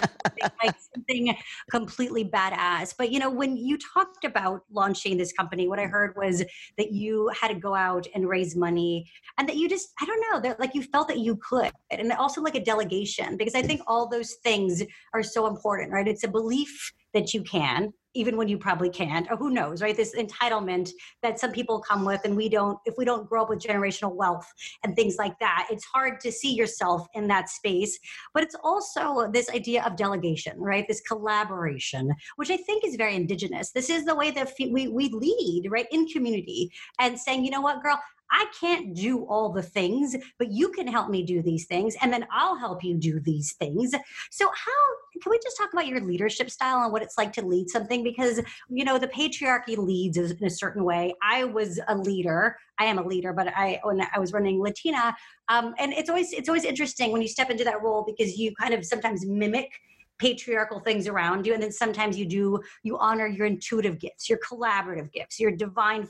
like 0.63 0.75
something 0.93 1.35
completely 1.71 2.25
badass. 2.25 2.93
But 2.97 3.11
you 3.11 3.19
know, 3.19 3.29
when 3.29 3.57
you 3.57 3.77
talked 3.77 4.25
about 4.25 4.61
launching 4.71 5.17
this 5.17 5.33
company, 5.33 5.67
what 5.67 5.79
I 5.79 5.85
heard 5.85 6.15
was 6.15 6.43
that 6.77 6.91
you 6.91 7.31
had 7.39 7.49
to 7.49 7.55
go 7.55 7.75
out 7.75 8.07
and 8.13 8.27
raise 8.27 8.55
money, 8.55 9.09
and 9.38 9.47
that 9.47 9.57
you 9.57 9.69
just 9.69 9.89
I 10.01 10.05
don't 10.05 10.23
know 10.31 10.39
that 10.41 10.59
like 10.59 10.75
you 10.75 10.83
felt 10.83 11.07
that 11.09 11.19
you 11.19 11.38
could, 11.38 11.71
and 11.91 12.11
also 12.13 12.41
like 12.41 12.55
a 12.55 12.63
delegation 12.63 13.38
because 13.38 13.55
I 13.55 13.61
think 13.61 13.81
all 13.88 14.07
those 14.07 14.33
things 14.43 14.83
are 15.13 15.23
so 15.23 15.47
important, 15.47 15.91
right? 15.91 16.07
It's 16.07 16.23
a 16.23 16.27
belief 16.27 16.93
that 17.18 17.34
you 17.34 17.41
can 17.41 17.91
even 18.13 18.36
when 18.36 18.47
you 18.47 18.57
probably 18.57 18.89
can't 18.89 19.28
or 19.30 19.38
who 19.38 19.49
knows 19.51 19.82
right? 19.82 19.95
This 19.95 20.15
entitlement 20.15 20.89
that 21.22 21.39
some 21.39 21.51
people 21.51 21.80
come 21.80 22.05
with 22.05 22.22
and 22.26 22.36
we 22.36 22.47
don't 22.49 22.78
if 22.86 22.95
we 22.97 23.05
don't 23.05 23.28
grow 23.30 23.43
up 23.43 23.49
with 23.49 23.59
generational 23.59 24.15
wealth 24.15 24.47
and 24.84 24.95
things 24.95 25.18
like 25.18 25.38
that 25.39 25.68
it's 25.72 25.86
hard 25.86 26.20
to 26.22 26.32
see 26.32 26.53
yourself 26.53 27.07
in 27.13 27.28
that 27.28 27.49
space. 27.49 27.97
But 28.34 28.43
it's 28.43 28.55
also 28.63 29.30
this 29.32 29.49
idea 29.49 29.84
of 29.84 29.95
delegation 29.95 30.53
right? 30.57 30.86
This 30.88 31.01
collaboration 31.01 32.11
which 32.36 32.51
i 32.51 32.57
think 32.57 32.86
is 32.86 32.95
very 32.95 33.15
indigenous. 33.15 33.72
This 33.72 33.89
is 33.89 34.05
the 34.05 34.15
way 34.15 34.32
that 34.32 34.53
we, 34.59 34.88
we 34.88 35.09
lead 35.09 35.68
right 35.70 35.88
in 35.91 36.07
community 36.07 36.72
and 36.99 37.20
saying 37.20 37.45
you 37.45 37.51
know 37.51 37.61
what 37.61 37.82
girl 37.84 37.99
I 38.32 38.45
can't 38.59 38.93
do 38.93 39.25
all 39.25 39.49
the 39.49 39.61
things, 39.61 40.15
but 40.38 40.51
you 40.51 40.69
can 40.69 40.88
help 40.88 41.09
me 41.09 41.23
do 41.23 41.41
these 41.41 41.65
things, 41.65 41.95
and 42.01 42.11
then 42.11 42.25
I'll 42.32 42.57
help 42.57 42.84
you 42.84 42.95
do 42.95 43.19
these 43.19 43.53
things. 43.53 43.93
So, 44.32 44.45
how 44.47 45.21
can 45.21 45.32
we 45.32 45.39
just 45.43 45.57
talk 45.57 45.73
about 45.73 45.88
your 45.88 46.01
leadership 46.01 46.49
style 46.49 46.84
and 46.84 46.91
what 46.91 47.01
it's 47.01 47.17
like 47.17 47.34
to 47.34 47.45
lead 47.45 47.69
something? 47.69 48.03
Because, 48.03 48.41
you 48.69 48.86
know, 48.86 48.97
the 48.97 49.07
patriarchy 49.07 49.78
leads 49.78 50.17
in 50.17 50.43
a 50.45 50.49
certain 50.49 50.84
way. 50.84 51.13
I 51.21 51.43
was 51.45 51.80
a 51.88 51.95
leader. 51.95 52.57
I 52.78 52.86
am 52.86 52.99
a 52.99 53.05
leader, 53.05 53.34
but 53.34 53.47
I 53.47 53.80
when 53.84 54.01
I 54.13 54.19
was 54.19 54.34
running 54.34 54.61
Latina, 54.61 55.15
um, 55.49 55.73
and 55.80 55.93
it's 55.93 56.09
always 56.09 56.34
it's 56.34 56.49
always 56.49 56.63
interesting 56.63 57.11
when 57.11 57.21
you 57.21 57.28
step 57.28 57.49
into 57.49 57.63
that 57.63 57.82
role 57.82 58.03
because 58.05 58.38
you 58.38 58.53
kind 58.55 58.73
of 58.73 58.86
sometimes 58.86 59.25
mimic 59.25 59.71
patriarchal 60.19 60.80
things 60.80 61.07
around 61.07 61.45
you 61.45 61.53
and 61.53 61.61
then 61.61 61.71
sometimes 61.71 62.17
you 62.17 62.25
do 62.25 62.59
you 62.84 62.97
honor 62.97 63.28
your 63.28 63.45
intuitive 63.45 63.99
gifts 63.99 64.28
your 64.28 64.39
collaborative 64.39 65.11
gifts 65.13 65.39
your 65.39 65.51
divine 65.51 66.07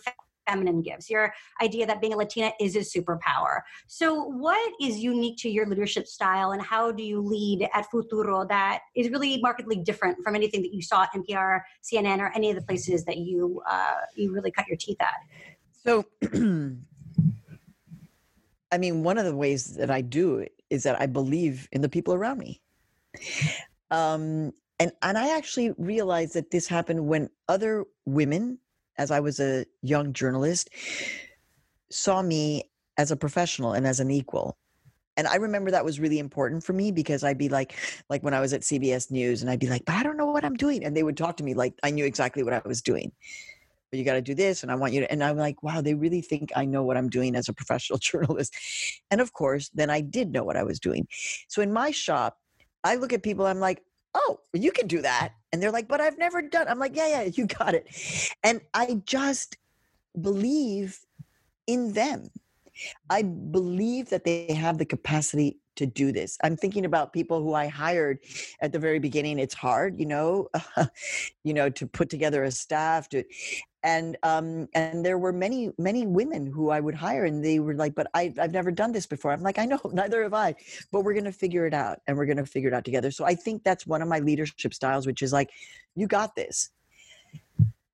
feminine 0.47 0.81
gifts, 0.81 1.09
your 1.09 1.33
idea 1.61 1.85
that 1.85 2.01
being 2.01 2.13
a 2.13 2.17
Latina 2.17 2.51
is 2.59 2.75
a 2.75 2.79
superpower. 2.79 3.61
So, 3.87 4.23
what 4.23 4.73
is 4.81 4.99
unique 4.99 5.37
to 5.39 5.49
your 5.49 5.65
leadership 5.67 6.07
style, 6.07 6.51
and 6.51 6.61
how 6.61 6.91
do 6.91 7.03
you 7.03 7.21
lead 7.21 7.67
at 7.73 7.89
Futuro 7.89 8.45
that 8.47 8.79
is 8.95 9.09
really 9.09 9.39
markedly 9.41 9.77
different 9.77 10.17
from 10.23 10.35
anything 10.35 10.61
that 10.61 10.73
you 10.73 10.81
saw 10.81 11.03
at 11.03 11.13
NPR, 11.13 11.61
CNN, 11.83 12.19
or 12.19 12.31
any 12.35 12.49
of 12.49 12.55
the 12.55 12.61
places 12.61 13.05
that 13.05 13.17
you 13.17 13.61
uh, 13.69 13.95
you 14.15 14.33
really 14.33 14.51
cut 14.51 14.67
your 14.67 14.77
teeth 14.77 14.97
at? 14.99 15.15
So, 15.71 16.05
I 18.71 18.77
mean, 18.77 19.03
one 19.03 19.17
of 19.17 19.25
the 19.25 19.35
ways 19.35 19.75
that 19.75 19.89
I 19.89 20.01
do 20.01 20.37
it 20.39 20.53
is 20.69 20.83
that 20.83 20.99
I 20.99 21.05
believe 21.05 21.67
in 21.71 21.81
the 21.81 21.89
people 21.89 22.13
around 22.13 22.39
me. 22.39 22.61
Um, 23.89 24.51
and 24.79 24.91
and 25.01 25.17
I 25.17 25.35
actually 25.35 25.71
realized 25.77 26.33
that 26.33 26.51
this 26.51 26.67
happened 26.67 27.07
when 27.07 27.29
other 27.47 27.85
women 28.05 28.59
as 28.97 29.11
I 29.11 29.19
was 29.19 29.39
a 29.39 29.65
young 29.81 30.13
journalist, 30.13 30.69
saw 31.91 32.21
me 32.21 32.63
as 32.97 33.11
a 33.11 33.15
professional 33.15 33.73
and 33.73 33.85
as 33.85 33.99
an 33.99 34.11
equal. 34.11 34.57
And 35.15 35.27
I 35.27 35.35
remember 35.35 35.71
that 35.71 35.83
was 35.83 35.99
really 35.99 36.19
important 36.19 36.63
for 36.63 36.73
me 36.73 36.91
because 36.91 37.23
I'd 37.23 37.39
be 37.39 37.49
like, 37.49 37.75
like 38.09 38.21
when 38.21 38.35
I 38.35 38.39
was 38.39 38.53
at 38.53 38.61
CBS 38.61 39.09
News, 39.09 39.41
and 39.41 39.49
I'd 39.49 39.59
be 39.59 39.67
like, 39.67 39.83
but 39.85 39.95
I 39.95 40.03
don't 40.03 40.17
know 40.17 40.27
what 40.27 40.45
I'm 40.45 40.55
doing. 40.55 40.83
And 40.83 40.95
they 40.95 41.03
would 41.03 41.17
talk 41.17 41.37
to 41.37 41.43
me 41.43 41.55
like 41.55 41.73
I 41.81 41.89
knew 41.89 42.05
exactly 42.05 42.43
what 42.43 42.53
I 42.53 42.61
was 42.65 42.81
doing. 42.81 43.11
But 43.89 43.99
you 43.99 44.05
got 44.05 44.13
to 44.13 44.21
do 44.21 44.35
this, 44.35 44.63
and 44.63 44.71
I 44.71 44.75
want 44.75 44.93
you 44.93 45.01
to. 45.01 45.11
And 45.11 45.23
I'm 45.23 45.37
like, 45.37 45.63
wow, 45.63 45.81
they 45.81 45.93
really 45.93 46.21
think 46.21 46.51
I 46.55 46.65
know 46.65 46.83
what 46.83 46.97
I'm 46.97 47.09
doing 47.09 47.35
as 47.35 47.47
a 47.47 47.53
professional 47.53 47.97
journalist. 48.01 48.53
And 49.09 49.21
of 49.21 49.33
course, 49.33 49.69
then 49.73 49.89
I 49.89 50.01
did 50.01 50.31
know 50.31 50.43
what 50.43 50.57
I 50.57 50.63
was 50.63 50.79
doing. 50.79 51.07
So 51.47 51.61
in 51.61 51.71
my 51.71 51.91
shop, 51.91 52.37
I 52.83 52.95
look 52.95 53.13
at 53.13 53.23
people, 53.23 53.47
I'm 53.47 53.59
like, 53.59 53.81
oh, 54.17 54.39
you 54.53 54.71
can 54.71 54.87
do 54.87 55.01
that. 55.01 55.33
And 55.51 55.61
they're 55.61 55.71
like, 55.71 55.87
but 55.87 56.01
I've 56.01 56.17
never 56.17 56.41
done. 56.41 56.67
I'm 56.67 56.79
like, 56.79 56.95
yeah, 56.95 57.07
yeah, 57.07 57.29
you 57.33 57.45
got 57.45 57.73
it. 57.73 57.87
And 58.43 58.61
I 58.73 59.01
just 59.05 59.57
believe 60.19 60.99
in 61.67 61.93
them. 61.93 62.29
I 63.09 63.21
believe 63.23 64.09
that 64.09 64.23
they 64.23 64.53
have 64.53 64.77
the 64.77 64.85
capacity 64.85 65.59
to 65.77 65.85
do 65.85 66.11
this. 66.11 66.37
I'm 66.43 66.57
thinking 66.57 66.85
about 66.85 67.13
people 67.13 67.41
who 67.41 67.53
I 67.53 67.67
hired 67.67 68.19
at 68.61 68.71
the 68.71 68.79
very 68.79 68.99
beginning. 68.99 69.39
It's 69.39 69.53
hard, 69.53 69.99
you 69.99 70.05
know, 70.05 70.49
you 71.43 71.53
know, 71.53 71.69
to 71.69 71.87
put 71.87 72.09
together 72.09 72.43
a 72.43 72.51
staff 72.51 73.09
to, 73.09 73.23
and 73.83 74.17
um, 74.23 74.67
and 74.73 75.05
there 75.05 75.17
were 75.17 75.31
many 75.31 75.71
many 75.77 76.05
women 76.05 76.45
who 76.45 76.69
I 76.69 76.79
would 76.79 76.95
hire, 76.95 77.25
and 77.25 77.43
they 77.43 77.59
were 77.59 77.75
like, 77.75 77.95
"But 77.95 78.07
I, 78.13 78.33
I've 78.39 78.51
never 78.51 78.71
done 78.71 78.91
this 78.91 79.05
before." 79.05 79.31
I'm 79.31 79.41
like, 79.41 79.59
"I 79.59 79.65
know, 79.65 79.79
neither 79.93 80.23
have 80.23 80.33
I, 80.33 80.55
but 80.91 81.01
we're 81.01 81.13
gonna 81.13 81.31
figure 81.31 81.65
it 81.65 81.73
out, 81.73 81.99
and 82.07 82.17
we're 82.17 82.25
gonna 82.25 82.45
figure 82.45 82.69
it 82.69 82.73
out 82.73 82.85
together." 82.85 83.11
So 83.11 83.23
I 83.23 83.35
think 83.35 83.63
that's 83.63 83.87
one 83.87 84.01
of 84.01 84.07
my 84.07 84.19
leadership 84.19 84.73
styles, 84.73 85.07
which 85.07 85.21
is 85.21 85.31
like, 85.31 85.51
"You 85.95 86.07
got 86.07 86.35
this." 86.35 86.69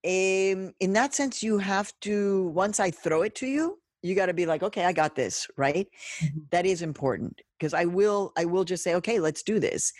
Um, 0.06 0.74
in 0.80 0.94
that 0.94 1.14
sense, 1.14 1.44
you 1.44 1.60
have 1.60 1.94
to 2.02 2.48
once 2.48 2.80
I 2.80 2.90
throw 2.92 3.22
it 3.22 3.36
to 3.36 3.48
you, 3.48 3.80
you 4.02 4.16
got 4.16 4.28
to 4.28 4.34
be 4.34 4.46
like, 4.46 4.64
"Okay, 4.64 4.86
I 4.86 4.94
got 4.94 5.16
this." 5.16 5.48
Right? 5.58 5.88
Mm-hmm. 6.22 6.40
That 6.52 6.66
is 6.66 6.82
important 6.82 7.42
because 7.64 7.74
I 7.74 7.86
will 7.86 8.34
I 8.36 8.44
will 8.44 8.66
just 8.66 8.84
say, 8.84 8.94
"Okay, 8.96 9.20
let's 9.20 9.42
do 9.42 9.58
this," 9.58 9.94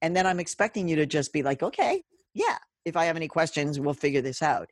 and 0.00 0.14
then 0.14 0.26
I'm 0.28 0.38
expecting 0.38 0.86
you 0.86 0.94
to 0.96 1.06
just 1.06 1.32
be 1.32 1.42
like, 1.42 1.60
"Okay, 1.60 2.04
yeah, 2.34 2.58
if 2.84 2.96
I 2.96 3.06
have 3.06 3.16
any 3.16 3.26
questions, 3.26 3.80
we'll 3.80 3.94
figure 3.94 4.22
this 4.22 4.42
out. 4.42 4.70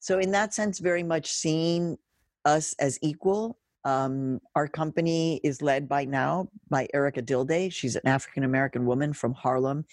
So, 0.00 0.18
in 0.18 0.32
that 0.32 0.52
sense, 0.52 0.80
very 0.80 1.04
much 1.04 1.30
seeing 1.30 1.96
us 2.44 2.74
as 2.80 2.98
equal. 3.02 3.56
Um, 3.84 4.40
our 4.54 4.66
company 4.66 5.40
is 5.44 5.60
led 5.60 5.88
by 5.88 6.04
now 6.04 6.48
by 6.70 6.88
Erika 6.94 7.22
Dilday. 7.22 7.72
She's 7.72 7.96
an 7.96 8.06
African 8.06 8.44
American 8.44 8.86
woman 8.86 9.12
from 9.12 9.34
Harlem 9.34 9.84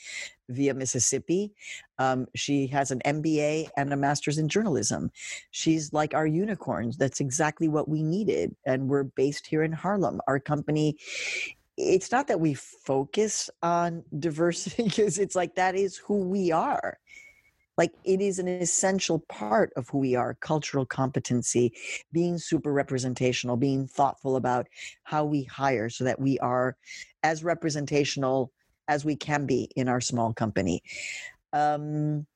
via 0.49 0.73
Mississippi. 0.73 1.51
Um, 1.99 2.27
she 2.35 2.67
has 2.67 2.91
an 2.91 3.01
MBA 3.05 3.69
and 3.77 3.91
a 3.91 3.97
master's 3.97 4.37
in 4.37 4.47
journalism. 4.47 5.11
She's 5.51 5.93
like 5.93 6.13
our 6.13 6.27
unicorns. 6.27 6.97
That's 6.97 7.19
exactly 7.19 7.67
what 7.67 7.89
we 7.89 8.03
needed. 8.03 8.55
And 8.65 8.87
we're 8.87 9.03
based 9.03 9.45
here 9.45 9.63
in 9.63 9.71
Harlem. 9.71 10.21
Our 10.27 10.39
company 10.39 10.97
it's 11.77 12.11
not 12.11 12.27
that 12.27 12.39
we 12.39 12.53
focus 12.53 13.49
on 13.63 14.03
diversity 14.19 14.83
because 14.89 15.17
it's 15.17 15.35
like 15.35 15.55
that 15.55 15.73
is 15.73 15.97
who 15.97 16.17
we 16.17 16.51
are 16.51 16.99
like 17.82 17.93
it 18.03 18.21
is 18.21 18.38
an 18.38 18.47
essential 18.47 19.17
part 19.27 19.73
of 19.75 19.89
who 19.89 19.97
we 19.97 20.13
are 20.15 20.36
cultural 20.39 20.86
competency 20.86 21.73
being 22.13 22.38
super 22.38 22.71
representational 22.71 23.57
being 23.57 23.88
thoughtful 23.88 24.36
about 24.36 24.67
how 25.01 25.25
we 25.25 25.41
hire 25.45 25.89
so 25.89 26.03
that 26.03 26.19
we 26.19 26.38
are 26.39 26.77
as 27.23 27.43
representational 27.43 28.51
as 28.88 29.03
we 29.03 29.15
can 29.15 29.47
be 29.47 29.67
in 29.75 29.89
our 29.89 29.99
small 29.99 30.32
company 30.32 30.84
um, 31.53 32.27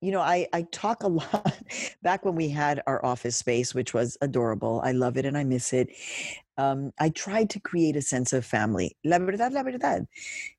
you 0.00 0.10
know, 0.10 0.20
I, 0.20 0.48
I 0.52 0.62
talk 0.72 1.04
a 1.04 1.08
lot 1.20 1.56
back 2.02 2.24
when 2.24 2.34
we 2.34 2.48
had 2.48 2.82
our 2.86 3.04
office 3.04 3.36
space, 3.36 3.72
which 3.72 3.94
was 3.94 4.18
adorable. 4.20 4.80
I 4.84 4.92
love 4.92 5.16
it 5.16 5.24
and 5.24 5.38
I 5.38 5.44
miss 5.44 5.72
it. 5.72 5.90
Um, 6.58 6.92
I 6.98 7.08
tried 7.10 7.50
to 7.50 7.60
create 7.60 7.96
a 7.96 8.02
sense 8.02 8.32
of 8.32 8.44
family. 8.44 8.96
La 9.04 9.18
verdad, 9.18 9.52
la 9.52 9.62
verdad. 9.62 10.06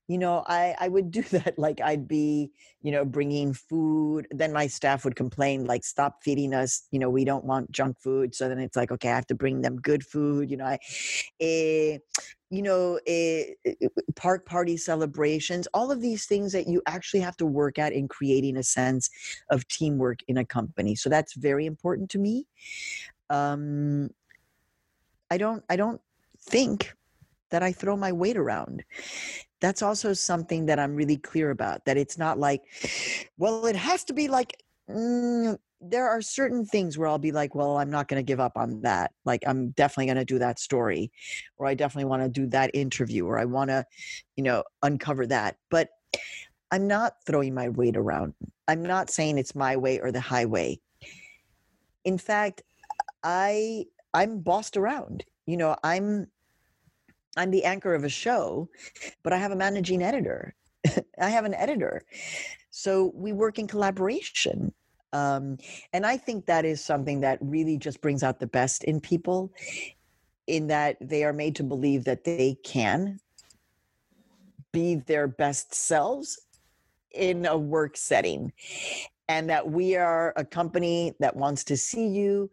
You 0.08 0.18
know, 0.18 0.44
I, 0.48 0.76
I 0.80 0.88
would 0.90 1.12
do 1.12 1.22
that. 1.32 1.58
Like 1.58 1.82
I'd 1.82 2.08
be, 2.08 2.52
you 2.82 2.92
know, 2.92 3.06
bringing 3.06 3.54
food. 3.54 4.28
Then 4.32 4.52
my 4.52 4.68
staff 4.68 5.06
would 5.06 5.16
complain, 5.16 5.66
like, 5.66 5.84
stop 5.84 6.24
feeding 6.24 6.54
us. 6.54 6.88
You 6.92 7.00
know, 7.00 7.10
we 7.10 7.26
don't 7.26 7.46
want 7.46 7.72
junk 7.72 7.98
food. 8.00 8.36
So 8.36 8.50
then 8.50 8.60
it's 8.60 8.76
like, 8.76 8.92
okay, 8.92 9.10
I 9.10 9.16
have 9.16 9.28
to 9.28 9.36
bring 9.36 9.62
them 9.62 9.78
good 9.78 10.06
food. 10.06 10.52
You 10.52 10.58
know, 10.58 10.66
I, 10.66 10.80
eh, 11.40 11.98
you 12.50 12.62
know, 12.62 13.00
a, 13.08 13.56
eh, 13.66 13.74
eh, 13.82 13.88
park 14.16 14.46
party 14.46 14.78
celebrations, 14.78 15.68
all 15.74 15.92
of 15.92 16.02
these 16.02 16.26
things 16.26 16.52
that 16.52 16.68
you 16.68 16.82
actually 16.86 17.22
have 17.22 17.38
to 17.38 17.46
work 17.46 17.80
at 17.80 17.94
in 17.94 18.08
creating 18.08 18.58
a 18.58 18.64
sense 18.64 19.10
of 19.50 19.68
teamwork 19.68 20.20
in 20.28 20.38
a 20.38 20.46
company. 20.46 20.96
So 20.96 21.10
that's 21.10 21.34
very 21.34 21.66
important 21.66 22.10
to 22.12 22.20
me. 22.20 22.46
Um, 23.30 24.12
I 25.32 25.38
don't, 25.38 25.64
I 25.68 25.78
don't 25.78 26.00
think 26.40 26.94
that 27.50 27.64
I 27.64 27.72
throw 27.72 27.98
my 27.98 28.12
weight 28.12 28.38
around. 28.38 28.84
That's 29.64 29.82
also 29.82 30.14
something 30.14 30.68
that 30.68 30.78
I'm 30.78 30.94
really 30.94 31.18
clear 31.18 31.50
about. 31.50 31.86
That 31.86 31.98
it's 31.98 32.18
not 32.18 32.38
like, 32.38 32.62
well, 33.38 33.66
it 33.66 33.76
has 33.76 34.04
to 34.06 34.14
be 34.14 34.28
like. 34.28 34.54
Mm, 34.90 35.58
there 35.80 36.08
are 36.08 36.22
certain 36.22 36.66
things 36.66 36.98
where 36.98 37.08
I'll 37.08 37.18
be 37.18 37.32
like, 37.32 37.56
well, 37.56 37.78
I'm 37.78 37.90
not 37.90 38.08
going 38.08 38.20
to 38.20 38.24
give 38.32 38.40
up 38.40 38.58
on 38.58 38.82
that. 38.82 39.12
Like, 39.26 39.44
I'm 39.46 39.72
definitely 39.72 40.06
going 40.06 40.18
to 40.18 40.26
do 40.26 40.40
that 40.40 40.60
story, 40.60 41.12
or 41.58 41.68
I 41.68 41.74
definitely 41.74 42.10
want 42.10 42.24
to 42.24 42.30
do 42.30 42.48
that 42.48 42.72
interview, 42.74 43.26
or 43.26 43.38
I 43.40 43.46
want 43.46 43.70
to, 43.70 43.86
you 44.36 44.44
know, 44.44 44.64
uncover 44.82 45.26
that. 45.28 45.58
But 45.70 45.90
I'm 46.72 46.88
not 46.88 47.14
throwing 47.26 47.54
my 47.54 47.70
weight 47.70 47.98
around. 47.98 48.34
I'm 48.68 48.84
not 48.84 49.10
saying 49.10 49.38
it's 49.38 49.56
my 49.56 49.78
way 49.78 50.00
or 50.00 50.12
the 50.12 50.22
highway. 50.22 50.80
In 52.04 52.18
fact, 52.18 52.64
I 53.24 53.86
I'm 54.14 54.40
bossed 54.40 54.78
around. 54.78 55.24
You 55.46 55.58
know, 55.58 55.76
I'm 55.84 56.28
I'm 57.36 57.52
the 57.52 57.64
anchor 57.64 57.94
of 57.94 58.04
a 58.04 58.10
show, 58.10 58.70
but 59.24 59.34
I 59.34 59.38
have 59.38 59.52
a 59.52 59.56
managing 59.56 60.02
editor. 60.02 60.56
I 61.20 61.30
have 61.30 61.46
an 61.46 61.54
editor. 61.54 62.04
So 62.70 63.12
we 63.16 63.34
work 63.34 63.60
in 63.60 63.68
collaboration. 63.68 64.74
Um, 65.14 65.58
and 65.94 66.06
I 66.06 66.18
think 66.18 66.46
that 66.48 66.66
is 66.66 66.84
something 66.84 67.22
that 67.22 67.38
really 67.42 67.78
just 67.78 68.02
brings 68.02 68.24
out 68.24 68.40
the 68.40 68.48
best 68.48 68.84
in 68.84 69.00
people, 69.00 69.54
in 70.48 70.68
that 70.68 70.98
they 71.00 71.24
are 71.24 71.34
made 71.34 71.56
to 71.58 71.64
believe 71.64 72.04
that 72.06 72.24
they 72.24 72.58
can 72.64 73.20
be 74.72 74.96
their 74.96 75.28
best 75.28 75.74
selves 75.74 76.40
in 77.12 77.46
a 77.46 77.58
work 77.58 77.96
setting 77.96 78.52
and 79.30 79.50
that 79.50 79.70
we 79.70 79.96
are 79.96 80.34
a 80.36 80.44
company 80.44 81.14
that 81.20 81.36
wants 81.36 81.64
to 81.64 81.78
see 81.78 82.08
you, 82.08 82.50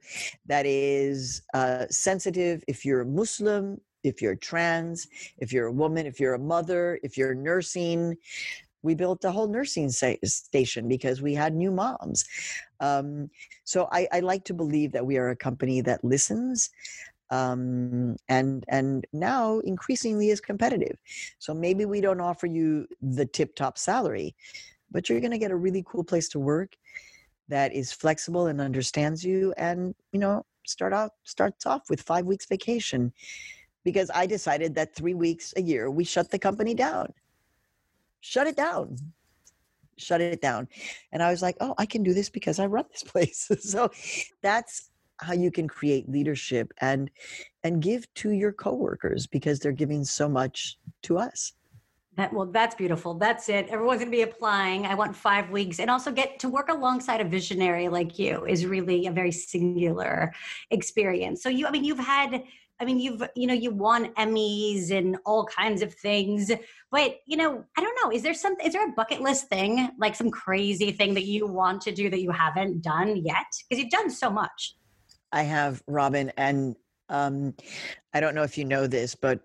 that 0.46 0.66
is 0.66 1.42
uh, 1.54 1.86
sensitive 1.90 2.62
if 2.68 2.84
you're 2.84 3.00
a 3.00 3.06
Muslim, 3.06 3.80
if 4.02 4.22
you're 4.22 4.36
trans, 4.36 5.08
if 5.38 5.52
you're 5.52 5.66
a 5.66 5.72
woman, 5.72 6.06
if 6.06 6.20
you're 6.20 6.34
a 6.34 6.38
mother, 6.38 6.98
if 7.02 7.16
you're 7.16 7.34
nursing, 7.34 8.16
we 8.82 8.94
built 8.94 9.24
a 9.24 9.30
whole 9.30 9.48
nursing 9.48 9.90
station 9.90 10.88
because 10.88 11.20
we 11.20 11.34
had 11.34 11.54
new 11.54 11.70
moms. 11.70 12.24
Um, 12.80 13.30
so 13.64 13.88
I, 13.92 14.08
I, 14.12 14.20
like 14.20 14.44
to 14.44 14.54
believe 14.54 14.92
that 14.92 15.04
we 15.04 15.18
are 15.18 15.30
a 15.30 15.36
company 15.36 15.82
that 15.82 16.02
listens. 16.02 16.70
Um, 17.30 18.16
and 18.28 18.64
and 18.68 19.06
now 19.12 19.60
increasingly 19.60 20.30
is 20.30 20.40
competitive. 20.40 20.98
So 21.38 21.54
maybe 21.54 21.84
we 21.84 22.00
don't 22.00 22.20
offer 22.20 22.46
you 22.46 22.88
the 23.00 23.26
tip 23.26 23.54
top 23.54 23.78
salary, 23.78 24.34
but 24.90 25.08
you're 25.08 25.20
going 25.20 25.30
to 25.30 25.38
get 25.38 25.52
a 25.52 25.56
really 25.56 25.84
cool 25.86 26.02
place 26.02 26.28
to 26.30 26.40
work 26.40 26.76
that 27.48 27.72
is 27.72 27.92
flexible 27.92 28.46
and 28.46 28.60
understands 28.60 29.22
you, 29.22 29.54
and 29.56 29.94
you 30.12 30.18
know 30.18 30.44
start 30.66 30.92
out 30.92 31.12
starts 31.22 31.66
off 31.66 31.82
with 31.88 32.02
five 32.02 32.24
weeks 32.24 32.46
vacation, 32.46 33.12
because 33.84 34.10
I 34.14 34.26
decided 34.26 34.74
that 34.74 34.94
three 34.94 35.14
weeks 35.14 35.54
a 35.56 35.62
year 35.62 35.90
we 35.90 36.04
shut 36.04 36.30
the 36.30 36.38
company 36.38 36.74
down 36.74 37.12
shut 38.20 38.46
it 38.46 38.56
down 38.56 38.86
mm-hmm. 38.86 39.06
shut 39.96 40.20
it 40.20 40.40
down 40.40 40.68
and 41.12 41.22
i 41.22 41.30
was 41.30 41.42
like 41.42 41.56
oh 41.60 41.74
i 41.78 41.86
can 41.86 42.02
do 42.02 42.14
this 42.14 42.30
because 42.30 42.58
i 42.58 42.66
run 42.66 42.84
this 42.90 43.02
place 43.12 43.50
so 43.60 43.90
that's 44.42 44.90
how 45.18 45.34
you 45.34 45.50
can 45.50 45.68
create 45.68 46.08
leadership 46.08 46.72
and 46.80 47.10
and 47.64 47.82
give 47.82 48.12
to 48.14 48.30
your 48.30 48.52
coworkers 48.52 49.26
because 49.26 49.58
they're 49.58 49.72
giving 49.72 50.04
so 50.04 50.28
much 50.28 50.78
to 51.02 51.18
us 51.18 51.52
that, 52.16 52.34
well, 52.34 52.44
that's 52.44 52.74
beautiful. 52.74 53.14
That's 53.14 53.48
it. 53.48 53.68
Everyone's 53.68 54.00
going 54.00 54.10
to 54.10 54.16
be 54.16 54.22
applying. 54.22 54.84
I 54.84 54.94
want 54.94 55.16
five 55.16 55.48
weeks 55.48 55.78
and 55.78 55.88
also 55.88 56.10
get 56.10 56.38
to 56.40 56.50
work 56.50 56.68
alongside 56.68 57.20
a 57.20 57.24
visionary 57.24 57.88
like 57.88 58.18
you 58.18 58.44
is 58.44 58.66
really 58.66 59.06
a 59.06 59.12
very 59.12 59.30
singular 59.30 60.34
experience. 60.70 61.42
So 61.42 61.48
you, 61.48 61.66
I 61.66 61.70
mean, 61.70 61.84
you've 61.84 62.00
had 62.00 62.42
I 62.80 62.84
mean, 62.84 62.98
you've 62.98 63.22
you 63.36 63.46
know 63.46 63.54
you 63.54 63.70
won 63.70 64.14
Emmys 64.14 64.90
and 64.90 65.18
all 65.26 65.44
kinds 65.44 65.82
of 65.82 65.92
things, 65.94 66.50
but 66.90 67.16
you 67.26 67.36
know, 67.36 67.64
I 67.76 67.80
don't 67.80 67.98
know. 68.02 68.10
Is 68.10 68.22
there 68.22 68.34
some? 68.34 68.56
Is 68.64 68.72
there 68.72 68.88
a 68.88 68.92
bucket 68.92 69.20
list 69.20 69.48
thing, 69.48 69.90
like 69.98 70.14
some 70.14 70.30
crazy 70.30 70.90
thing 70.90 71.14
that 71.14 71.24
you 71.24 71.46
want 71.46 71.82
to 71.82 71.92
do 71.92 72.08
that 72.08 72.20
you 72.20 72.30
haven't 72.30 72.82
done 72.82 73.16
yet? 73.16 73.46
Because 73.68 73.82
you've 73.82 73.90
done 73.90 74.10
so 74.10 74.30
much. 74.30 74.76
I 75.32 75.42
have, 75.42 75.82
Robin, 75.86 76.32
and 76.36 76.74
um, 77.08 77.54
I 78.14 78.20
don't 78.20 78.34
know 78.34 78.42
if 78.42 78.56
you 78.56 78.64
know 78.64 78.86
this, 78.86 79.14
but 79.14 79.40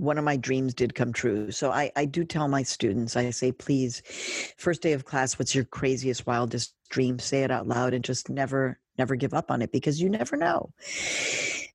one 0.00 0.16
of 0.16 0.24
my 0.24 0.36
dreams 0.36 0.72
did 0.72 0.94
come 0.94 1.12
true. 1.12 1.50
So 1.50 1.70
I, 1.70 1.92
I 1.94 2.06
do 2.06 2.24
tell 2.24 2.48
my 2.48 2.62
students, 2.62 3.16
I 3.16 3.28
say, 3.30 3.52
please, 3.52 4.02
first 4.56 4.80
day 4.80 4.92
of 4.94 5.04
class, 5.04 5.38
what's 5.38 5.54
your 5.54 5.64
craziest, 5.64 6.26
wildest 6.26 6.74
dream? 6.88 7.18
Say 7.18 7.42
it 7.42 7.50
out 7.50 7.68
loud 7.68 7.92
and 7.92 8.02
just 8.02 8.30
never, 8.30 8.78
never 8.96 9.14
give 9.14 9.34
up 9.34 9.50
on 9.50 9.60
it 9.60 9.72
because 9.72 10.00
you 10.00 10.08
never 10.08 10.36
know. 10.38 10.72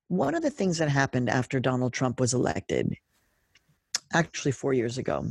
One 0.08 0.34
of 0.34 0.42
the 0.42 0.50
things 0.50 0.78
that 0.78 0.88
happened 0.88 1.28
after 1.28 1.58
Donald 1.58 1.92
Trump 1.92 2.20
was 2.20 2.34
elected, 2.34 2.96
actually 4.12 4.52
four 4.52 4.72
years 4.72 4.98
ago, 4.98 5.26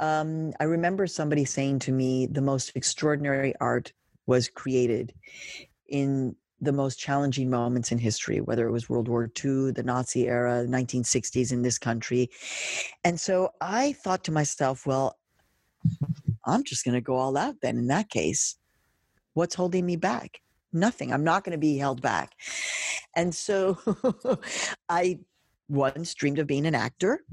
um, 0.00 0.52
I 0.60 0.64
remember 0.64 1.06
somebody 1.06 1.44
saying 1.44 1.78
to 1.80 1.92
me, 1.92 2.26
the 2.26 2.42
most 2.42 2.72
extraordinary 2.74 3.54
art 3.60 3.92
was 4.26 4.48
created 4.48 5.14
in 5.88 6.36
the 6.60 6.72
most 6.72 6.98
challenging 6.98 7.50
moments 7.50 7.92
in 7.92 7.98
history, 7.98 8.40
whether 8.40 8.66
it 8.66 8.72
was 8.72 8.88
World 8.88 9.08
War 9.08 9.24
II, 9.24 9.72
the 9.72 9.82
Nazi 9.84 10.28
era, 10.28 10.64
1960s 10.66 11.52
in 11.52 11.62
this 11.62 11.78
country. 11.78 12.30
And 13.04 13.20
so 13.20 13.50
I 13.60 13.92
thought 13.92 14.24
to 14.24 14.32
myself, 14.32 14.86
well, 14.86 15.18
I'm 16.46 16.64
just 16.64 16.84
going 16.84 16.94
to 16.94 17.00
go 17.00 17.16
all 17.16 17.36
out 17.36 17.56
then 17.60 17.76
in 17.76 17.86
that 17.88 18.08
case. 18.08 18.56
What's 19.34 19.54
holding 19.54 19.84
me 19.84 19.96
back? 19.96 20.40
Nothing. 20.74 21.12
I'm 21.12 21.24
not 21.24 21.44
going 21.44 21.52
to 21.52 21.58
be 21.58 21.78
held 21.78 22.02
back. 22.02 22.32
And 23.16 23.34
so 23.34 23.78
I 24.88 25.20
once 25.68 26.12
dreamed 26.14 26.38
of 26.40 26.46
being 26.46 26.66
an 26.66 26.74
actor 26.74 27.24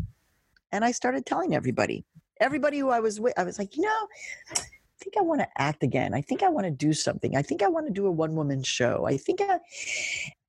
and 0.72 0.86
I 0.86 0.92
started 0.92 1.26
telling 1.26 1.56
everybody, 1.56 2.06
everybody 2.40 2.80
who 2.80 2.90
I 2.90 3.00
was 3.00 3.20
with, 3.20 3.38
I 3.38 3.44
was 3.44 3.60
like, 3.60 3.76
you 3.76 3.84
know, 3.84 4.08
I 4.52 5.04
think 5.04 5.18
I 5.18 5.22
want 5.22 5.42
to 5.42 5.48
act 5.58 5.84
again. 5.84 6.14
I 6.14 6.22
think 6.22 6.44
I 6.44 6.50
want 6.50 6.66
to 6.66 6.72
do 6.72 6.94
something. 6.94 7.36
I 7.36 7.42
think 7.42 7.64
I 7.64 7.68
want 7.68 7.88
to 7.88 7.94
do 7.94 8.06
a 8.06 8.12
one 8.12 8.36
woman 8.36 8.64
show. 8.64 9.06
I 9.06 9.18
think 9.18 9.42
I, 9.42 9.60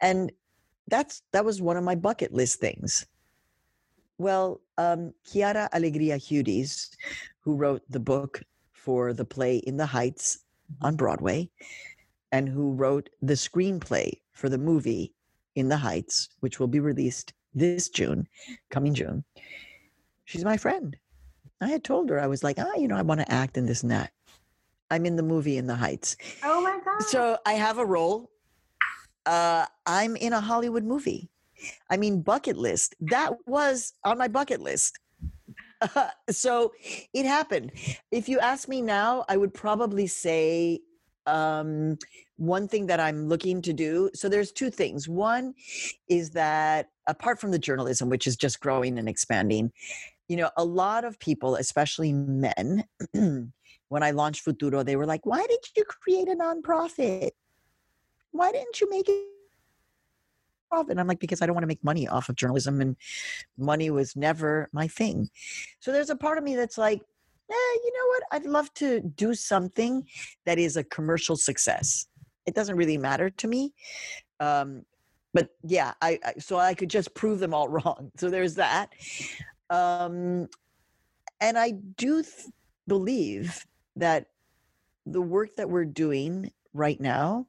and 0.00 0.30
that's, 0.88 1.22
that 1.32 1.44
was 1.44 1.62
one 1.62 1.76
of 1.76 1.84
my 1.84 1.94
bucket 1.94 2.32
list 2.32 2.60
things. 2.60 3.06
Well, 4.18 4.60
um, 4.78 5.14
Quiara 5.26 5.68
Alegria 5.70 6.16
Hudes, 6.16 6.90
who 7.40 7.56
wrote 7.56 7.82
the 7.88 7.98
book 7.98 8.42
for 8.72 9.12
the 9.12 9.24
play 9.24 9.56
In 9.56 9.76
the 9.76 9.86
Heights 9.86 10.44
on 10.80 10.96
Broadway, 10.96 11.50
and 12.32 12.48
who 12.48 12.72
wrote 12.72 13.10
the 13.20 13.34
screenplay 13.34 14.10
for 14.32 14.48
the 14.48 14.58
movie 14.58 15.14
in 15.54 15.68
the 15.68 15.76
Heights, 15.76 16.30
which 16.40 16.58
will 16.58 16.66
be 16.66 16.80
released 16.80 17.34
this 17.54 17.90
June, 17.90 18.26
coming 18.70 18.94
June. 18.94 19.22
She's 20.24 20.44
my 20.44 20.56
friend. 20.56 20.96
I 21.60 21.68
had 21.68 21.84
told 21.84 22.08
her, 22.10 22.18
I 22.18 22.26
was 22.26 22.42
like, 22.42 22.58
ah, 22.58 22.74
you 22.76 22.88
know, 22.88 22.96
I 22.96 23.02
want 23.02 23.20
to 23.20 23.30
act 23.30 23.56
in 23.56 23.66
this 23.66 23.82
and 23.82 23.92
that. 23.92 24.10
I'm 24.90 25.06
in 25.06 25.16
the 25.16 25.22
movie 25.22 25.58
in 25.58 25.66
the 25.66 25.76
Heights. 25.76 26.16
Oh 26.42 26.60
my 26.60 26.78
God. 26.84 27.02
So 27.02 27.38
I 27.46 27.52
have 27.52 27.78
a 27.78 27.84
role. 27.84 28.30
Uh, 29.24 29.66
I'm 29.86 30.16
in 30.16 30.32
a 30.32 30.40
Hollywood 30.40 30.84
movie. 30.84 31.30
I 31.90 31.96
mean, 31.96 32.22
bucket 32.22 32.56
list. 32.56 32.96
That 33.00 33.34
was 33.46 33.92
on 34.04 34.18
my 34.18 34.28
bucket 34.28 34.60
list. 34.60 34.98
Uh, 35.80 36.08
so 36.30 36.72
it 37.14 37.26
happened. 37.26 37.72
If 38.10 38.28
you 38.28 38.40
ask 38.40 38.68
me 38.68 38.82
now, 38.82 39.24
I 39.28 39.36
would 39.36 39.54
probably 39.54 40.06
say 40.06 40.80
um, 41.26 41.98
one 42.36 42.68
thing 42.68 42.86
that 42.86 43.00
I'm 43.00 43.28
looking 43.28 43.62
to 43.62 43.72
do. 43.72 44.10
So 44.14 44.28
there's 44.28 44.52
two 44.52 44.70
things. 44.70 45.08
One 45.08 45.54
is 46.08 46.30
that 46.30 46.88
apart 47.06 47.40
from 47.40 47.50
the 47.50 47.58
journalism, 47.58 48.08
which 48.08 48.26
is 48.26 48.36
just 48.36 48.60
growing 48.60 48.98
and 48.98 49.08
expanding, 49.08 49.72
you 50.28 50.36
know, 50.36 50.50
a 50.56 50.64
lot 50.64 51.04
of 51.04 51.18
people, 51.18 51.56
especially 51.56 52.12
men, 52.12 52.84
when 53.12 54.02
I 54.02 54.10
launched 54.12 54.42
Futuro, 54.42 54.82
they 54.82 54.96
were 54.96 55.06
like, 55.06 55.26
"Why 55.26 55.44
did 55.46 55.60
you 55.76 55.84
create 55.84 56.28
a 56.28 56.34
nonprofit? 56.34 57.30
Why 58.30 58.50
didn't 58.50 58.80
you 58.80 58.88
make 58.88 59.08
it?" 59.08 59.26
Profit. 60.70 60.96
I'm 60.98 61.06
like, 61.06 61.20
because 61.20 61.42
I 61.42 61.46
don't 61.46 61.54
want 61.54 61.64
to 61.64 61.68
make 61.68 61.84
money 61.84 62.08
off 62.08 62.30
of 62.30 62.36
journalism, 62.36 62.80
and 62.80 62.96
money 63.58 63.90
was 63.90 64.16
never 64.16 64.70
my 64.72 64.88
thing. 64.88 65.28
So 65.80 65.92
there's 65.92 66.08
a 66.08 66.16
part 66.16 66.38
of 66.38 66.44
me 66.44 66.56
that's 66.56 66.78
like, 66.78 67.02
eh, 67.50 67.78
you 67.84 67.92
know 67.92 68.06
what? 68.08 68.22
I'd 68.32 68.46
love 68.46 68.72
to 68.74 69.00
do 69.00 69.34
something 69.34 70.06
that 70.46 70.58
is 70.58 70.76
a 70.76 70.84
commercial 70.84 71.36
success. 71.36 72.06
It 72.46 72.54
doesn't 72.54 72.76
really 72.76 72.98
matter 72.98 73.30
to 73.30 73.48
me. 73.48 73.72
Um, 74.40 74.84
but 75.34 75.50
yeah, 75.62 75.94
I, 76.02 76.18
I, 76.24 76.32
so 76.38 76.58
I 76.58 76.74
could 76.74 76.90
just 76.90 77.14
prove 77.14 77.38
them 77.38 77.54
all 77.54 77.68
wrong. 77.76 78.10
So 78.16 78.30
there's 78.30 78.54
that. 78.56 78.90
Um, 79.70 80.48
and 81.40 81.58
I 81.58 81.72
do 81.96 82.22
th- 82.22 82.46
believe 82.86 83.66
that 83.96 84.26
the 85.06 85.22
work 85.22 85.56
that 85.56 85.68
we're 85.68 85.84
doing 85.84 86.52
right 86.72 87.00
now, 87.00 87.46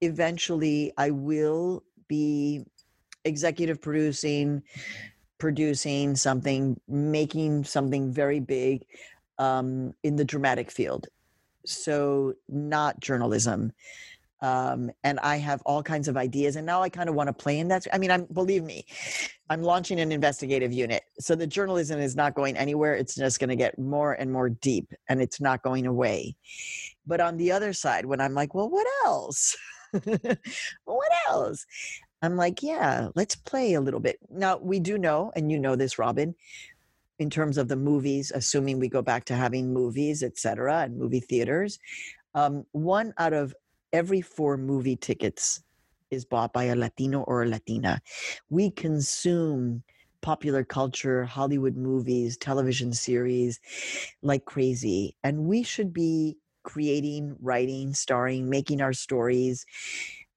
eventually 0.00 0.92
I 0.98 1.10
will 1.10 1.82
be 2.08 2.64
executive 3.24 3.80
producing, 3.80 4.62
producing 5.38 6.16
something, 6.16 6.78
making 6.86 7.64
something 7.64 8.12
very 8.12 8.40
big 8.40 8.84
um, 9.38 9.94
in 10.02 10.16
the 10.16 10.24
dramatic 10.24 10.70
field. 10.70 11.06
So, 11.66 12.34
not 12.48 13.00
journalism. 13.00 13.72
Um, 14.44 14.90
and 15.02 15.18
I 15.20 15.36
have 15.36 15.62
all 15.64 15.82
kinds 15.82 16.06
of 16.06 16.18
ideas. 16.18 16.56
And 16.56 16.66
now 16.66 16.82
I 16.82 16.90
kind 16.90 17.08
of 17.08 17.14
want 17.14 17.28
to 17.28 17.32
play 17.32 17.58
in 17.58 17.68
that. 17.68 17.86
I 17.94 17.96
mean, 17.96 18.10
I'm 18.10 18.26
believe 18.26 18.62
me, 18.62 18.84
I'm 19.48 19.62
launching 19.62 20.00
an 20.00 20.12
investigative 20.12 20.70
unit. 20.70 21.02
So 21.18 21.34
the 21.34 21.46
journalism 21.46 21.98
is 21.98 22.14
not 22.14 22.34
going 22.34 22.56
anywhere. 22.58 22.94
It's 22.94 23.14
just 23.14 23.40
going 23.40 23.48
to 23.48 23.56
get 23.56 23.78
more 23.78 24.12
and 24.12 24.30
more 24.30 24.50
deep, 24.50 24.92
and 25.08 25.22
it's 25.22 25.40
not 25.40 25.62
going 25.62 25.86
away. 25.86 26.36
But 27.06 27.22
on 27.22 27.38
the 27.38 27.52
other 27.52 27.72
side, 27.72 28.04
when 28.04 28.20
I'm 28.20 28.34
like, 28.34 28.54
well, 28.54 28.68
what 28.68 28.86
else? 29.06 29.56
what 30.84 31.12
else? 31.28 31.64
I'm 32.20 32.36
like, 32.36 32.62
yeah, 32.62 33.08
let's 33.14 33.36
play 33.36 33.74
a 33.74 33.80
little 33.80 34.00
bit. 34.00 34.18
Now, 34.30 34.56
we 34.56 34.80
do 34.80 34.96
know, 34.96 35.30
and 35.36 35.52
you 35.52 35.58
know 35.58 35.76
this, 35.76 35.98
Robin, 35.98 36.34
in 37.18 37.30
terms 37.30 37.58
of 37.58 37.68
the 37.68 37.76
movies, 37.76 38.32
assuming 38.34 38.78
we 38.78 38.88
go 38.88 39.02
back 39.02 39.24
to 39.26 39.34
having 39.34 39.72
movies, 39.72 40.22
et 40.22 40.38
cetera, 40.38 40.80
and 40.80 40.98
movie 40.98 41.20
theaters, 41.20 41.78
um, 42.34 42.64
one 42.72 43.14
out 43.18 43.32
of 43.32 43.54
every 43.92 44.20
four 44.20 44.56
movie 44.56 44.96
tickets 44.96 45.62
is 46.10 46.24
bought 46.24 46.52
by 46.52 46.64
a 46.64 46.76
Latino 46.76 47.22
or 47.22 47.42
a 47.42 47.48
Latina. 47.48 48.00
We 48.50 48.70
consume 48.70 49.82
popular 50.20 50.64
culture, 50.64 51.24
Hollywood 51.24 51.76
movies, 51.76 52.36
television 52.36 52.92
series 52.92 53.60
like 54.22 54.44
crazy. 54.46 55.16
And 55.22 55.44
we 55.44 55.62
should 55.62 55.92
be 55.92 56.38
creating, 56.62 57.36
writing, 57.40 57.94
starring, 57.94 58.48
making 58.48 58.80
our 58.80 58.94
stories 58.94 59.66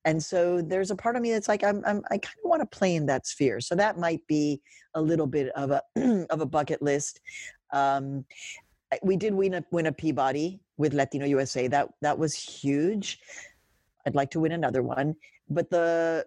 and 0.07 0.23
so 0.23 0.61
there's 0.61 0.89
a 0.89 0.95
part 0.95 1.17
of 1.17 1.21
me 1.21 1.31
that's 1.31 1.49
like 1.49 1.63
i'm, 1.63 1.83
I'm 1.85 2.01
i 2.09 2.17
kind 2.17 2.37
of 2.43 2.49
want 2.49 2.61
to 2.61 2.77
play 2.77 2.95
in 2.95 3.05
that 3.07 3.27
sphere. 3.27 3.59
So 3.59 3.75
that 3.75 3.99
might 3.99 4.25
be 4.27 4.61
a 4.95 5.01
little 5.01 5.27
bit 5.27 5.49
of 5.49 5.71
a 5.71 5.81
of 6.29 6.41
a 6.41 6.45
bucket 6.45 6.81
list. 6.81 7.19
Um, 7.73 8.25
we 9.03 9.17
did 9.17 9.33
win 9.33 9.55
a 9.55 9.63
win 9.71 9.87
a 9.87 9.91
peabody 9.91 10.61
with 10.77 10.93
latino 10.93 11.25
usa 11.25 11.67
that 11.67 11.89
that 12.01 12.17
was 12.17 12.33
huge. 12.33 13.19
I'd 14.05 14.15
like 14.15 14.31
to 14.31 14.39
win 14.39 14.53
another 14.53 14.81
one. 14.81 15.15
But 15.49 15.69
the 15.69 16.25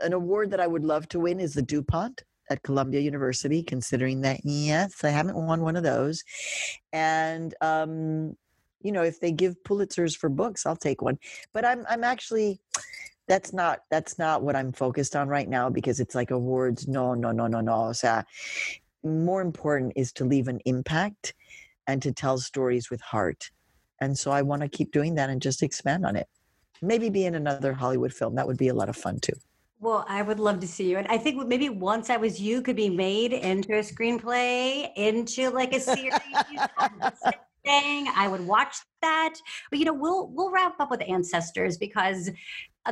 an 0.00 0.12
award 0.12 0.50
that 0.50 0.60
i 0.60 0.66
would 0.66 0.84
love 0.84 1.08
to 1.08 1.20
win 1.20 1.40
is 1.40 1.54
the 1.54 1.62
dupont 1.62 2.24
at 2.50 2.62
Columbia 2.62 3.00
University, 3.00 3.62
considering 3.62 4.20
that, 4.20 4.40
yes, 4.44 5.02
I 5.02 5.08
haven't 5.08 5.36
won 5.36 5.62
one 5.62 5.76
of 5.76 5.82
those. 5.82 6.22
And, 6.92 7.54
um, 7.62 8.36
you 8.82 8.92
know, 8.92 9.02
if 9.02 9.18
they 9.18 9.32
give 9.32 9.62
Pulitzers 9.64 10.14
for 10.14 10.28
books, 10.28 10.66
I'll 10.66 10.76
take 10.76 11.00
one. 11.00 11.18
But 11.54 11.64
I'm, 11.64 11.86
I'm 11.88 12.04
actually, 12.04 12.60
that's 13.26 13.52
not, 13.52 13.80
that's 13.90 14.18
not 14.18 14.42
what 14.42 14.56
I'm 14.56 14.72
focused 14.72 15.16
on 15.16 15.28
right 15.28 15.48
now 15.48 15.70
because 15.70 16.00
it's 16.00 16.14
like 16.14 16.30
awards. 16.30 16.86
No, 16.88 17.14
no, 17.14 17.32
no, 17.32 17.46
no, 17.46 17.60
no. 17.60 17.92
So 17.92 18.22
more 19.02 19.40
important 19.40 19.92
is 19.96 20.12
to 20.14 20.24
leave 20.24 20.48
an 20.48 20.60
impact 20.64 21.34
and 21.86 22.02
to 22.02 22.12
tell 22.12 22.38
stories 22.38 22.90
with 22.90 23.00
heart. 23.00 23.50
And 24.00 24.18
so 24.18 24.30
I 24.30 24.42
want 24.42 24.62
to 24.62 24.68
keep 24.68 24.92
doing 24.92 25.14
that 25.14 25.30
and 25.30 25.40
just 25.40 25.62
expand 25.62 26.04
on 26.04 26.16
it. 26.16 26.28
Maybe 26.82 27.08
be 27.08 27.24
in 27.24 27.34
another 27.34 27.72
Hollywood 27.72 28.12
film. 28.12 28.34
That 28.34 28.46
would 28.46 28.58
be 28.58 28.68
a 28.68 28.74
lot 28.74 28.88
of 28.88 28.96
fun 28.96 29.20
too. 29.20 29.34
Well, 29.80 30.04
I 30.08 30.22
would 30.22 30.40
love 30.40 30.60
to 30.60 30.66
see 30.66 30.90
you. 30.90 30.98
And 30.98 31.06
I 31.08 31.18
think 31.18 31.46
maybe 31.46 31.68
once 31.68 32.10
I 32.10 32.16
was 32.16 32.40
you 32.40 32.62
could 32.62 32.76
be 32.76 32.88
made 32.88 33.32
into 33.32 33.74
a 33.74 33.80
screenplay, 33.80 34.90
into 34.96 35.50
like 35.50 35.74
a 35.74 35.80
series. 35.80 36.12
thing. 37.64 38.06
I 38.14 38.28
would 38.28 38.46
watch 38.46 38.76
that. 39.02 39.34
But 39.70 39.78
you 39.78 39.84
know, 39.84 39.94
we'll 39.94 40.28
we'll 40.28 40.50
wrap 40.50 40.78
up 40.78 40.90
with 40.90 41.02
ancestors 41.08 41.76
because 41.76 42.30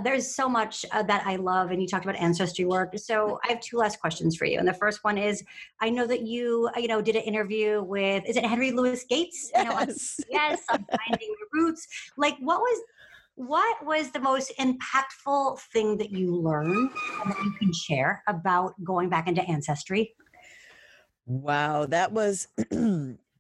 there's 0.01 0.35
so 0.35 0.49
much 0.49 0.85
uh, 0.93 1.03
that 1.03 1.25
I 1.27 1.37
love, 1.37 1.71
and 1.71 1.81
you 1.81 1.87
talked 1.87 2.05
about 2.05 2.17
ancestry 2.17 2.65
work. 2.65 2.99
So 2.99 3.39
I 3.45 3.49
have 3.49 3.61
two 3.61 3.77
last 3.77 4.01
questions 4.01 4.37
for 4.37 4.47
you, 4.47 4.59
and 4.59 4.67
the 4.67 4.75
first 4.75 5.05
one 5.05 5.19
is: 5.19 5.45
I 5.81 5.91
know 5.91 6.07
that 6.07 6.23
you, 6.23 6.71
uh, 6.77 6.81
you 6.81 6.89
know, 6.89 7.03
did 7.03 7.17
an 7.17 7.23
interview 7.23 7.83
with 7.83 8.25
is 8.27 8.37
it 8.37 8.45
Henry 8.45 8.73
Louis 8.73 9.05
Gates? 9.05 9.51
Yes, 9.55 9.65
you 9.65 9.71
know, 9.71 9.77
on, 9.77 9.89
yes, 10.31 10.63
on 10.71 10.87
finding 11.07 11.35
the 11.41 11.47
roots. 11.53 11.87
Like, 12.17 12.37
what 12.41 12.61
was 12.61 12.83
what 13.35 13.85
was 13.85 14.11
the 14.11 14.21
most 14.21 14.53
impactful 14.59 15.59
thing 15.73 15.97
that 15.99 16.11
you 16.11 16.35
learned 16.35 16.91
and 17.23 17.31
that 17.31 17.39
you 17.45 17.53
can 17.53 17.73
share 17.73 18.23
about 18.29 18.75
going 18.85 19.09
back 19.09 19.27
into 19.27 19.43
ancestry? 19.43 20.15
Wow, 21.27 21.87
that 21.87 22.13
was 22.13 22.49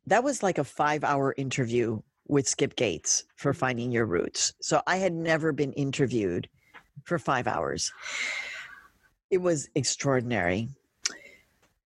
that 0.06 0.24
was 0.24 0.42
like 0.42 0.58
a 0.58 0.64
five 0.64 1.04
hour 1.04 1.34
interview 1.36 2.00
with 2.28 2.48
Skip 2.48 2.76
Gates 2.76 3.24
for 3.36 3.52
finding 3.52 3.90
your 3.90 4.06
roots. 4.06 4.54
So 4.60 4.82
I 4.86 4.96
had 4.96 5.12
never 5.12 5.52
been 5.52 5.72
interviewed 5.72 6.48
for 7.04 7.18
five 7.18 7.46
hours. 7.46 7.92
It 9.30 9.38
was 9.38 9.68
extraordinary. 9.74 10.68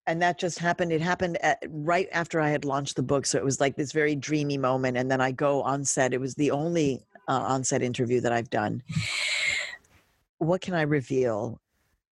And 0.07 0.23
that 0.23 0.39
just 0.39 0.59
happened. 0.59 0.93
It 0.93 1.01
happened 1.01 1.37
at, 1.43 1.59
right 1.69 2.09
after 2.13 2.41
I 2.41 2.51
had 2.51 2.65
launched 2.65 2.97
the 2.97 3.03
book. 3.03 3.27
So 3.27 3.39
it 3.39 3.45
was 3.45 3.61
like 3.61 3.77
this 3.77 3.93
very 3.93 4.15
dreamy 4.15 4.57
moment. 4.57 4.97
And 4.97 5.11
then 5.11 5.21
I 5.21 5.33
go 5.33 5.63
on 5.63 5.85
set. 5.85 6.15
It 6.15 6.21
was 6.21 6.35
the 6.35 6.53
only 6.53 7.05
uh, 7.29 7.33
on 7.33 7.65
set 7.65 7.83
interview 7.83 8.21
that 8.21 8.33
I've 8.33 8.51
done. 8.51 8.83
What 10.39 10.61
can 10.61 10.75
I 10.75 10.83
reveal? 10.83 11.61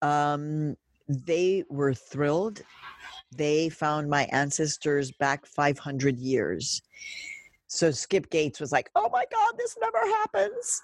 Um, 0.02 0.76
they 1.08 1.66
were 1.70 1.94
thrilled. 1.94 2.62
They 3.36 3.70
found 3.70 4.10
my 4.10 4.24
ancestors 4.32 5.12
back 5.12 5.46
500 5.46 6.18
years. 6.18 6.82
So 7.74 7.90
Skip 7.90 8.30
Gates 8.30 8.60
was 8.60 8.72
like, 8.72 8.92
oh 8.94 9.10
my 9.12 9.26
God, 9.32 9.54
this 9.58 9.76
never 9.82 9.98
happens. 9.98 10.84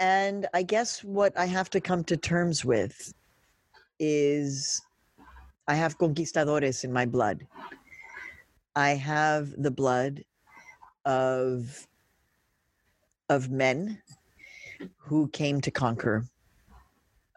And 0.00 0.46
I 0.54 0.62
guess 0.62 1.04
what 1.04 1.38
I 1.38 1.44
have 1.44 1.68
to 1.70 1.80
come 1.80 2.04
to 2.04 2.16
terms 2.16 2.64
with 2.64 3.12
is 3.98 4.80
I 5.68 5.74
have 5.74 5.98
conquistadores 5.98 6.84
in 6.84 6.92
my 6.92 7.04
blood. 7.04 7.46
I 8.74 8.90
have 8.92 9.50
the 9.62 9.70
blood 9.70 10.24
of 11.04 11.86
of 13.28 13.50
men 13.50 14.00
who 14.96 15.28
came 15.28 15.60
to 15.60 15.70
conquer, 15.70 16.24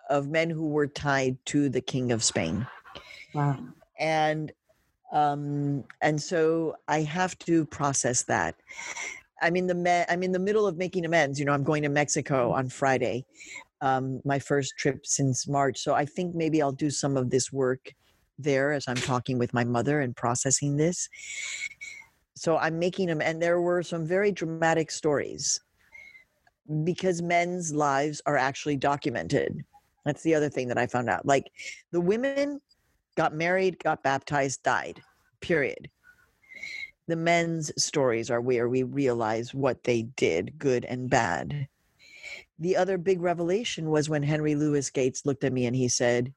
of 0.09 0.30
men 0.30 0.49
who 0.49 0.70
were 0.70 0.88
tied 0.88 1.38
to 1.47 1.68
the 1.68 1.82
king 1.82 2.13
of 2.13 2.24
Spain. 2.24 2.65
Wow. 3.34 3.59
And 3.99 4.53
um, 5.11 5.83
and 6.01 6.21
so 6.21 6.75
I 6.87 7.01
have 7.01 7.37
to 7.39 7.65
process 7.65 8.23
that. 8.23 8.55
I'm 9.41 9.55
in 9.55 9.67
the 9.67 9.75
me- 9.75 10.05
I'm 10.09 10.23
in 10.23 10.31
the 10.31 10.39
middle 10.39 10.67
of 10.67 10.77
making 10.77 11.05
amends. 11.05 11.39
You 11.39 11.45
know, 11.45 11.53
I'm 11.53 11.63
going 11.63 11.83
to 11.83 11.89
Mexico 11.89 12.51
on 12.51 12.69
Friday, 12.69 13.25
um, 13.81 14.21
my 14.25 14.39
first 14.39 14.73
trip 14.77 15.05
since 15.05 15.47
March. 15.47 15.77
So 15.79 15.93
I 15.93 16.05
think 16.05 16.35
maybe 16.35 16.61
I'll 16.61 16.71
do 16.71 16.89
some 16.89 17.17
of 17.17 17.29
this 17.29 17.51
work 17.51 17.93
there 18.39 18.73
as 18.73 18.85
I'm 18.87 18.95
talking 18.95 19.37
with 19.37 19.53
my 19.53 19.63
mother 19.63 20.01
and 20.01 20.15
processing 20.15 20.77
this. 20.77 21.09
So 22.35 22.57
I'm 22.57 22.77
making 22.77 23.07
them, 23.07 23.21
and 23.21 23.41
there 23.41 23.61
were 23.61 23.81
some 23.81 24.05
very 24.05 24.31
dramatic 24.31 24.91
stories 24.91 25.59
because 26.83 27.21
men's 27.21 27.73
lives 27.73 28.21
are 28.25 28.37
actually 28.37 28.75
documented. 28.75 29.63
That's 30.05 30.23
the 30.23 30.35
other 30.35 30.49
thing 30.49 30.67
that 30.67 30.77
I 30.77 30.87
found 30.87 31.09
out. 31.09 31.25
Like 31.25 31.51
the 31.91 32.01
women 32.01 32.61
got 33.18 33.34
married, 33.34 33.84
got 33.84 34.03
baptized, 34.03 34.61
died, 34.63 35.01
period. 35.41 35.89
The 37.07 37.15
men's 37.15 37.72
stories 37.84 38.30
are 38.30 38.39
where 38.39 38.70
we 38.70 38.84
realize 38.84 39.53
what 39.53 39.84
they 39.84 40.03
did, 40.03 40.59
good 40.59 40.86
and 40.86 41.09
bad. 41.09 41.68
The 42.59 42.78
other 42.78 42.97
big 42.97 43.22
revelation 43.22 43.89
was 43.89 44.07
when 44.07 44.24
Henry 44.24 44.55
Louis 44.55 44.89
Gates 44.91 45.26
looked 45.26 45.43
at 45.43 45.53
me 45.53 45.65
and 45.65 45.76
he 45.76 45.88
said, 45.88 46.32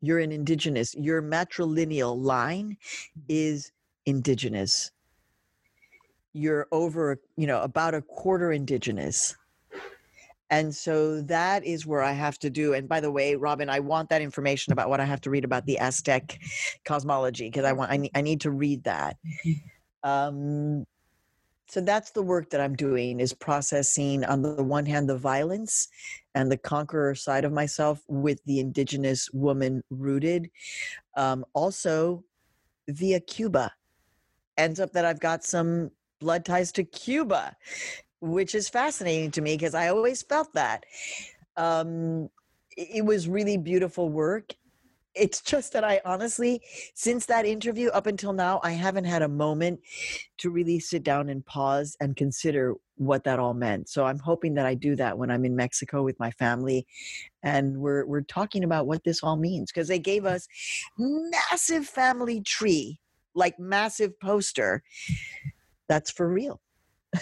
You're 0.00 0.20
an 0.20 0.30
indigenous, 0.30 0.94
your 0.94 1.20
matrilineal 1.20 2.16
line 2.16 2.76
is 3.28 3.72
indigenous. 4.06 4.92
You're 6.32 6.68
over, 6.70 7.20
you 7.36 7.46
know, 7.48 7.60
about 7.62 7.94
a 7.94 8.02
quarter 8.02 8.52
indigenous 8.52 9.36
and 10.50 10.74
so 10.74 11.20
that 11.22 11.64
is 11.64 11.86
where 11.86 12.02
I 12.02 12.12
have 12.12 12.38
to 12.40 12.50
do. 12.50 12.72
And 12.72 12.88
by 12.88 13.00
the 13.00 13.10
way, 13.10 13.34
Robin, 13.36 13.68
I 13.68 13.80
want 13.80 14.08
that 14.08 14.22
information 14.22 14.72
about 14.72 14.88
what 14.88 15.00
I 15.00 15.04
have 15.04 15.20
to 15.22 15.30
read 15.30 15.44
about 15.44 15.66
the 15.66 15.78
Aztec 15.78 16.38
cosmology 16.84 17.48
because 17.48 17.64
I 17.64 17.72
want 17.72 17.90
I 17.90 17.98
need, 17.98 18.10
I 18.14 18.22
need 18.22 18.40
to 18.42 18.50
read 18.50 18.84
that. 18.84 19.16
Mm-hmm. 19.46 20.08
Um, 20.08 20.86
so 21.70 21.82
that's 21.82 22.12
the 22.12 22.22
work 22.22 22.48
that 22.50 22.62
I'm 22.62 22.74
doing 22.74 23.20
is 23.20 23.34
processing 23.34 24.24
on 24.24 24.40
the 24.40 24.62
one 24.62 24.86
hand 24.86 25.06
the 25.06 25.18
violence 25.18 25.88
and 26.34 26.50
the 26.50 26.56
conqueror 26.56 27.14
side 27.14 27.44
of 27.44 27.52
myself 27.52 28.00
with 28.08 28.42
the 28.46 28.58
indigenous 28.58 29.30
woman 29.32 29.82
rooted. 29.90 30.50
Um, 31.14 31.44
also 31.52 32.24
via 32.88 33.20
Cuba. 33.20 33.70
Ends 34.56 34.80
up 34.80 34.92
that 34.92 35.04
I've 35.04 35.20
got 35.20 35.44
some 35.44 35.90
blood 36.20 36.44
ties 36.44 36.72
to 36.72 36.84
Cuba 36.84 37.54
which 38.20 38.54
is 38.54 38.68
fascinating 38.68 39.30
to 39.32 39.40
me 39.40 39.56
because 39.56 39.74
I 39.74 39.88
always 39.88 40.22
felt 40.22 40.52
that. 40.54 40.84
Um, 41.56 42.30
it 42.76 43.04
was 43.04 43.28
really 43.28 43.56
beautiful 43.56 44.08
work. 44.08 44.54
It's 45.14 45.40
just 45.40 45.72
that 45.72 45.82
I 45.82 46.00
honestly, 46.04 46.62
since 46.94 47.26
that 47.26 47.44
interview 47.44 47.88
up 47.88 48.06
until 48.06 48.32
now, 48.32 48.60
I 48.62 48.72
haven't 48.72 49.04
had 49.04 49.22
a 49.22 49.28
moment 49.28 49.80
to 50.38 50.50
really 50.50 50.78
sit 50.78 51.02
down 51.02 51.28
and 51.28 51.44
pause 51.44 51.96
and 52.00 52.14
consider 52.14 52.74
what 52.96 53.24
that 53.24 53.40
all 53.40 53.54
meant. 53.54 53.88
So 53.88 54.04
I'm 54.04 54.20
hoping 54.20 54.54
that 54.54 54.66
I 54.66 54.74
do 54.74 54.94
that 54.96 55.18
when 55.18 55.30
I'm 55.30 55.44
in 55.44 55.56
Mexico 55.56 56.04
with 56.04 56.18
my 56.20 56.30
family 56.32 56.86
and 57.42 57.78
we're 57.78 58.06
we're 58.06 58.20
talking 58.22 58.62
about 58.62 58.86
what 58.86 59.02
this 59.02 59.22
all 59.24 59.36
means 59.36 59.72
because 59.72 59.88
they 59.88 59.98
gave 59.98 60.24
us 60.24 60.46
massive 60.96 61.86
family 61.86 62.40
tree, 62.40 63.00
like 63.34 63.58
massive 63.58 64.18
poster. 64.20 64.84
That's 65.88 66.12
for 66.12 66.28
real. 66.28 66.60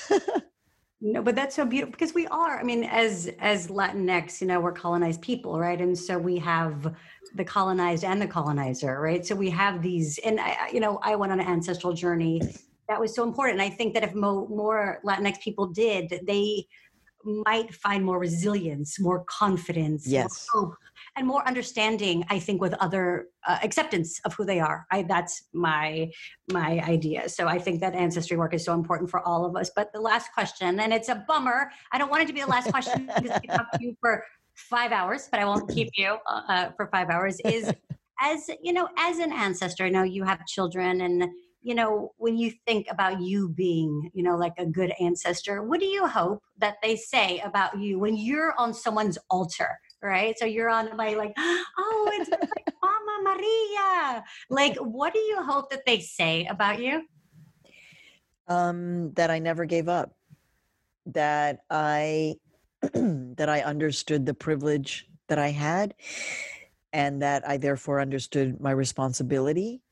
No, 1.01 1.23
but 1.23 1.37
that's 1.37 1.55
so 1.55 1.67
beautiful 1.67 1.93
because 1.93 2.15
we 2.15 2.27
are. 2.29 2.59
I 2.59 2.63
mean, 2.63 2.85
as 2.85 3.31
as 3.39 3.69
Latinx, 3.69 4.41
you 4.41 4.47
know, 4.47 4.61
we're 4.61 4.73
colonized 4.73 5.21
people, 5.21 5.59
right? 5.59 5.79
And 5.79 5.97
so 5.97 6.19
we 6.19 6.39
have 6.39 6.95
the 7.35 7.45
colonized 7.45 8.03
and 8.03 8.21
the 8.21 8.27
colonizer, 8.27 8.99
right? 9.01 9.25
So 9.25 9.35
we 9.35 9.51
have 9.51 9.83
these, 9.83 10.19
and 10.25 10.41
I, 10.41 10.71
you 10.73 10.81
know, 10.81 10.99
I 11.03 11.15
went 11.17 11.33
on 11.33 11.41
an 11.41 11.47
ancestral 11.47 11.93
journey 11.93 12.41
that 12.89 12.99
was 12.99 13.15
so 13.15 13.25
important. 13.25 13.61
And 13.61 13.71
I 13.71 13.75
think 13.75 13.93
that 13.95 14.05
if 14.05 14.15
mo- 14.15 14.49
more 14.49 15.01
Latinx 15.05 15.41
people 15.41 15.67
did, 15.67 16.21
they 16.27 16.67
might 17.27 17.75
find 17.75 18.05
more 18.05 18.19
resilience, 18.19 19.01
more 19.01 19.25
confidence, 19.25 20.07
yes. 20.07 20.47
more 20.55 20.63
hope, 20.63 20.75
and 21.17 21.27
more 21.27 21.47
understanding. 21.47 22.25
I 22.31 22.39
think 22.39 22.61
with 22.61 22.75
other 22.75 23.27
uh, 23.47 23.59
acceptance 23.63 24.21
of 24.25 24.35
who 24.35 24.45
they 24.45 24.61
are. 24.61 24.87
I, 24.91 25.03
that's 25.03 25.45
my 25.53 26.11
my 26.53 26.81
idea. 26.81 27.29
So 27.29 27.49
I 27.49 27.59
think 27.59 27.81
that 27.81 27.95
ancestry 27.95 28.37
work 28.37 28.55
is 28.55 28.65
so 28.65 28.75
important 28.75 29.11
for 29.11 29.21
all 29.27 29.45
of 29.45 29.57
us. 29.57 29.71
But 29.75 29.93
the 29.93 30.01
last 30.01 30.33
question, 30.33 30.81
and 30.81 30.93
it's 30.93 31.09
a 31.09 31.25
bummer. 31.27 31.71
I 31.93 31.99
don't 31.99 32.11
want 32.11 32.23
it 32.23 32.27
to 32.27 32.33
be 32.33 32.41
the 32.41 32.47
last 32.47 32.71
question 32.71 33.11
because 33.21 33.41
I 33.43 33.57
talk 33.57 33.71
to 33.73 33.79
you 33.81 33.97
for 34.01 34.25
five 34.55 34.93
hours, 34.93 35.29
but 35.31 35.41
I 35.41 35.45
won't 35.45 35.69
keep 35.69 35.91
you 35.97 36.17
uh, 36.27 36.41
uh, 36.49 36.71
for 36.77 36.87
five 36.89 37.11
hours. 37.11 37.41
Is 37.45 37.73
as 38.21 38.49
you 38.63 38.73
know, 38.73 38.89
as 38.99 39.19
an 39.19 39.33
ancestor, 39.33 39.85
I 39.85 39.91
know 39.91 40.03
you 40.03 40.25
have 40.25 40.45
children 40.47 41.03
and 41.03 41.29
you 41.67 41.75
know, 41.75 42.13
when 42.17 42.39
you 42.39 42.53
think 42.65 42.87
about 42.89 43.21
you 43.21 43.49
being, 43.49 44.09
you 44.15 44.23
know, 44.23 44.37
like 44.37 44.53
a 44.57 44.65
good 44.65 44.93
ancestor, 45.01 45.65
what 45.65 45.81
do 45.81 45.87
you 45.87 46.07
hope 46.07 46.45
that 46.59 46.77
they 46.81 46.95
say 46.95 47.41
about 47.41 47.77
you 47.81 47.99
when 47.99 48.17
you're 48.17 48.55
on 48.57 48.73
someone's 48.73 49.19
altar? 49.29 49.81
Right. 50.01 50.39
So 50.39 50.45
you're 50.45 50.71
on 50.71 50.97
my 50.97 51.15
like, 51.15 51.33
oh, 51.39 52.11
it's 52.13 52.31
like 52.31 52.69
Mama 52.81 53.35
Maria. 53.35 54.25
Like, 54.49 54.77
what 54.77 55.13
do 55.13 55.19
you 55.19 55.43
hope 55.43 55.71
that 55.71 55.85
they 55.85 55.99
say 55.99 56.47
about 56.47 56.81
you? 56.81 57.03
Um, 58.47 59.13
that 59.15 59.33
I 59.33 59.41
never 59.41 59.65
gave 59.65 59.89
up. 59.89 60.15
That 61.07 61.63
I 61.69 62.37
that 62.93 63.49
I 63.49 63.63
understood 63.63 64.25
the 64.25 64.35
privilege 64.35 65.09
that 65.27 65.41
I 65.41 65.49
had 65.49 65.95
and 66.93 67.23
that 67.23 67.47
I 67.49 67.57
therefore 67.57 68.01
understood 68.01 68.61
my 68.61 68.71
responsibility, 68.71 69.83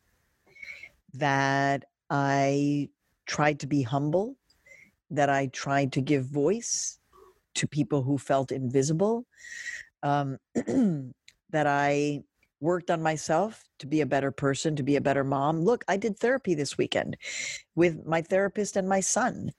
that 1.15 1.85
I 2.11 2.91
tried 3.27 3.61
to 3.61 3.67
be 3.67 3.83
humble, 3.83 4.37
that 5.11 5.31
I 5.31 5.47
tried 5.47 5.93
to 5.93 6.01
give 6.01 6.27
voice 6.27 6.99
to 7.55 7.67
people 7.67 8.03
who 8.03 8.19
felt 8.19 8.53
invisible, 8.53 9.27
um, 10.03 10.39
that 10.55 11.67
I 11.67 12.23
worked 12.61 12.91
on 12.91 13.03
myself 13.03 13.63
to 13.79 13.87
be 13.87 14.01
a 14.01 14.07
better 14.07 14.31
person, 14.31 14.75
to 14.77 14.83
be 14.83 14.97
a 14.97 15.01
better 15.01 15.23
mom. 15.25 15.61
Look, 15.61 15.85
I 15.87 15.97
did 15.97 16.19
therapy 16.19 16.55
this 16.55 16.79
weekend 16.79 17.17
with 17.75 18.05
my 18.07 18.23
therapist 18.23 18.77
and 18.77 18.89
my 18.89 19.01
son 19.01 19.53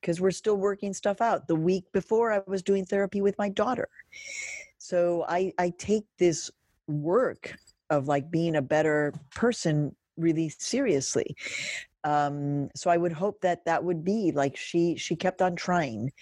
because 0.00 0.20
we're 0.20 0.30
still 0.30 0.56
working 0.56 0.94
stuff 0.94 1.20
out. 1.20 1.48
The 1.48 1.56
week 1.56 1.84
before, 1.92 2.32
I 2.32 2.40
was 2.46 2.62
doing 2.62 2.84
therapy 2.84 3.20
with 3.20 3.36
my 3.38 3.48
daughter. 3.48 3.88
So 4.78 5.24
I, 5.28 5.52
I 5.58 5.72
take 5.76 6.04
this 6.18 6.50
work 6.86 7.56
of 7.90 8.06
like 8.06 8.30
being 8.30 8.56
a 8.56 8.62
better 8.62 9.12
person 9.34 9.94
really 10.16 10.48
seriously. 10.48 11.36
Um, 12.04 12.68
so 12.74 12.90
I 12.90 12.96
would 12.96 13.12
hope 13.12 13.40
that 13.40 13.64
that 13.64 13.82
would 13.82 14.04
be 14.04 14.32
like 14.32 14.56
she 14.56 14.96
she 14.96 15.16
kept 15.16 15.42
on 15.42 15.56
trying 15.56 16.12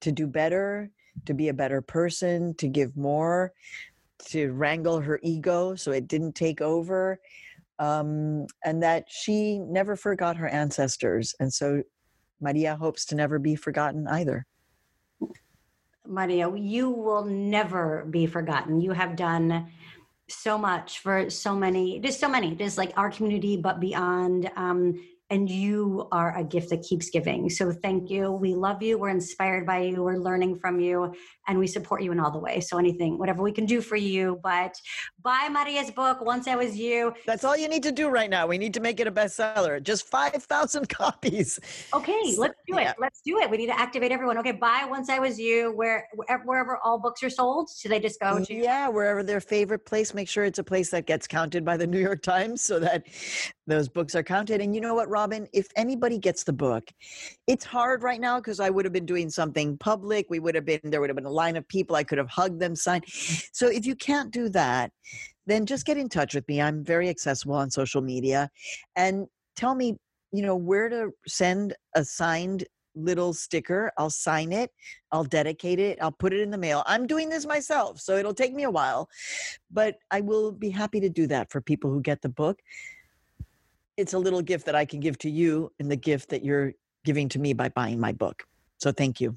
to 0.00 0.12
do 0.12 0.26
better, 0.26 0.90
to 1.26 1.34
be 1.34 1.48
a 1.48 1.54
better 1.54 1.82
person, 1.82 2.54
to 2.54 2.68
give 2.68 2.96
more, 2.96 3.52
to 4.26 4.52
wrangle 4.52 5.00
her 5.00 5.20
ego 5.22 5.74
so 5.74 5.92
it 5.92 6.08
didn't 6.08 6.34
take 6.34 6.60
over. 6.60 7.20
Um, 7.78 8.46
and 8.64 8.82
that 8.82 9.04
she 9.08 9.58
never 9.58 9.94
forgot 9.94 10.36
her 10.36 10.48
ancestors. 10.48 11.34
And 11.38 11.52
so 11.52 11.82
Maria 12.40 12.76
hopes 12.76 13.04
to 13.06 13.14
never 13.14 13.38
be 13.38 13.54
forgotten 13.54 14.08
either. 14.08 14.46
Maria, 16.06 16.50
you 16.56 16.90
will 16.90 17.24
never 17.24 18.06
be 18.10 18.26
forgotten. 18.26 18.80
You 18.80 18.92
have 18.92 19.14
done 19.14 19.68
so 20.28 20.58
much 20.58 21.00
for 21.00 21.30
so 21.30 21.54
many, 21.54 22.00
just 22.00 22.20
so 22.20 22.28
many, 22.28 22.54
just 22.54 22.78
like 22.78 22.92
our 22.96 23.10
community, 23.10 23.56
but 23.56 23.80
beyond. 23.80 24.50
Um, 24.56 25.00
and 25.30 25.50
you 25.50 26.08
are 26.10 26.36
a 26.38 26.44
gift 26.44 26.70
that 26.70 26.82
keeps 26.82 27.10
giving. 27.10 27.50
So 27.50 27.70
thank 27.70 28.08
you. 28.10 28.32
We 28.32 28.54
love 28.54 28.82
you. 28.82 28.98
We're 28.98 29.10
inspired 29.10 29.66
by 29.66 29.80
you. 29.80 30.02
We're 30.02 30.16
learning 30.16 30.58
from 30.58 30.80
you, 30.80 31.12
and 31.48 31.58
we 31.58 31.66
support 31.66 32.02
you 32.02 32.12
in 32.12 32.20
all 32.20 32.30
the 32.30 32.38
ways. 32.38 32.68
So 32.68 32.78
anything, 32.78 33.18
whatever 33.18 33.42
we 33.42 33.52
can 33.52 33.64
do 33.64 33.80
for 33.80 33.96
you. 33.96 34.38
But 34.42 34.74
buy 35.22 35.48
Maria's 35.50 35.90
book. 35.90 36.20
Once 36.20 36.46
I 36.46 36.56
was 36.56 36.76
you. 36.76 37.14
That's 37.26 37.42
all 37.42 37.56
you 37.56 37.68
need 37.68 37.82
to 37.84 37.92
do 37.92 38.08
right 38.08 38.28
now. 38.28 38.46
We 38.46 38.58
need 38.58 38.74
to 38.74 38.80
make 38.80 39.00
it 39.00 39.06
a 39.06 39.12
bestseller. 39.12 39.82
Just 39.82 40.06
five 40.06 40.44
thousand 40.44 40.88
copies. 41.02 41.58
Okay, 41.94 42.34
let's 42.36 42.54
do 42.66 42.78
it. 42.78 42.82
Yeah. 42.82 42.92
Let's 42.98 43.20
do 43.24 43.38
it. 43.38 43.50
We 43.50 43.56
need 43.56 43.66
to 43.66 43.78
activate 43.78 44.12
everyone. 44.12 44.38
Okay, 44.38 44.52
buy 44.52 44.86
Once 44.88 45.08
I 45.08 45.18
Was 45.18 45.38
You. 45.38 45.72
Where 45.72 46.06
wherever 46.44 46.78
all 46.84 46.98
books 46.98 47.22
are 47.22 47.30
sold, 47.30 47.70
should 47.76 47.90
they 47.90 48.00
just 48.00 48.20
go 48.20 48.44
to? 48.44 48.54
Yeah, 48.54 48.88
wherever 48.88 49.22
their 49.22 49.40
favorite 49.40 49.86
place. 49.86 50.12
Make 50.12 50.28
sure 50.28 50.44
it's 50.44 50.58
a 50.58 50.64
place 50.64 50.90
that 50.90 51.06
gets 51.06 51.26
counted 51.26 51.64
by 51.64 51.76
the 51.76 51.86
New 51.88 51.98
York 51.98 52.22
Times, 52.22 52.60
so 52.60 52.78
that 52.80 53.06
those 53.66 53.88
books 53.88 54.14
are 54.14 54.22
counted. 54.22 54.60
And 54.60 54.74
you 54.74 54.80
know 54.80 54.94
what, 54.94 55.08
Robin? 55.08 55.46
If 55.52 55.68
anybody 55.76 56.18
gets 56.18 56.42
the 56.42 56.52
book, 56.52 56.90
it's 57.46 57.64
hard 57.64 58.02
right 58.02 58.20
now 58.20 58.38
because 58.38 58.60
I 58.60 58.70
would 58.70 58.84
have 58.84 58.92
been 58.92 59.06
doing 59.06 59.30
something 59.30 59.76
public. 59.78 60.26
We 60.28 60.40
would 60.40 60.54
have 60.54 60.64
been, 60.64 60.80
there 60.84 61.00
would 61.00 61.10
have 61.10 61.16
been 61.16 61.26
a 61.26 61.30
line 61.42 61.56
of 61.56 61.66
people. 61.68 61.96
I 61.96 62.04
could 62.04 62.18
have 62.18 62.30
hugged 62.30 62.60
them, 62.60 62.74
signed. 62.74 63.04
Mm. 63.04 63.48
So 63.52 63.64
if 63.68 63.86
you 63.86 63.94
can't 63.94 64.30
do 64.30 64.48
that, 64.50 64.90
then 65.46 65.66
just 65.66 65.86
get 65.86 65.96
in 65.96 66.08
touch 66.08 66.34
with 66.34 66.46
me. 66.48 66.60
I'm 66.60 66.84
very 66.84 67.08
accessible 67.08 67.54
on 67.54 67.70
social 67.70 68.02
media 68.02 68.50
and 68.96 69.26
tell 69.56 69.74
me, 69.74 69.96
you 70.32 70.42
know, 70.42 70.56
where 70.56 70.88
to 70.88 71.10
send 71.26 71.74
a 71.94 72.04
signed 72.04 72.64
little 72.94 73.32
sticker. 73.32 73.92
I'll 73.96 74.10
sign 74.10 74.52
it, 74.52 74.70
I'll 75.12 75.24
dedicate 75.24 75.78
it, 75.78 75.98
I'll 76.02 76.18
put 76.24 76.32
it 76.32 76.40
in 76.40 76.50
the 76.50 76.58
mail. 76.58 76.82
I'm 76.86 77.06
doing 77.06 77.28
this 77.28 77.46
myself, 77.46 78.00
so 78.00 78.16
it'll 78.16 78.34
take 78.34 78.54
me 78.54 78.64
a 78.64 78.70
while, 78.70 79.08
but 79.70 79.94
I 80.10 80.20
will 80.20 80.52
be 80.52 80.70
happy 80.70 81.00
to 81.00 81.08
do 81.08 81.26
that 81.28 81.50
for 81.52 81.60
people 81.60 81.90
who 81.90 82.00
get 82.02 82.20
the 82.22 82.28
book 82.28 82.58
it's 83.98 84.14
a 84.14 84.18
little 84.18 84.40
gift 84.40 84.64
that 84.66 84.76
I 84.76 84.84
can 84.84 85.00
give 85.00 85.18
to 85.18 85.28
you 85.28 85.72
and 85.80 85.90
the 85.90 85.96
gift 85.96 86.30
that 86.30 86.44
you're 86.44 86.72
giving 87.04 87.28
to 87.30 87.38
me 87.38 87.52
by 87.52 87.68
buying 87.68 87.98
my 87.98 88.12
book. 88.12 88.44
So 88.78 88.92
thank 88.92 89.20
you. 89.20 89.36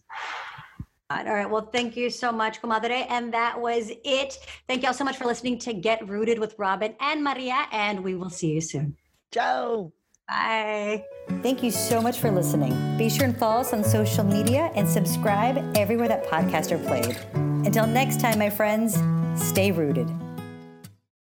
All 1.20 1.34
right. 1.34 1.50
Well, 1.50 1.70
thank 1.72 1.96
you 1.96 2.10
so 2.10 2.32
much, 2.32 2.62
comadre. 2.62 3.06
And 3.10 3.34
that 3.34 3.60
was 3.60 3.92
it. 4.04 4.38
Thank 4.68 4.84
you 4.84 4.88
all 4.88 4.94
so 4.94 5.04
much 5.04 5.18
for 5.18 5.26
listening 5.26 5.60
to 5.60 5.74
Get 5.74 6.08
Rooted 6.08 6.40
with 6.40 6.56
Robin 6.58 6.96
and 7.00 7.24
Maria. 7.24 7.66
And 7.72 8.04
we 8.04 8.16
will 8.16 8.30
see 8.30 8.52
you 8.52 8.62
soon. 8.62 8.98
Ciao. 9.32 9.92
Bye. 10.28 11.04
Thank 11.42 11.62
you 11.62 11.72
so 11.72 12.02
much 12.02 12.20
for 12.20 12.32
listening. 12.32 12.98
Be 12.98 13.10
sure 13.10 13.26
and 13.26 13.38
follow 13.38 13.62
us 13.62 13.74
on 13.74 13.84
social 13.84 14.24
media 14.24 14.72
and 14.76 14.88
subscribe 14.88 15.58
everywhere 15.76 16.08
that 16.08 16.26
podcasts 16.26 16.72
are 16.72 16.78
played. 16.78 17.18
Until 17.66 17.86
next 17.86 18.20
time, 18.22 18.40
my 18.40 18.50
friends, 18.50 18.98
stay 19.36 19.72
rooted. 19.72 20.10